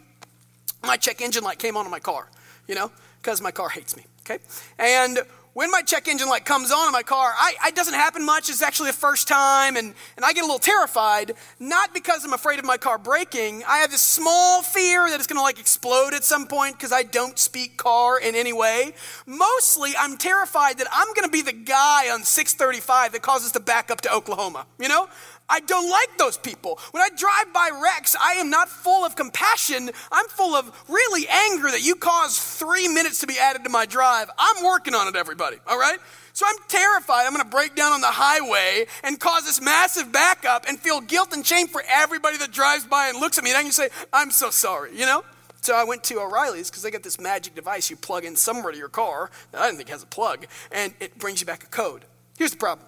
my 0.81 0.95
check 0.95 1.19
engine 1.19 1.43
light 1.43 1.59
came 1.59 1.75
on 1.75 1.83
in 1.83 1.91
my 1.91 1.99
car, 1.99 2.29
you 2.69 2.75
know, 2.75 2.89
because 3.21 3.41
my 3.41 3.51
car 3.51 3.67
hates 3.67 3.97
me, 3.97 4.05
okay? 4.21 4.41
And 4.79 5.19
when 5.57 5.71
my 5.71 5.81
check 5.81 6.07
engine 6.07 6.29
light 6.29 6.45
comes 6.45 6.71
on 6.71 6.85
in 6.85 6.91
my 6.93 7.01
car, 7.01 7.33
I, 7.35 7.55
it 7.65 7.75
doesn't 7.75 7.95
happen 7.95 8.23
much. 8.23 8.47
It's 8.47 8.61
actually 8.61 8.91
the 8.91 8.97
first 8.97 9.27
time, 9.27 9.75
and, 9.75 9.95
and 10.15 10.23
I 10.23 10.31
get 10.31 10.41
a 10.41 10.45
little 10.45 10.59
terrified, 10.59 11.33
not 11.59 11.95
because 11.95 12.23
I'm 12.23 12.33
afraid 12.33 12.59
of 12.59 12.65
my 12.65 12.77
car 12.77 12.99
breaking. 12.99 13.63
I 13.67 13.77
have 13.77 13.89
this 13.89 14.01
small 14.01 14.61
fear 14.61 15.09
that 15.09 15.15
it's 15.15 15.25
going 15.25 15.39
to 15.39 15.41
like 15.41 15.59
explode 15.59 16.13
at 16.13 16.23
some 16.23 16.45
point 16.45 16.77
because 16.77 16.91
I 16.91 17.01
don't 17.01 17.39
speak 17.39 17.75
car 17.75 18.19
in 18.19 18.35
any 18.35 18.53
way. 18.53 18.93
Mostly, 19.25 19.93
I'm 19.97 20.15
terrified 20.17 20.77
that 20.77 20.85
I'm 20.93 21.07
going 21.15 21.25
to 21.25 21.31
be 21.31 21.41
the 21.41 21.53
guy 21.53 22.11
on 22.11 22.21
635 22.21 23.13
that 23.13 23.23
causes 23.23 23.51
the 23.51 23.59
back 23.59 23.89
up 23.89 24.01
to 24.01 24.13
Oklahoma. 24.13 24.67
You 24.77 24.89
know, 24.89 25.09
I 25.49 25.61
don't 25.61 25.89
like 25.89 26.17
those 26.17 26.37
people. 26.37 26.79
When 26.91 27.01
I 27.01 27.09
drive 27.15 27.53
by 27.53 27.69
wrecks, 27.81 28.15
I 28.21 28.33
am 28.33 28.49
not 28.49 28.67
full 28.67 29.05
of 29.05 29.15
compassion. 29.15 29.89
I'm 30.11 30.27
full 30.27 30.55
of 30.55 30.71
really 30.89 31.25
anger 31.27 31.71
that 31.71 31.81
you 31.81 31.95
caused 31.95 32.39
three 32.39 32.87
minutes 32.87 33.19
to 33.19 33.27
be 33.27 33.39
added 33.39 33.63
to 33.63 33.69
my 33.69 33.85
drive. 33.85 34.29
I'm 34.37 34.65
working 34.65 34.93
on 34.93 35.07
it, 35.07 35.15
everybody, 35.15 35.57
all 35.65 35.79
right? 35.79 35.99
So 36.33 36.45
I'm 36.47 36.57
terrified 36.67 37.25
I'm 37.25 37.33
going 37.33 37.43
to 37.43 37.49
break 37.49 37.75
down 37.75 37.93
on 37.93 38.01
the 38.01 38.07
highway 38.07 38.85
and 39.03 39.19
cause 39.19 39.45
this 39.45 39.61
massive 39.61 40.11
backup 40.11 40.65
and 40.67 40.77
feel 40.77 41.01
guilt 41.01 41.33
and 41.33 41.45
shame 41.45 41.67
for 41.67 41.81
everybody 41.89 42.37
that 42.37 42.51
drives 42.51 42.85
by 42.85 43.07
and 43.07 43.19
looks 43.19 43.37
at 43.37 43.43
me. 43.43 43.51
And 43.51 43.57
I 43.57 43.63
can 43.63 43.71
say, 43.71 43.89
I'm 44.11 44.31
so 44.31 44.49
sorry, 44.49 44.95
you 44.95 45.05
know? 45.05 45.23
So 45.61 45.75
I 45.75 45.83
went 45.83 46.03
to 46.05 46.19
O'Reilly's 46.19 46.69
because 46.69 46.83
they 46.83 46.91
got 46.91 47.03
this 47.03 47.19
magic 47.19 47.55
device 47.55 47.89
you 47.89 47.95
plug 47.95 48.25
in 48.25 48.35
somewhere 48.35 48.71
to 48.71 48.77
your 48.77 48.89
car 48.89 49.31
that 49.51 49.61
I 49.61 49.65
didn't 49.65 49.77
think 49.77 49.89
has 49.89 50.03
a 50.03 50.07
plug, 50.07 50.45
and 50.71 50.93
it 50.99 51.17
brings 51.17 51.41
you 51.41 51.47
back 51.47 51.63
a 51.63 51.67
code. 51.67 52.05
Here's 52.37 52.51
the 52.51 52.57
problem 52.57 52.87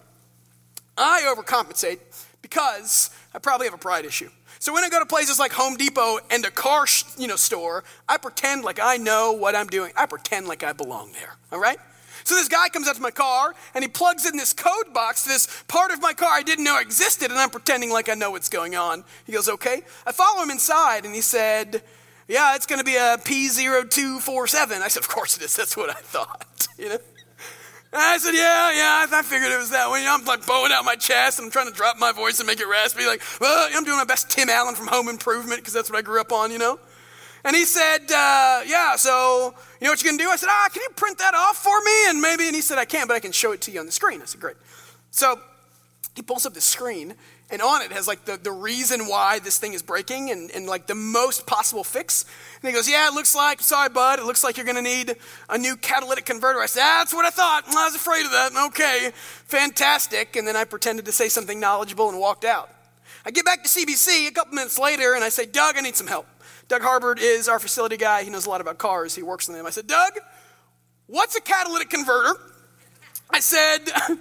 I 0.97 1.21
overcompensate 1.35 1.99
because 2.41 3.09
I 3.33 3.39
probably 3.39 3.67
have 3.67 3.73
a 3.73 3.77
pride 3.79 4.05
issue. 4.05 4.29
So 4.59 4.73
when 4.73 4.83
I 4.83 4.89
go 4.89 4.99
to 4.99 5.05
places 5.05 5.39
like 5.39 5.53
Home 5.53 5.75
Depot 5.75 6.19
and 6.29 6.43
a 6.45 6.51
car, 6.51 6.85
you 7.17 7.27
know, 7.27 7.37
store, 7.37 7.83
I 8.07 8.17
pretend 8.17 8.63
like 8.63 8.79
I 8.81 8.97
know 8.97 9.31
what 9.31 9.55
I'm 9.55 9.67
doing. 9.67 9.93
I 9.95 10.05
pretend 10.05 10.47
like 10.47 10.63
I 10.63 10.73
belong 10.73 11.13
there. 11.13 11.37
All 11.51 11.59
right? 11.59 11.77
So 12.25 12.35
this 12.35 12.49
guy 12.49 12.67
comes 12.69 12.87
up 12.87 12.97
to 12.97 13.01
my 13.01 13.11
car 13.11 13.55
and 13.73 13.83
he 13.83 13.87
plugs 13.87 14.25
in 14.25 14.35
this 14.35 14.53
code 14.53 14.93
box 14.93 15.23
to 15.23 15.29
this 15.29 15.63
part 15.67 15.91
of 15.91 16.01
my 16.01 16.13
car 16.13 16.29
I 16.31 16.43
didn't 16.43 16.65
know 16.65 16.77
existed, 16.79 17.31
and 17.31 17.39
I'm 17.39 17.49
pretending 17.49 17.89
like 17.89 18.09
I 18.09 18.15
know 18.15 18.31
what's 18.31 18.49
going 18.49 18.75
on. 18.75 19.03
He 19.25 19.31
goes, 19.31 19.47
"Okay." 19.47 19.81
I 20.05 20.11
follow 20.11 20.43
him 20.43 20.49
inside, 20.49 21.05
and 21.05 21.15
he 21.15 21.21
said, 21.21 21.81
"Yeah, 22.27 22.55
it's 22.55 22.65
going 22.65 22.79
to 22.79 22.85
be 22.85 22.97
a 22.97 23.17
P0247." 23.17 24.81
I 24.81 24.89
said, 24.89 25.01
"Of 25.01 25.09
course 25.09 25.37
it 25.37 25.43
is. 25.43 25.55
That's 25.55 25.77
what 25.77 25.89
I 25.89 25.99
thought." 26.01 26.45
You 26.77 26.87
know. 26.87 26.97
I 27.91 28.17
said, 28.19 28.35
yeah, 28.35 28.71
yeah, 28.71 29.07
I 29.11 29.21
figured 29.23 29.51
it 29.51 29.57
was 29.57 29.71
that 29.71 29.89
way. 29.89 30.05
I'm 30.07 30.23
like 30.25 30.45
bowing 30.45 30.71
out 30.71 30.85
my 30.85 30.95
chest 30.95 31.39
and 31.39 31.47
I'm 31.47 31.51
trying 31.51 31.67
to 31.67 31.73
drop 31.73 31.97
my 31.97 32.11
voice 32.11 32.39
and 32.39 32.45
make 32.45 32.59
it 32.59 32.67
raspy. 32.67 33.05
Like, 33.05 33.21
well, 33.41 33.69
I'm 33.73 33.83
doing 33.83 33.97
my 33.97 34.05
best 34.05 34.29
Tim 34.29 34.49
Allen 34.49 34.75
from 34.75 34.87
Home 34.87 35.09
Improvement 35.09 35.59
because 35.59 35.73
that's 35.73 35.89
what 35.89 35.97
I 35.97 36.03
grew 36.03 36.21
up 36.21 36.31
on, 36.31 36.51
you 36.51 36.59
know? 36.59 36.79
And 37.43 37.55
he 37.55 37.65
said, 37.65 38.03
uh, 38.11 38.61
yeah, 38.67 38.95
so 38.95 39.55
you 39.79 39.85
know 39.85 39.91
what 39.91 40.03
you 40.03 40.09
can 40.09 40.17
do? 40.17 40.29
I 40.29 40.35
said, 40.35 40.49
ah, 40.51 40.69
can 40.71 40.83
you 40.83 40.89
print 40.95 41.17
that 41.17 41.33
off 41.33 41.57
for 41.57 41.79
me? 41.81 42.09
And 42.09 42.21
maybe, 42.21 42.45
and 42.45 42.55
he 42.55 42.61
said, 42.61 42.77
I 42.77 42.85
can, 42.85 43.07
but 43.07 43.15
I 43.15 43.19
can 43.19 43.31
show 43.31 43.53
it 43.53 43.61
to 43.61 43.71
you 43.71 43.79
on 43.79 43.85
the 43.85 43.91
screen. 43.91 44.21
I 44.21 44.25
said, 44.25 44.41
great. 44.41 44.57
So 45.09 45.39
he 46.15 46.21
pulls 46.21 46.45
up 46.45 46.53
the 46.53 46.61
screen 46.61 47.15
and 47.51 47.61
on 47.61 47.81
it 47.81 47.91
has 47.91 48.07
like 48.07 48.25
the, 48.25 48.37
the 48.37 48.51
reason 48.51 49.07
why 49.07 49.39
this 49.39 49.57
thing 49.57 49.73
is 49.73 49.81
breaking 49.81 50.29
and, 50.29 50.51
and 50.51 50.67
like 50.67 50.87
the 50.87 50.95
most 50.95 51.47
possible 51.47 51.83
fix. 51.83 52.25
And 52.61 52.69
he 52.69 52.73
goes, 52.73 52.89
Yeah, 52.89 53.07
it 53.07 53.13
looks 53.13 53.35
like, 53.35 53.61
sorry, 53.61 53.89
bud, 53.89 54.19
it 54.19 54.25
looks 54.25 54.43
like 54.43 54.57
you're 54.57 54.65
going 54.65 54.75
to 54.75 54.81
need 54.81 55.15
a 55.49 55.57
new 55.57 55.75
catalytic 55.75 56.25
converter. 56.25 56.59
I 56.59 56.67
said, 56.67 56.81
That's 56.81 57.13
what 57.13 57.25
I 57.25 57.29
thought. 57.29 57.63
I 57.67 57.85
was 57.85 57.95
afraid 57.95 58.25
of 58.25 58.31
that. 58.31 58.51
Okay, 58.67 59.11
fantastic. 59.13 60.35
And 60.35 60.47
then 60.47 60.55
I 60.55 60.63
pretended 60.63 61.05
to 61.05 61.11
say 61.11 61.29
something 61.29 61.59
knowledgeable 61.59 62.09
and 62.09 62.19
walked 62.19 62.45
out. 62.45 62.69
I 63.25 63.31
get 63.31 63.45
back 63.45 63.63
to 63.63 63.69
CBC 63.69 64.27
a 64.27 64.31
couple 64.31 64.53
minutes 64.53 64.79
later 64.79 65.13
and 65.13 65.23
I 65.23 65.29
say, 65.29 65.45
Doug, 65.45 65.75
I 65.77 65.81
need 65.81 65.95
some 65.95 66.07
help. 66.07 66.27
Doug 66.67 66.81
Harbord 66.83 67.17
is 67.19 67.49
our 67.49 67.59
facility 67.59 67.97
guy. 67.97 68.23
He 68.23 68.29
knows 68.29 68.45
a 68.45 68.49
lot 68.49 68.61
about 68.61 68.77
cars. 68.77 69.15
He 69.15 69.23
works 69.23 69.49
on 69.49 69.55
them. 69.55 69.65
I 69.65 69.71
said, 69.71 69.87
Doug, 69.87 70.13
what's 71.07 71.35
a 71.35 71.41
catalytic 71.41 71.89
converter? 71.89 72.39
I 73.31 73.39
said, 73.39 73.79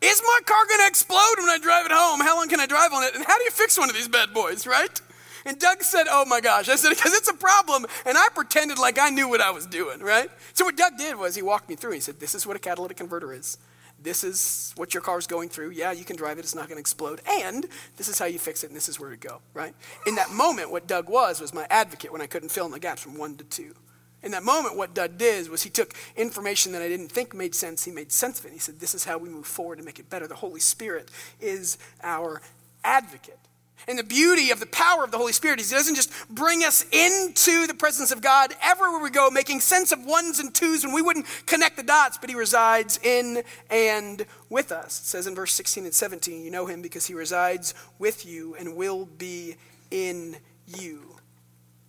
Is 0.00 0.22
my 0.24 0.40
car 0.46 0.64
going 0.66 0.80
to 0.80 0.86
explode 0.86 1.34
when 1.38 1.48
I 1.48 1.58
drive 1.58 1.86
it 1.86 1.92
home? 1.92 2.20
How 2.20 2.36
long 2.36 2.48
can 2.48 2.60
I 2.60 2.66
drive 2.66 2.92
on 2.92 3.02
it? 3.04 3.14
And 3.14 3.24
how 3.24 3.36
do 3.36 3.44
you 3.44 3.50
fix 3.50 3.76
one 3.76 3.88
of 3.88 3.96
these 3.96 4.08
bad 4.08 4.32
boys, 4.32 4.66
right? 4.66 5.00
And 5.44 5.58
Doug 5.58 5.82
said, 5.82 6.06
Oh 6.08 6.24
my 6.24 6.40
gosh. 6.40 6.68
I 6.68 6.76
said, 6.76 6.90
Because 6.90 7.14
it's 7.14 7.28
a 7.28 7.34
problem. 7.34 7.86
And 8.06 8.16
I 8.16 8.28
pretended 8.34 8.78
like 8.78 8.98
I 8.98 9.10
knew 9.10 9.28
what 9.28 9.40
I 9.40 9.50
was 9.50 9.66
doing, 9.66 10.00
right? 10.00 10.30
So 10.52 10.64
what 10.64 10.76
Doug 10.76 10.96
did 10.98 11.16
was 11.16 11.34
he 11.34 11.42
walked 11.42 11.68
me 11.68 11.74
through. 11.74 11.92
He 11.92 12.00
said, 12.00 12.20
This 12.20 12.34
is 12.34 12.46
what 12.46 12.56
a 12.56 12.60
catalytic 12.60 12.96
converter 12.96 13.32
is. 13.32 13.58
This 14.00 14.22
is 14.22 14.72
what 14.76 14.94
your 14.94 15.00
car's 15.00 15.26
going 15.26 15.48
through. 15.48 15.70
Yeah, 15.70 15.90
you 15.90 16.04
can 16.04 16.16
drive 16.16 16.38
it. 16.38 16.44
It's 16.44 16.54
not 16.54 16.68
going 16.68 16.76
to 16.76 16.80
explode. 16.80 17.20
And 17.28 17.66
this 17.96 18.08
is 18.08 18.18
how 18.18 18.26
you 18.26 18.38
fix 18.38 18.62
it, 18.62 18.68
and 18.68 18.76
this 18.76 18.88
is 18.88 19.00
where 19.00 19.10
to 19.10 19.16
go, 19.16 19.40
right? 19.54 19.74
In 20.06 20.14
that 20.14 20.30
moment, 20.30 20.70
what 20.70 20.86
Doug 20.86 21.08
was, 21.08 21.40
was 21.40 21.52
my 21.52 21.66
advocate 21.68 22.12
when 22.12 22.20
I 22.20 22.26
couldn't 22.26 22.50
fill 22.50 22.66
in 22.66 22.70
the 22.70 22.78
gaps 22.78 23.02
from 23.02 23.18
one 23.18 23.36
to 23.36 23.44
two. 23.44 23.74
In 24.22 24.32
that 24.32 24.42
moment, 24.42 24.76
what 24.76 24.94
Doug 24.94 25.16
did 25.16 25.48
was 25.48 25.62
he 25.62 25.70
took 25.70 25.94
information 26.16 26.72
that 26.72 26.82
I 26.82 26.88
didn't 26.88 27.08
think 27.08 27.34
made 27.34 27.54
sense, 27.54 27.84
he 27.84 27.92
made 27.92 28.10
sense 28.10 28.40
of 28.40 28.46
it. 28.46 28.52
He 28.52 28.58
said, 28.58 28.80
This 28.80 28.94
is 28.94 29.04
how 29.04 29.18
we 29.18 29.28
move 29.28 29.46
forward 29.46 29.78
to 29.78 29.84
make 29.84 29.98
it 29.98 30.10
better. 30.10 30.26
The 30.26 30.34
Holy 30.34 30.60
Spirit 30.60 31.10
is 31.40 31.78
our 32.02 32.42
advocate. 32.82 33.38
And 33.86 33.98
the 33.98 34.04
beauty 34.04 34.50
of 34.50 34.58
the 34.58 34.66
power 34.66 35.04
of 35.04 35.12
the 35.12 35.18
Holy 35.18 35.32
Spirit 35.32 35.60
is 35.60 35.70
He 35.70 35.76
doesn't 35.76 35.94
just 35.94 36.12
bring 36.28 36.64
us 36.64 36.84
into 36.90 37.66
the 37.68 37.74
presence 37.74 38.10
of 38.10 38.20
God 38.20 38.54
everywhere 38.60 39.00
we 39.00 39.10
go, 39.10 39.30
making 39.30 39.60
sense 39.60 39.92
of 39.92 40.04
ones 40.04 40.40
and 40.40 40.52
twos 40.52 40.84
when 40.84 40.92
we 40.92 41.00
wouldn't 41.00 41.26
connect 41.46 41.76
the 41.76 41.84
dots, 41.84 42.18
but 42.18 42.28
He 42.28 42.34
resides 42.34 42.98
in 43.02 43.44
and 43.70 44.26
with 44.50 44.72
us. 44.72 45.00
It 45.00 45.04
says 45.04 45.26
in 45.28 45.36
verse 45.36 45.52
16 45.52 45.84
and 45.84 45.94
17, 45.94 46.44
You 46.44 46.50
know 46.50 46.66
Him 46.66 46.82
because 46.82 47.06
He 47.06 47.14
resides 47.14 47.72
with 48.00 48.26
you 48.26 48.56
and 48.56 48.74
will 48.74 49.06
be 49.06 49.54
in 49.92 50.36
you. 50.66 51.16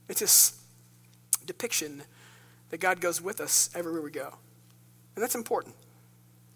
It's 0.08 0.20
this 0.20 0.60
depiction 1.46 2.04
that 2.70 2.80
God 2.80 3.02
goes 3.02 3.22
with 3.22 3.40
us 3.40 3.70
everywhere 3.76 4.02
we 4.02 4.12
go. 4.12 4.36
And 5.16 5.24
that's 5.24 5.36
important 5.36 5.76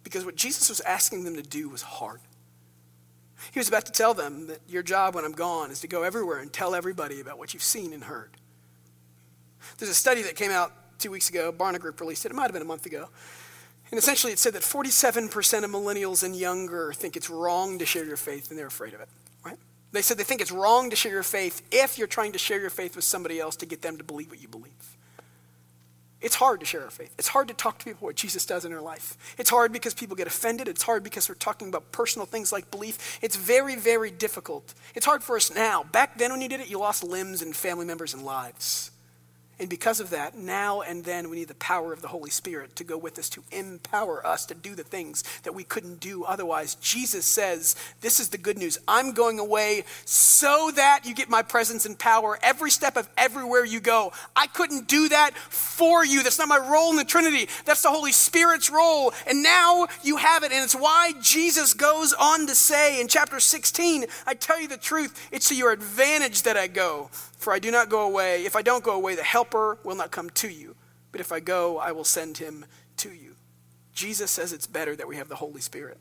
because 0.04 0.26
what 0.26 0.36
Jesus 0.36 0.70
was 0.70 0.82
asking 0.82 1.24
them 1.24 1.36
to 1.36 1.42
do 1.42 1.70
was 1.70 1.82
hard. 1.82 2.20
He 3.52 3.60
was 3.60 3.68
about 3.68 3.86
to 3.88 3.92
tell 3.92 4.14
them 4.14 4.48
that 4.48 4.60
your 4.68 4.84
job 4.84 5.16
when 5.16 5.26
I'm 5.26 5.34
gone 5.34 5.72
is 5.72 5.82
to 5.82 5.88
go 5.88 6.04
everywhere 6.04 6.40
and 6.40 6.52
tell 6.52 6.76
everybody 6.76 7.20
about 7.20 7.38
what 7.38 7.54
you've 7.54 7.64
seen 7.64 7.94
and 7.94 8.04
heard. 8.04 8.32
There's 9.78 9.92
a 9.92 9.96
study 9.96 10.22
that 10.24 10.36
came 10.36 10.52
out 10.52 10.72
two 11.00 11.12
weeks 11.12 11.30
ago, 11.30 11.52
Barna 11.52 11.80
Group 11.80 12.00
released 12.00 12.26
it, 12.26 12.32
it 12.32 12.36
might 12.36 12.44
have 12.44 12.54
been 12.54 12.62
a 12.62 12.66
month 12.66 12.86
ago. 12.86 13.10
And 13.92 13.98
essentially 13.98 14.34
it 14.34 14.40
said 14.40 14.54
that 14.54 14.64
47% 14.64 15.64
of 15.64 15.70
millennials 15.70 16.24
and 16.24 16.36
younger 16.36 16.94
think 16.94 17.16
it's 17.16 17.30
wrong 17.30 17.80
to 17.80 17.86
share 17.86 18.06
your 18.06 18.18
faith 18.18 18.50
and 18.50 18.58
they're 18.58 18.68
afraid 18.68 18.94
of 18.94 19.02
it, 19.02 19.10
right? 19.46 19.58
They 19.92 20.02
said 20.02 20.18
they 20.18 20.24
think 20.24 20.42
it's 20.42 20.52
wrong 20.52 20.90
to 20.90 20.96
share 20.96 21.12
your 21.12 21.24
faith 21.24 21.62
if 21.72 21.98
you're 21.98 22.08
trying 22.08 22.32
to 22.32 22.40
share 22.40 22.60
your 22.60 22.70
faith 22.70 22.96
with 22.96 23.06
somebody 23.06 23.40
else 23.40 23.56
to 23.58 23.66
get 23.66 23.82
them 23.82 23.98
to 23.98 24.04
believe 24.04 24.30
what 24.30 24.42
you 24.42 24.48
believe. 24.48 24.93
It's 26.24 26.36
hard 26.36 26.62
to 26.62 26.66
share 26.66 26.84
our 26.84 26.90
faith. 26.90 27.14
It's 27.20 27.28
hard 27.28 27.50
to 27.50 27.54
talk 27.54 27.80
to 27.80 27.86
people 27.86 28.08
what 28.08 28.16
Jesus 28.16 28.46
does 28.46 28.64
in 28.64 28.72
their 28.72 28.82
life. 28.82 29.18
It's 29.38 29.50
hard 29.50 29.74
because 29.74 29.94
people 29.94 30.16
get 30.16 30.26
offended. 30.26 30.70
It's 30.70 30.84
hard 30.84 31.04
because 31.04 31.28
we're 31.28 31.36
talking 31.36 31.68
about 31.68 31.92
personal 31.92 32.26
things 32.26 32.54
like 32.54 32.72
belief. 32.72 33.20
It's 33.22 33.36
very, 33.36 33.76
very 33.76 34.10
difficult. 34.10 34.74
It's 34.96 35.06
hard 35.06 35.22
for 35.22 35.36
us 35.36 35.54
now. 35.54 35.84
Back 35.84 36.18
then, 36.18 36.32
when 36.32 36.42
you 36.42 36.48
did 36.48 36.62
it, 36.62 36.70
you 36.70 36.80
lost 36.80 37.04
limbs 37.04 37.42
and 37.42 37.54
family 37.54 37.86
members 37.86 38.14
and 38.14 38.24
lives. 38.24 38.93
And 39.60 39.70
because 39.70 40.00
of 40.00 40.10
that, 40.10 40.36
now 40.36 40.82
and 40.82 41.06
then 41.06 41.30
we 41.30 41.38
need 41.38 41.48
the 41.48 41.54
power 41.56 41.94
of 41.94 42.02
the 42.02 42.08
Holy 42.08 42.32
Spirit 42.32 42.76
to 42.78 42.84
go 42.84 42.98
with 42.98 43.20
us, 43.20 43.30
to 43.30 43.44
empower 43.52 44.26
us 44.26 44.48
to 44.48 44.56
do 44.56 44.74
the 44.74 44.84
things 44.84 45.24
that 45.44 45.54
we 45.54 45.64
couldn't 45.64 46.00
do 46.00 46.24
otherwise. 46.24 46.74
Jesus 46.76 47.26
says, 47.26 47.76
This 48.02 48.20
is 48.20 48.30
the 48.30 48.40
good 48.40 48.58
news. 48.58 48.80
I'm 48.88 49.14
going 49.14 49.38
away 49.38 49.84
so 50.06 50.72
that 50.76 51.02
you 51.06 51.14
get 51.14 51.30
my 51.30 51.44
presence 51.44 51.86
and 51.86 51.98
power 51.98 52.40
every 52.42 52.72
step 52.72 52.98
of 52.98 53.08
everywhere 53.16 53.64
you 53.64 53.80
go. 53.80 54.12
I 54.36 54.48
couldn't 54.48 54.88
do 54.88 55.10
that 55.10 55.38
for 55.38 56.04
you. 56.04 56.24
That's 56.24 56.40
not 56.40 56.48
my 56.48 56.58
role 56.58 56.90
in 56.90 56.98
the 56.98 57.06
Trinity. 57.06 57.48
That's 57.66 57.84
the 57.84 57.90
Holy 57.90 58.12
Spirit's 58.12 58.72
role. 58.72 59.14
And 59.28 59.44
now 59.44 59.88
you 60.02 60.18
have 60.18 60.44
it. 60.44 60.52
And 60.52 60.64
it's 60.64 60.76
why 60.76 61.14
Jesus 61.22 61.76
goes 61.76 62.14
on 62.14 62.48
to 62.48 62.56
say 62.56 63.00
in 63.00 63.08
chapter 63.08 63.40
16, 63.40 64.06
I 64.26 64.34
tell 64.34 64.60
you 64.60 64.68
the 64.68 64.78
truth, 64.78 65.30
it's 65.32 65.50
to 65.50 65.56
your 65.56 65.72
advantage 65.72 66.42
that 66.44 66.58
I 66.58 66.68
go. 66.68 67.12
For 67.44 67.52
I 67.52 67.60
do 67.60 67.72
not 67.72 67.90
go 67.90 68.04
away. 68.04 68.46
If 68.46 68.56
I 68.56 68.62
don't 68.62 68.86
go 68.86 68.96
away, 68.96 69.16
the 69.16 69.24
helper 69.24 69.78
will 69.84 69.98
not 69.98 70.12
come 70.12 70.30
to 70.30 70.48
you. 70.48 70.78
But 71.12 71.20
if 71.20 71.34
I 71.34 71.42
go, 71.42 71.78
I 71.78 71.92
will 71.92 72.06
send 72.06 72.38
him 72.38 72.64
to 72.98 73.12
you. 73.12 73.36
Jesus 73.94 74.32
says 74.32 74.54
it's 74.54 74.66
better 74.66 74.96
that 74.96 75.10
we 75.10 75.18
have 75.18 75.28
the 75.28 75.36
Holy 75.36 75.60
Spirit. 75.60 75.98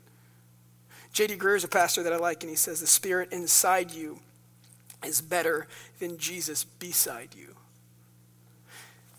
J.D. 1.11 1.35
Greear 1.35 1.57
is 1.57 1.65
a 1.65 1.67
pastor 1.67 2.01
that 2.01 2.13
I 2.13 2.15
like, 2.15 2.43
and 2.43 2.49
he 2.49 2.55
says 2.55 2.79
the 2.79 2.87
Spirit 2.87 3.33
inside 3.33 3.91
you 3.91 4.21
is 5.05 5.19
better 5.19 5.67
than 5.99 6.17
Jesus 6.17 6.63
beside 6.63 7.35
you. 7.35 7.55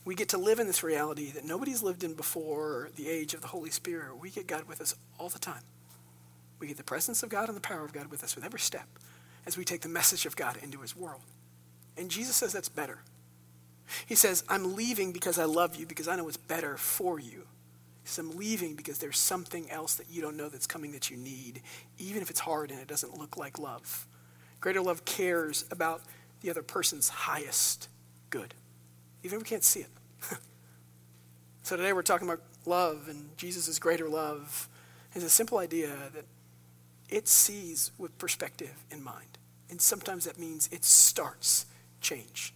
We 0.06 0.14
get 0.14 0.30
to 0.30 0.38
live 0.38 0.58
in 0.58 0.66
this 0.66 0.82
reality 0.82 1.30
that 1.32 1.44
nobody's 1.44 1.82
lived 1.82 2.04
in 2.04 2.14
before 2.14 2.88
the 2.96 3.10
age 3.10 3.34
of 3.34 3.42
the 3.42 3.48
Holy 3.48 3.70
Spirit. 3.70 4.16
We 4.18 4.30
get 4.30 4.46
God 4.46 4.66
with 4.66 4.80
us 4.80 4.94
all 5.20 5.28
the 5.28 5.38
time. 5.38 5.62
We 6.58 6.68
get 6.68 6.78
the 6.78 6.84
presence 6.84 7.22
of 7.22 7.28
God 7.28 7.48
and 7.48 7.56
the 7.56 7.60
power 7.60 7.84
of 7.84 7.92
God 7.92 8.06
with 8.06 8.24
us 8.24 8.34
with 8.34 8.46
every 8.46 8.60
step 8.60 8.88
as 9.44 9.58
we 9.58 9.64
take 9.66 9.82
the 9.82 9.90
message 9.90 10.24
of 10.24 10.36
God 10.36 10.56
into 10.62 10.80
his 10.80 10.96
world. 10.96 11.20
And 11.96 12.10
Jesus 12.10 12.36
says 12.36 12.52
that's 12.52 12.68
better. 12.68 12.98
He 14.06 14.14
says, 14.14 14.44
I'm 14.48 14.74
leaving 14.74 15.12
because 15.12 15.38
I 15.38 15.44
love 15.44 15.76
you, 15.76 15.86
because 15.86 16.08
I 16.08 16.16
know 16.16 16.26
it's 16.28 16.36
better 16.36 16.76
for 16.76 17.20
you. 17.20 17.46
He 18.02 18.08
says, 18.08 18.24
I'm 18.24 18.36
leaving 18.36 18.74
because 18.74 18.98
there's 18.98 19.18
something 19.18 19.70
else 19.70 19.94
that 19.94 20.06
you 20.10 20.20
don't 20.20 20.36
know 20.36 20.48
that's 20.48 20.66
coming 20.66 20.92
that 20.92 21.10
you 21.10 21.16
need, 21.16 21.62
even 21.98 22.22
if 22.22 22.30
it's 22.30 22.40
hard 22.40 22.70
and 22.70 22.80
it 22.80 22.88
doesn't 22.88 23.18
look 23.18 23.36
like 23.36 23.58
love. 23.58 24.06
Greater 24.60 24.80
love 24.80 25.04
cares 25.04 25.64
about 25.70 26.02
the 26.40 26.50
other 26.50 26.62
person's 26.62 27.08
highest 27.08 27.88
good, 28.30 28.54
even 29.22 29.36
if 29.36 29.42
we 29.42 29.48
can't 29.48 29.64
see 29.64 29.80
it. 29.80 29.90
so 31.62 31.76
today 31.76 31.92
we're 31.92 32.02
talking 32.02 32.28
about 32.28 32.42
love 32.66 33.08
and 33.08 33.36
Jesus' 33.36 33.78
greater 33.78 34.08
love. 34.08 34.68
It's 35.14 35.24
a 35.24 35.30
simple 35.30 35.58
idea 35.58 35.90
that 36.14 36.24
it 37.08 37.28
sees 37.28 37.92
with 37.98 38.16
perspective 38.18 38.84
in 38.90 39.02
mind. 39.02 39.38
And 39.70 39.80
sometimes 39.80 40.24
that 40.24 40.38
means 40.38 40.68
it 40.72 40.84
starts 40.84 41.66
change, 42.04 42.54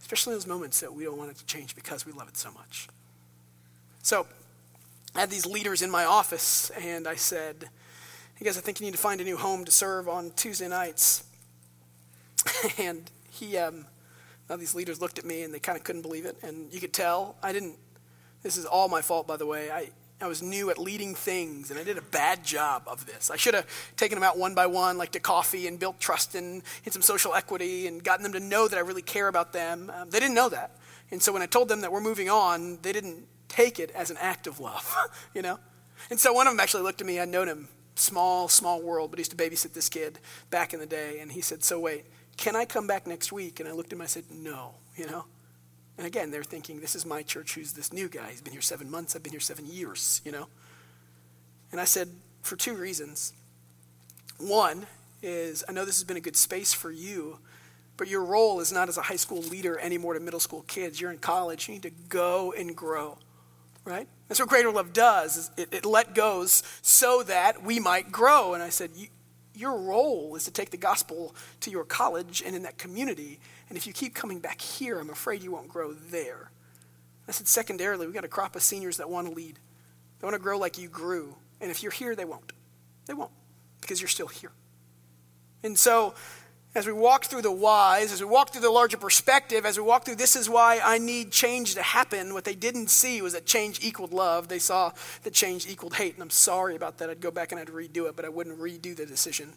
especially 0.00 0.32
in 0.32 0.38
those 0.38 0.46
moments 0.46 0.80
that 0.80 0.92
we 0.92 1.04
don't 1.04 1.16
want 1.16 1.30
it 1.30 1.36
to 1.36 1.46
change 1.46 1.76
because 1.76 2.04
we 2.04 2.12
love 2.12 2.28
it 2.28 2.36
so 2.36 2.50
much. 2.52 2.88
So, 4.02 4.26
I 5.14 5.20
had 5.20 5.30
these 5.30 5.46
leaders 5.46 5.80
in 5.82 5.90
my 5.90 6.04
office, 6.04 6.70
and 6.70 7.06
I 7.06 7.14
said, 7.14 7.68
Hey 8.34 8.46
guys, 8.46 8.58
I 8.58 8.60
think 8.60 8.80
you 8.80 8.86
need 8.86 8.94
to 8.94 8.98
find 8.98 9.20
a 9.20 9.24
new 9.24 9.36
home 9.36 9.64
to 9.64 9.70
serve 9.70 10.08
on 10.08 10.32
Tuesday 10.34 10.66
nights. 10.66 11.22
and 12.78 13.08
he, 13.30 13.56
um, 13.56 13.86
now 14.50 14.56
these 14.56 14.74
leaders 14.74 15.00
looked 15.00 15.20
at 15.20 15.24
me 15.24 15.44
and 15.44 15.54
they 15.54 15.60
kind 15.60 15.78
of 15.78 15.84
couldn't 15.84 16.02
believe 16.02 16.26
it, 16.26 16.36
and 16.42 16.72
you 16.72 16.80
could 16.80 16.92
tell 16.92 17.36
I 17.42 17.52
didn't. 17.52 17.76
This 18.42 18.56
is 18.56 18.66
all 18.66 18.88
my 18.88 19.00
fault, 19.00 19.26
by 19.26 19.36
the 19.36 19.46
way. 19.46 19.70
I, 19.70 19.90
I 20.24 20.28
was 20.28 20.42
new 20.42 20.70
at 20.70 20.78
leading 20.78 21.14
things, 21.14 21.70
and 21.70 21.78
I 21.78 21.84
did 21.84 21.98
a 21.98 22.02
bad 22.02 22.44
job 22.44 22.84
of 22.86 23.04
this. 23.04 23.30
I 23.30 23.36
should 23.36 23.52
have 23.52 23.66
taken 23.96 24.16
them 24.16 24.22
out 24.22 24.38
one 24.38 24.54
by 24.54 24.66
one, 24.66 24.96
like 24.96 25.12
to 25.12 25.20
coffee, 25.20 25.66
and 25.66 25.78
built 25.78 26.00
trust 26.00 26.34
and, 26.34 26.62
and 26.84 26.92
some 26.92 27.02
social 27.02 27.34
equity, 27.34 27.86
and 27.86 28.02
gotten 28.02 28.22
them 28.22 28.32
to 28.32 28.40
know 28.40 28.66
that 28.66 28.76
I 28.76 28.80
really 28.80 29.02
care 29.02 29.28
about 29.28 29.52
them. 29.52 29.92
Um, 29.94 30.08
they 30.08 30.20
didn't 30.20 30.34
know 30.34 30.48
that. 30.48 30.78
And 31.10 31.22
so 31.22 31.32
when 31.32 31.42
I 31.42 31.46
told 31.46 31.68
them 31.68 31.82
that 31.82 31.92
we're 31.92 32.00
moving 32.00 32.30
on, 32.30 32.78
they 32.80 32.92
didn't 32.92 33.26
take 33.48 33.78
it 33.78 33.90
as 33.90 34.10
an 34.10 34.16
act 34.18 34.46
of 34.46 34.60
love, 34.60 34.96
you 35.34 35.42
know? 35.42 35.58
And 36.10 36.18
so 36.18 36.32
one 36.32 36.46
of 36.46 36.52
them 36.52 36.60
actually 36.60 36.82
looked 36.84 37.02
at 37.02 37.06
me. 37.06 37.20
I'd 37.20 37.28
known 37.28 37.46
him, 37.46 37.68
small, 37.94 38.48
small 38.48 38.82
world, 38.82 39.10
but 39.10 39.18
he 39.18 39.20
used 39.20 39.30
to 39.30 39.36
babysit 39.36 39.74
this 39.74 39.88
kid 39.88 40.18
back 40.50 40.72
in 40.72 40.80
the 40.80 40.86
day. 40.86 41.18
And 41.20 41.30
he 41.32 41.40
said, 41.40 41.62
So 41.62 41.78
wait, 41.78 42.06
can 42.36 42.56
I 42.56 42.64
come 42.64 42.86
back 42.86 43.06
next 43.06 43.30
week? 43.30 43.60
And 43.60 43.68
I 43.68 43.72
looked 43.72 43.92
at 43.92 43.96
him, 43.96 44.02
I 44.02 44.06
said, 44.06 44.24
No, 44.30 44.76
you 44.96 45.06
know? 45.06 45.26
And 45.96 46.06
again, 46.06 46.30
they're 46.30 46.42
thinking, 46.42 46.80
this 46.80 46.96
is 46.96 47.06
my 47.06 47.22
church, 47.22 47.54
who's 47.54 47.72
this 47.72 47.92
new 47.92 48.08
guy? 48.08 48.30
He's 48.30 48.40
been 48.40 48.52
here 48.52 48.62
seven 48.62 48.90
months, 48.90 49.14
I've 49.14 49.22
been 49.22 49.32
here 49.32 49.40
seven 49.40 49.66
years, 49.66 50.20
you 50.24 50.32
know? 50.32 50.48
And 51.70 51.80
I 51.80 51.84
said, 51.84 52.08
for 52.42 52.56
two 52.56 52.74
reasons. 52.74 53.32
One 54.38 54.86
is, 55.22 55.64
I 55.68 55.72
know 55.72 55.84
this 55.84 55.96
has 55.96 56.04
been 56.04 56.16
a 56.16 56.20
good 56.20 56.36
space 56.36 56.74
for 56.74 56.90
you, 56.90 57.38
but 57.96 58.08
your 58.08 58.24
role 58.24 58.60
is 58.60 58.72
not 58.72 58.88
as 58.88 58.98
a 58.98 59.02
high 59.02 59.16
school 59.16 59.40
leader 59.40 59.78
anymore 59.78 60.14
to 60.14 60.20
middle 60.20 60.40
school 60.40 60.62
kids. 60.62 61.00
You're 61.00 61.12
in 61.12 61.18
college, 61.18 61.68
you 61.68 61.74
need 61.74 61.84
to 61.84 61.92
go 62.08 62.52
and 62.52 62.74
grow, 62.74 63.18
right? 63.84 64.08
That's 64.28 64.40
what 64.40 64.48
Greater 64.48 64.72
Love 64.72 64.92
does, 64.92 65.50
it, 65.56 65.72
it 65.72 65.86
let 65.86 66.14
goes 66.14 66.62
so 66.82 67.22
that 67.22 67.62
we 67.62 67.78
might 67.78 68.10
grow. 68.10 68.54
And 68.54 68.62
I 68.62 68.68
said, 68.68 68.90
your 69.54 69.78
role 69.78 70.34
is 70.36 70.44
to 70.44 70.50
take 70.50 70.70
the 70.70 70.76
gospel 70.76 71.34
to 71.60 71.70
your 71.70 71.84
college 71.84 72.42
and 72.44 72.56
in 72.56 72.62
that 72.64 72.78
community. 72.78 73.38
And 73.68 73.78
if 73.78 73.86
you 73.86 73.92
keep 73.92 74.14
coming 74.14 74.40
back 74.40 74.60
here, 74.60 74.98
I'm 74.98 75.10
afraid 75.10 75.42
you 75.42 75.52
won't 75.52 75.68
grow 75.68 75.92
there. 75.92 76.50
I 77.28 77.32
said, 77.32 77.48
secondarily, 77.48 78.06
we've 78.06 78.14
got 78.14 78.24
a 78.24 78.28
crop 78.28 78.56
of 78.56 78.62
seniors 78.62 78.98
that 78.98 79.08
want 79.08 79.28
to 79.28 79.32
lead. 79.32 79.58
They 80.20 80.26
want 80.26 80.34
to 80.34 80.42
grow 80.42 80.58
like 80.58 80.78
you 80.78 80.88
grew. 80.88 81.36
And 81.60 81.70
if 81.70 81.82
you're 81.82 81.92
here, 81.92 82.14
they 82.14 82.24
won't. 82.24 82.52
They 83.06 83.14
won't 83.14 83.30
because 83.80 84.00
you're 84.00 84.08
still 84.08 84.26
here. 84.26 84.52
And 85.62 85.78
so, 85.78 86.14
as 86.74 86.86
we 86.86 86.92
walk 86.92 87.26
through 87.26 87.42
the 87.42 87.52
whys, 87.52 88.12
as 88.12 88.20
we 88.20 88.26
walk 88.26 88.50
through 88.50 88.62
the 88.62 88.70
larger 88.70 88.96
perspective, 88.96 89.64
as 89.64 89.78
we 89.78 89.84
walk 89.84 90.04
through 90.04 90.16
this 90.16 90.34
is 90.34 90.50
why 90.50 90.80
I 90.82 90.98
need 90.98 91.30
change 91.30 91.74
to 91.74 91.82
happen, 91.82 92.34
what 92.34 92.44
they 92.44 92.56
didn't 92.56 92.90
see 92.90 93.22
was 93.22 93.32
that 93.32 93.46
change 93.46 93.84
equaled 93.84 94.12
love. 94.12 94.48
They 94.48 94.58
saw 94.58 94.92
that 95.22 95.32
change 95.32 95.68
equaled 95.68 95.94
hate. 95.94 96.14
And 96.14 96.22
I'm 96.22 96.30
sorry 96.30 96.74
about 96.74 96.98
that. 96.98 97.10
I'd 97.10 97.20
go 97.20 97.30
back 97.30 97.52
and 97.52 97.60
I'd 97.60 97.68
redo 97.68 98.08
it, 98.08 98.16
but 98.16 98.24
I 98.24 98.28
wouldn't 98.28 98.58
redo 98.58 98.96
the 98.96 99.06
decision. 99.06 99.52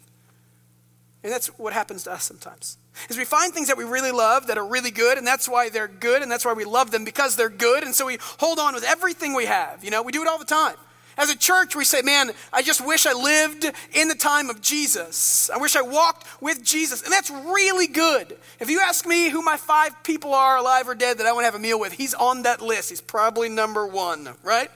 And 1.24 1.32
that's 1.32 1.48
what 1.58 1.72
happens 1.72 2.04
to 2.04 2.12
us 2.12 2.22
sometimes. 2.22 2.78
Is 3.10 3.18
we 3.18 3.24
find 3.24 3.52
things 3.52 3.66
that 3.66 3.76
we 3.76 3.82
really 3.82 4.12
love 4.12 4.46
that 4.46 4.56
are 4.56 4.66
really 4.66 4.92
good, 4.92 5.18
and 5.18 5.26
that's 5.26 5.48
why 5.48 5.68
they're 5.68 5.88
good, 5.88 6.22
and 6.22 6.30
that's 6.30 6.44
why 6.44 6.52
we 6.52 6.64
love 6.64 6.92
them 6.92 7.04
because 7.04 7.34
they're 7.34 7.48
good, 7.48 7.82
and 7.82 7.92
so 7.92 8.06
we 8.06 8.18
hold 8.20 8.60
on 8.60 8.74
with 8.74 8.84
everything 8.84 9.34
we 9.34 9.46
have. 9.46 9.84
You 9.84 9.90
know, 9.90 10.02
we 10.02 10.12
do 10.12 10.22
it 10.22 10.28
all 10.28 10.38
the 10.38 10.44
time. 10.44 10.76
As 11.18 11.30
a 11.30 11.36
church, 11.36 11.74
we 11.74 11.84
say, 11.84 12.00
man, 12.00 12.30
I 12.52 12.62
just 12.62 12.84
wish 12.84 13.04
I 13.04 13.12
lived 13.12 13.64
in 13.92 14.06
the 14.06 14.14
time 14.14 14.48
of 14.50 14.62
Jesus. 14.62 15.50
I 15.50 15.58
wish 15.58 15.74
I 15.74 15.82
walked 15.82 16.26
with 16.40 16.62
Jesus. 16.62 17.02
And 17.02 17.12
that's 17.12 17.28
really 17.28 17.88
good. 17.88 18.38
If 18.60 18.70
you 18.70 18.80
ask 18.80 19.04
me 19.04 19.28
who 19.28 19.42
my 19.42 19.56
five 19.56 20.04
people 20.04 20.32
are, 20.32 20.56
alive 20.56 20.88
or 20.88 20.94
dead, 20.94 21.18
that 21.18 21.26
I 21.26 21.32
want 21.32 21.42
to 21.42 21.46
have 21.46 21.56
a 21.56 21.58
meal 21.58 21.80
with, 21.80 21.92
he's 21.92 22.14
on 22.14 22.44
that 22.44 22.62
list. 22.62 22.90
He's 22.90 23.00
probably 23.00 23.48
number 23.48 23.84
one, 23.84 24.28
right? 24.44 24.70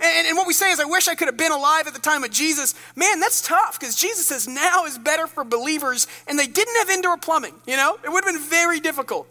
And, 0.00 0.28
and, 0.28 0.36
what 0.36 0.46
we 0.46 0.52
say 0.52 0.70
is, 0.70 0.80
I 0.80 0.84
wish 0.84 1.08
I 1.08 1.14
could 1.14 1.26
have 1.26 1.36
been 1.36 1.52
alive 1.52 1.86
at 1.86 1.94
the 1.94 2.00
time 2.00 2.22
of 2.22 2.30
Jesus. 2.30 2.74
Man, 2.94 3.18
that's 3.20 3.42
tough 3.42 3.78
because 3.78 3.96
Jesus 3.96 4.26
says 4.26 4.46
now 4.46 4.84
is 4.84 4.96
better 4.96 5.26
for 5.26 5.42
believers, 5.42 6.06
and 6.28 6.38
they 6.38 6.46
didn't 6.46 6.76
have 6.76 6.90
indoor 6.90 7.16
plumbing. 7.16 7.54
You 7.66 7.76
know, 7.76 7.98
it 8.04 8.08
would 8.08 8.24
have 8.24 8.32
been 8.32 8.42
very 8.42 8.78
difficult. 8.78 9.26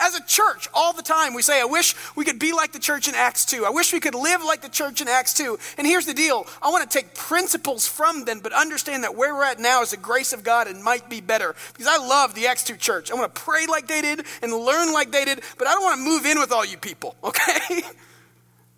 As 0.00 0.14
a 0.14 0.24
church, 0.24 0.68
all 0.72 0.92
the 0.92 1.02
time, 1.02 1.34
we 1.34 1.42
say, 1.42 1.60
I 1.60 1.64
wish 1.64 1.94
we 2.14 2.24
could 2.24 2.38
be 2.38 2.52
like 2.52 2.72
the 2.72 2.78
church 2.78 3.08
in 3.08 3.14
Acts 3.16 3.44
2. 3.46 3.66
I 3.66 3.70
wish 3.70 3.92
we 3.92 3.98
could 3.98 4.14
live 4.14 4.44
like 4.44 4.62
the 4.62 4.68
church 4.68 5.00
in 5.00 5.08
Acts 5.08 5.34
2. 5.34 5.58
And 5.76 5.86
here's 5.86 6.06
the 6.06 6.14
deal 6.14 6.46
I 6.62 6.70
want 6.70 6.88
to 6.88 6.98
take 6.98 7.14
principles 7.14 7.88
from 7.88 8.24
them, 8.24 8.40
but 8.40 8.52
understand 8.52 9.02
that 9.02 9.16
where 9.16 9.34
we're 9.34 9.44
at 9.44 9.58
now 9.58 9.82
is 9.82 9.90
the 9.90 9.96
grace 9.96 10.32
of 10.32 10.44
God 10.44 10.68
and 10.68 10.82
might 10.84 11.10
be 11.10 11.20
better. 11.20 11.56
Because 11.72 11.88
I 11.88 11.98
love 11.98 12.34
the 12.34 12.46
Acts 12.46 12.64
2 12.64 12.76
church. 12.76 13.10
I 13.10 13.14
want 13.14 13.34
to 13.34 13.40
pray 13.40 13.66
like 13.66 13.88
they 13.88 14.00
did 14.00 14.24
and 14.40 14.52
learn 14.52 14.92
like 14.92 15.10
they 15.10 15.24
did, 15.24 15.42
but 15.58 15.66
I 15.66 15.72
don't 15.72 15.82
want 15.82 15.98
to 15.98 16.04
move 16.04 16.26
in 16.26 16.38
with 16.38 16.52
all 16.52 16.64
you 16.64 16.78
people, 16.78 17.16
okay? 17.24 17.82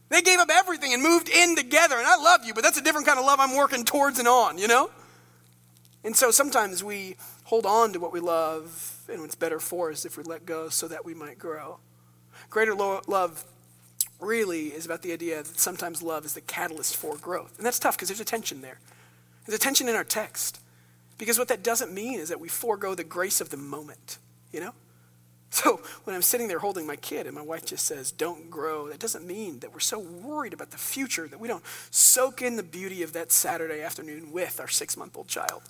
they 0.08 0.22
gave 0.22 0.38
up 0.38 0.48
everything 0.50 0.94
and 0.94 1.02
moved 1.02 1.28
in 1.28 1.54
together. 1.54 1.96
And 1.96 2.06
I 2.06 2.16
love 2.16 2.44
you, 2.44 2.54
but 2.54 2.62
that's 2.62 2.78
a 2.78 2.82
different 2.82 3.06
kind 3.06 3.18
of 3.18 3.26
love 3.26 3.40
I'm 3.40 3.56
working 3.56 3.84
towards 3.84 4.18
and 4.18 4.26
on, 4.26 4.56
you 4.56 4.68
know? 4.68 4.90
And 6.02 6.16
so 6.16 6.30
sometimes 6.30 6.82
we 6.82 7.16
hold 7.44 7.66
on 7.66 7.92
to 7.92 8.00
what 8.00 8.12
we 8.12 8.20
love 8.20 8.98
and 9.10 9.20
what's 9.20 9.34
better 9.34 9.60
for 9.60 9.90
us 9.90 10.04
if 10.04 10.16
we 10.16 10.22
let 10.22 10.46
go 10.46 10.68
so 10.68 10.88
that 10.88 11.04
we 11.04 11.14
might 11.14 11.38
grow. 11.38 11.78
Greater 12.48 12.74
lo- 12.74 13.02
love 13.06 13.44
really 14.18 14.68
is 14.68 14.86
about 14.86 15.02
the 15.02 15.12
idea 15.12 15.42
that 15.42 15.58
sometimes 15.58 16.02
love 16.02 16.24
is 16.24 16.34
the 16.34 16.40
catalyst 16.40 16.96
for 16.96 17.16
growth. 17.16 17.56
And 17.58 17.66
that's 17.66 17.78
tough 17.78 17.96
because 17.96 18.08
there's 18.08 18.20
a 18.20 18.24
tension 18.24 18.60
there. 18.60 18.78
There's 19.46 19.56
a 19.56 19.62
tension 19.62 19.88
in 19.88 19.94
our 19.94 20.04
text. 20.04 20.60
Because 21.18 21.38
what 21.38 21.48
that 21.48 21.62
doesn't 21.62 21.92
mean 21.92 22.18
is 22.18 22.30
that 22.30 22.40
we 22.40 22.48
forego 22.48 22.94
the 22.94 23.04
grace 23.04 23.42
of 23.42 23.50
the 23.50 23.58
moment, 23.58 24.18
you 24.52 24.60
know? 24.60 24.72
So 25.50 25.80
when 26.04 26.14
I'm 26.14 26.22
sitting 26.22 26.46
there 26.46 26.60
holding 26.60 26.86
my 26.86 26.96
kid 26.96 27.26
and 27.26 27.34
my 27.34 27.42
wife 27.42 27.66
just 27.66 27.84
says, 27.84 28.12
don't 28.12 28.50
grow, 28.50 28.88
that 28.88 29.00
doesn't 29.00 29.26
mean 29.26 29.58
that 29.58 29.72
we're 29.72 29.80
so 29.80 29.98
worried 29.98 30.52
about 30.52 30.70
the 30.70 30.78
future 30.78 31.26
that 31.26 31.40
we 31.40 31.48
don't 31.48 31.64
soak 31.90 32.40
in 32.40 32.54
the 32.54 32.62
beauty 32.62 33.02
of 33.02 33.12
that 33.14 33.32
Saturday 33.32 33.82
afternoon 33.82 34.30
with 34.30 34.60
our 34.60 34.68
six 34.68 34.96
month 34.96 35.16
old 35.16 35.26
child. 35.26 35.62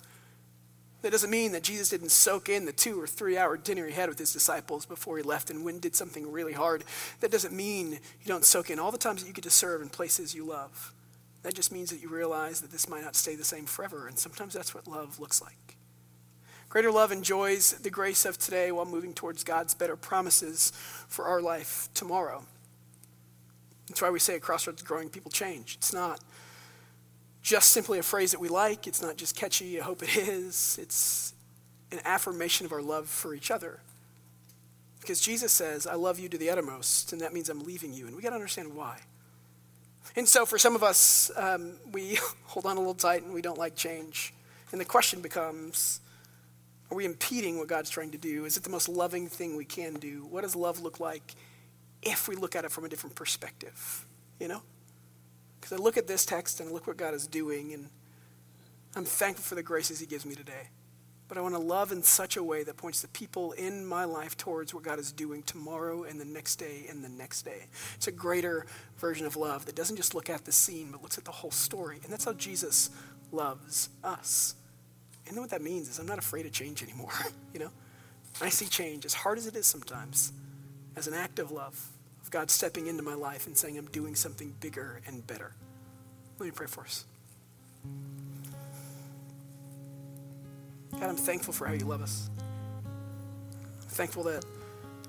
That 1.01 1.11
doesn't 1.11 1.31
mean 1.31 1.51
that 1.53 1.63
Jesus 1.63 1.89
didn't 1.89 2.11
soak 2.11 2.47
in 2.47 2.65
the 2.65 2.71
two 2.71 3.01
or 3.01 3.07
three 3.07 3.37
hour 3.37 3.57
dinner 3.57 3.87
he 3.87 3.93
had 3.93 4.09
with 4.09 4.19
his 4.19 4.33
disciples 4.33 4.85
before 4.85 5.17
he 5.17 5.23
left 5.23 5.49
and 5.49 5.65
went 5.65 5.81
did 5.81 5.95
something 5.95 6.31
really 6.31 6.53
hard. 6.53 6.83
That 7.21 7.31
doesn't 7.31 7.55
mean 7.55 7.93
you 7.93 8.27
don't 8.27 8.45
soak 8.45 8.69
in 8.69 8.79
all 8.79 8.91
the 8.91 8.97
times 8.97 9.21
that 9.21 9.27
you 9.27 9.33
get 9.33 9.43
to 9.45 9.49
serve 9.49 9.81
in 9.81 9.89
places 9.89 10.35
you 10.35 10.45
love. 10.45 10.93
That 11.43 11.55
just 11.55 11.71
means 11.71 11.89
that 11.89 12.01
you 12.01 12.09
realize 12.09 12.61
that 12.61 12.71
this 12.71 12.87
might 12.87 13.03
not 13.03 13.15
stay 13.15 13.35
the 13.35 13.43
same 13.43 13.65
forever, 13.65 14.07
and 14.07 14.17
sometimes 14.17 14.53
that's 14.53 14.75
what 14.75 14.87
love 14.87 15.19
looks 15.19 15.41
like. 15.41 15.77
Greater 16.69 16.91
love 16.91 17.11
enjoys 17.11 17.71
the 17.73 17.89
grace 17.89 18.23
of 18.23 18.37
today 18.37 18.71
while 18.71 18.85
moving 18.85 19.13
towards 19.13 19.43
God's 19.43 19.73
better 19.73 19.95
promises 19.95 20.71
for 21.07 21.25
our 21.25 21.41
life 21.41 21.89
tomorrow. 21.93 22.43
That's 23.87 24.01
why 24.01 24.09
we 24.09 24.19
say 24.19 24.35
at 24.35 24.41
Crossroads 24.41 24.81
Growing 24.83 25.09
People 25.09 25.31
Change. 25.31 25.75
It's 25.75 25.93
not 25.93 26.21
just 27.41 27.71
simply 27.71 27.99
a 27.99 28.03
phrase 28.03 28.31
that 28.31 28.39
we 28.39 28.49
like, 28.49 28.87
it's 28.87 29.01
not 29.01 29.17
just 29.17 29.35
catchy, 29.35 29.79
I 29.79 29.83
hope 29.83 30.03
it 30.03 30.15
is. 30.15 30.77
It's 30.81 31.33
an 31.91 31.99
affirmation 32.05 32.65
of 32.65 32.71
our 32.71 32.81
love 32.81 33.07
for 33.07 33.33
each 33.33 33.51
other. 33.51 33.79
Because 34.99 35.19
Jesus 35.19 35.51
says, 35.51 35.87
I 35.87 35.95
love 35.95 36.19
you 36.19 36.29
to 36.29 36.37
the 36.37 36.49
uttermost, 36.49 37.11
and 37.11 37.21
that 37.21 37.33
means 37.33 37.49
I'm 37.49 37.63
leaving 37.63 37.91
you. 37.93 38.05
And 38.05 38.15
we 38.15 38.21
got 38.21 38.29
to 38.29 38.35
understand 38.35 38.75
why. 38.75 38.99
And 40.15 40.27
so 40.27 40.45
for 40.45 40.57
some 40.57 40.75
of 40.75 40.83
us, 40.83 41.31
um, 41.35 41.73
we 41.91 42.19
hold 42.45 42.65
on 42.65 42.77
a 42.77 42.79
little 42.79 42.93
tight 42.93 43.23
and 43.23 43.33
we 43.33 43.41
don't 43.41 43.57
like 43.57 43.75
change. 43.75 44.33
And 44.71 44.79
the 44.79 44.85
question 44.85 45.21
becomes 45.21 45.99
are 46.89 46.95
we 46.95 47.05
impeding 47.05 47.57
what 47.57 47.69
God's 47.69 47.89
trying 47.89 48.11
to 48.11 48.17
do? 48.17 48.43
Is 48.43 48.57
it 48.57 48.63
the 48.63 48.69
most 48.69 48.89
loving 48.89 49.27
thing 49.27 49.55
we 49.55 49.63
can 49.63 49.93
do? 49.93 50.27
What 50.29 50.41
does 50.41 50.57
love 50.57 50.81
look 50.81 50.99
like 50.99 51.35
if 52.01 52.27
we 52.27 52.35
look 52.35 52.53
at 52.53 52.65
it 52.65 52.71
from 52.71 52.83
a 52.83 52.89
different 52.89 53.15
perspective? 53.15 54.05
You 54.41 54.49
know? 54.49 54.61
I 55.75 55.79
look 55.79 55.97
at 55.97 56.07
this 56.07 56.25
text 56.25 56.59
and 56.59 56.71
look 56.71 56.87
what 56.87 56.97
God 56.97 57.13
is 57.13 57.27
doing, 57.27 57.73
and 57.73 57.89
I'm 58.95 59.05
thankful 59.05 59.43
for 59.43 59.55
the 59.55 59.63
graces 59.63 59.99
He 59.99 60.05
gives 60.05 60.25
me 60.25 60.35
today. 60.35 60.69
But 61.27 61.37
I 61.37 61.41
want 61.41 61.55
to 61.55 61.61
love 61.61 61.93
in 61.93 62.03
such 62.03 62.35
a 62.35 62.43
way 62.43 62.63
that 62.63 62.75
points 62.75 63.01
the 63.01 63.07
people 63.07 63.53
in 63.53 63.85
my 63.85 64.03
life 64.03 64.35
towards 64.35 64.73
what 64.73 64.83
God 64.83 64.99
is 64.99 65.13
doing 65.13 65.43
tomorrow 65.43 66.03
and 66.03 66.19
the 66.19 66.25
next 66.25 66.57
day 66.57 66.85
and 66.89 67.01
the 67.01 67.07
next 67.07 67.43
day. 67.43 67.67
It's 67.95 68.07
a 68.07 68.11
greater 68.11 68.65
version 68.97 69.25
of 69.25 69.37
love 69.37 69.65
that 69.65 69.75
doesn't 69.75 69.95
just 69.95 70.13
look 70.13 70.29
at 70.29 70.43
the 70.43 70.51
scene, 70.51 70.89
but 70.91 71.01
looks 71.01 71.17
at 71.17 71.23
the 71.23 71.31
whole 71.31 71.51
story. 71.51 72.01
And 72.03 72.11
that's 72.11 72.25
how 72.25 72.33
Jesus 72.33 72.89
loves 73.31 73.87
us. 74.03 74.55
And 75.25 75.37
then 75.37 75.41
what 75.41 75.51
that 75.51 75.61
means 75.61 75.87
is 75.87 75.99
I'm 75.99 76.05
not 76.05 76.17
afraid 76.17 76.45
of 76.45 76.51
change 76.51 76.83
anymore, 76.83 77.13
you 77.53 77.61
know? 77.61 77.71
I 78.41 78.49
see 78.49 78.65
change, 78.65 79.05
as 79.05 79.13
hard 79.13 79.37
as 79.37 79.47
it 79.47 79.55
is 79.55 79.65
sometimes, 79.65 80.33
as 80.97 81.07
an 81.07 81.13
act 81.13 81.39
of 81.39 81.51
love, 81.51 81.87
God 82.31 82.49
stepping 82.49 82.87
into 82.87 83.03
my 83.03 83.13
life 83.13 83.45
and 83.45 83.57
saying, 83.57 83.77
I'm 83.77 83.87
doing 83.87 84.15
something 84.15 84.55
bigger 84.61 85.01
and 85.05 85.25
better. 85.27 85.51
Let 86.39 86.45
me 86.45 86.51
pray 86.51 86.65
for 86.65 86.81
us. 86.81 87.05
God, 90.93 91.03
I'm 91.03 91.17
thankful 91.17 91.53
for 91.53 91.67
how 91.67 91.73
you 91.73 91.85
love 91.85 92.01
us. 92.01 92.29
I'm 93.81 93.89
thankful 93.89 94.23
that 94.23 94.45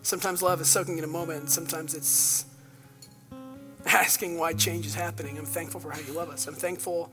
sometimes 0.02 0.42
love 0.42 0.60
is 0.60 0.68
soaking 0.68 0.98
in 0.98 1.04
a 1.04 1.08
moment, 1.08 1.40
and 1.40 1.50
sometimes 1.50 1.94
it's 1.94 2.44
asking 3.86 4.36
why 4.36 4.52
change 4.52 4.84
is 4.84 4.94
happening. 4.94 5.38
I'm 5.38 5.46
thankful 5.46 5.80
for 5.80 5.92
how 5.92 6.00
you 6.00 6.12
love 6.12 6.28
us. 6.28 6.48
I'm 6.48 6.54
thankful 6.54 7.12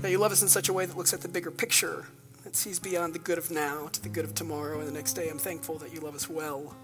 that 0.00 0.10
you 0.10 0.18
love 0.18 0.32
us 0.32 0.42
in 0.42 0.48
such 0.48 0.68
a 0.68 0.72
way 0.72 0.86
that 0.86 0.96
looks 0.96 1.12
at 1.14 1.20
the 1.20 1.28
bigger 1.28 1.52
picture, 1.52 2.06
that 2.42 2.56
sees 2.56 2.80
beyond 2.80 3.14
the 3.14 3.20
good 3.20 3.38
of 3.38 3.48
now 3.52 3.88
to 3.92 4.02
the 4.02 4.08
good 4.08 4.24
of 4.24 4.34
tomorrow 4.34 4.80
and 4.80 4.88
the 4.88 4.92
next 4.92 5.12
day. 5.12 5.28
I'm 5.28 5.38
thankful 5.38 5.78
that 5.78 5.94
you 5.94 6.00
love 6.00 6.16
us 6.16 6.28
well. 6.28 6.74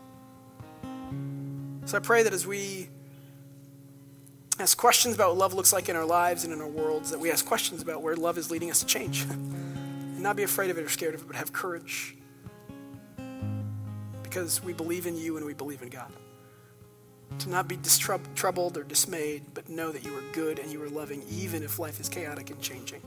So 1.88 1.96
I 1.96 2.00
pray 2.00 2.22
that 2.22 2.34
as 2.34 2.46
we 2.46 2.90
ask 4.58 4.76
questions 4.76 5.14
about 5.14 5.30
what 5.30 5.38
love 5.38 5.54
looks 5.54 5.72
like 5.72 5.88
in 5.88 5.96
our 5.96 6.04
lives 6.04 6.44
and 6.44 6.52
in 6.52 6.60
our 6.60 6.68
worlds, 6.68 7.10
that 7.12 7.18
we 7.18 7.30
ask 7.30 7.46
questions 7.46 7.80
about 7.80 8.02
where 8.02 8.14
love 8.14 8.36
is 8.36 8.50
leading 8.50 8.70
us 8.70 8.80
to 8.80 8.86
change. 8.86 9.22
and 9.30 10.20
not 10.20 10.36
be 10.36 10.42
afraid 10.42 10.70
of 10.70 10.76
it 10.76 10.84
or 10.84 10.90
scared 10.90 11.14
of 11.14 11.22
it, 11.22 11.26
but 11.26 11.34
have 11.34 11.50
courage. 11.50 12.14
Because 14.22 14.62
we 14.62 14.74
believe 14.74 15.06
in 15.06 15.16
you 15.16 15.38
and 15.38 15.46
we 15.46 15.54
believe 15.54 15.80
in 15.80 15.88
God. 15.88 16.12
To 17.38 17.48
not 17.48 17.68
be 17.68 17.78
troubled 18.34 18.76
or 18.76 18.82
dismayed, 18.82 19.44
but 19.54 19.70
know 19.70 19.90
that 19.90 20.04
you 20.04 20.14
are 20.14 20.24
good 20.34 20.58
and 20.58 20.70
you 20.70 20.82
are 20.82 20.90
loving, 20.90 21.22
even 21.30 21.62
if 21.62 21.78
life 21.78 22.00
is 22.00 22.10
chaotic 22.10 22.50
and 22.50 22.60
changing. 22.60 23.00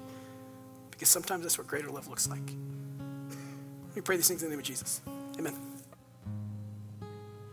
Because 0.89 1.09
sometimes 1.09 1.43
that's 1.43 1.59
what 1.59 1.67
greater 1.67 1.91
love 1.91 2.07
looks 2.07 2.27
like. 2.27 2.51
We 3.93 4.01
pray 4.01 4.15
these 4.15 4.27
things 4.27 4.41
in 4.41 4.49
the 4.49 4.55
name 4.55 4.59
of 4.59 4.65
Jesus. 4.65 5.01
Amen. 5.37 5.70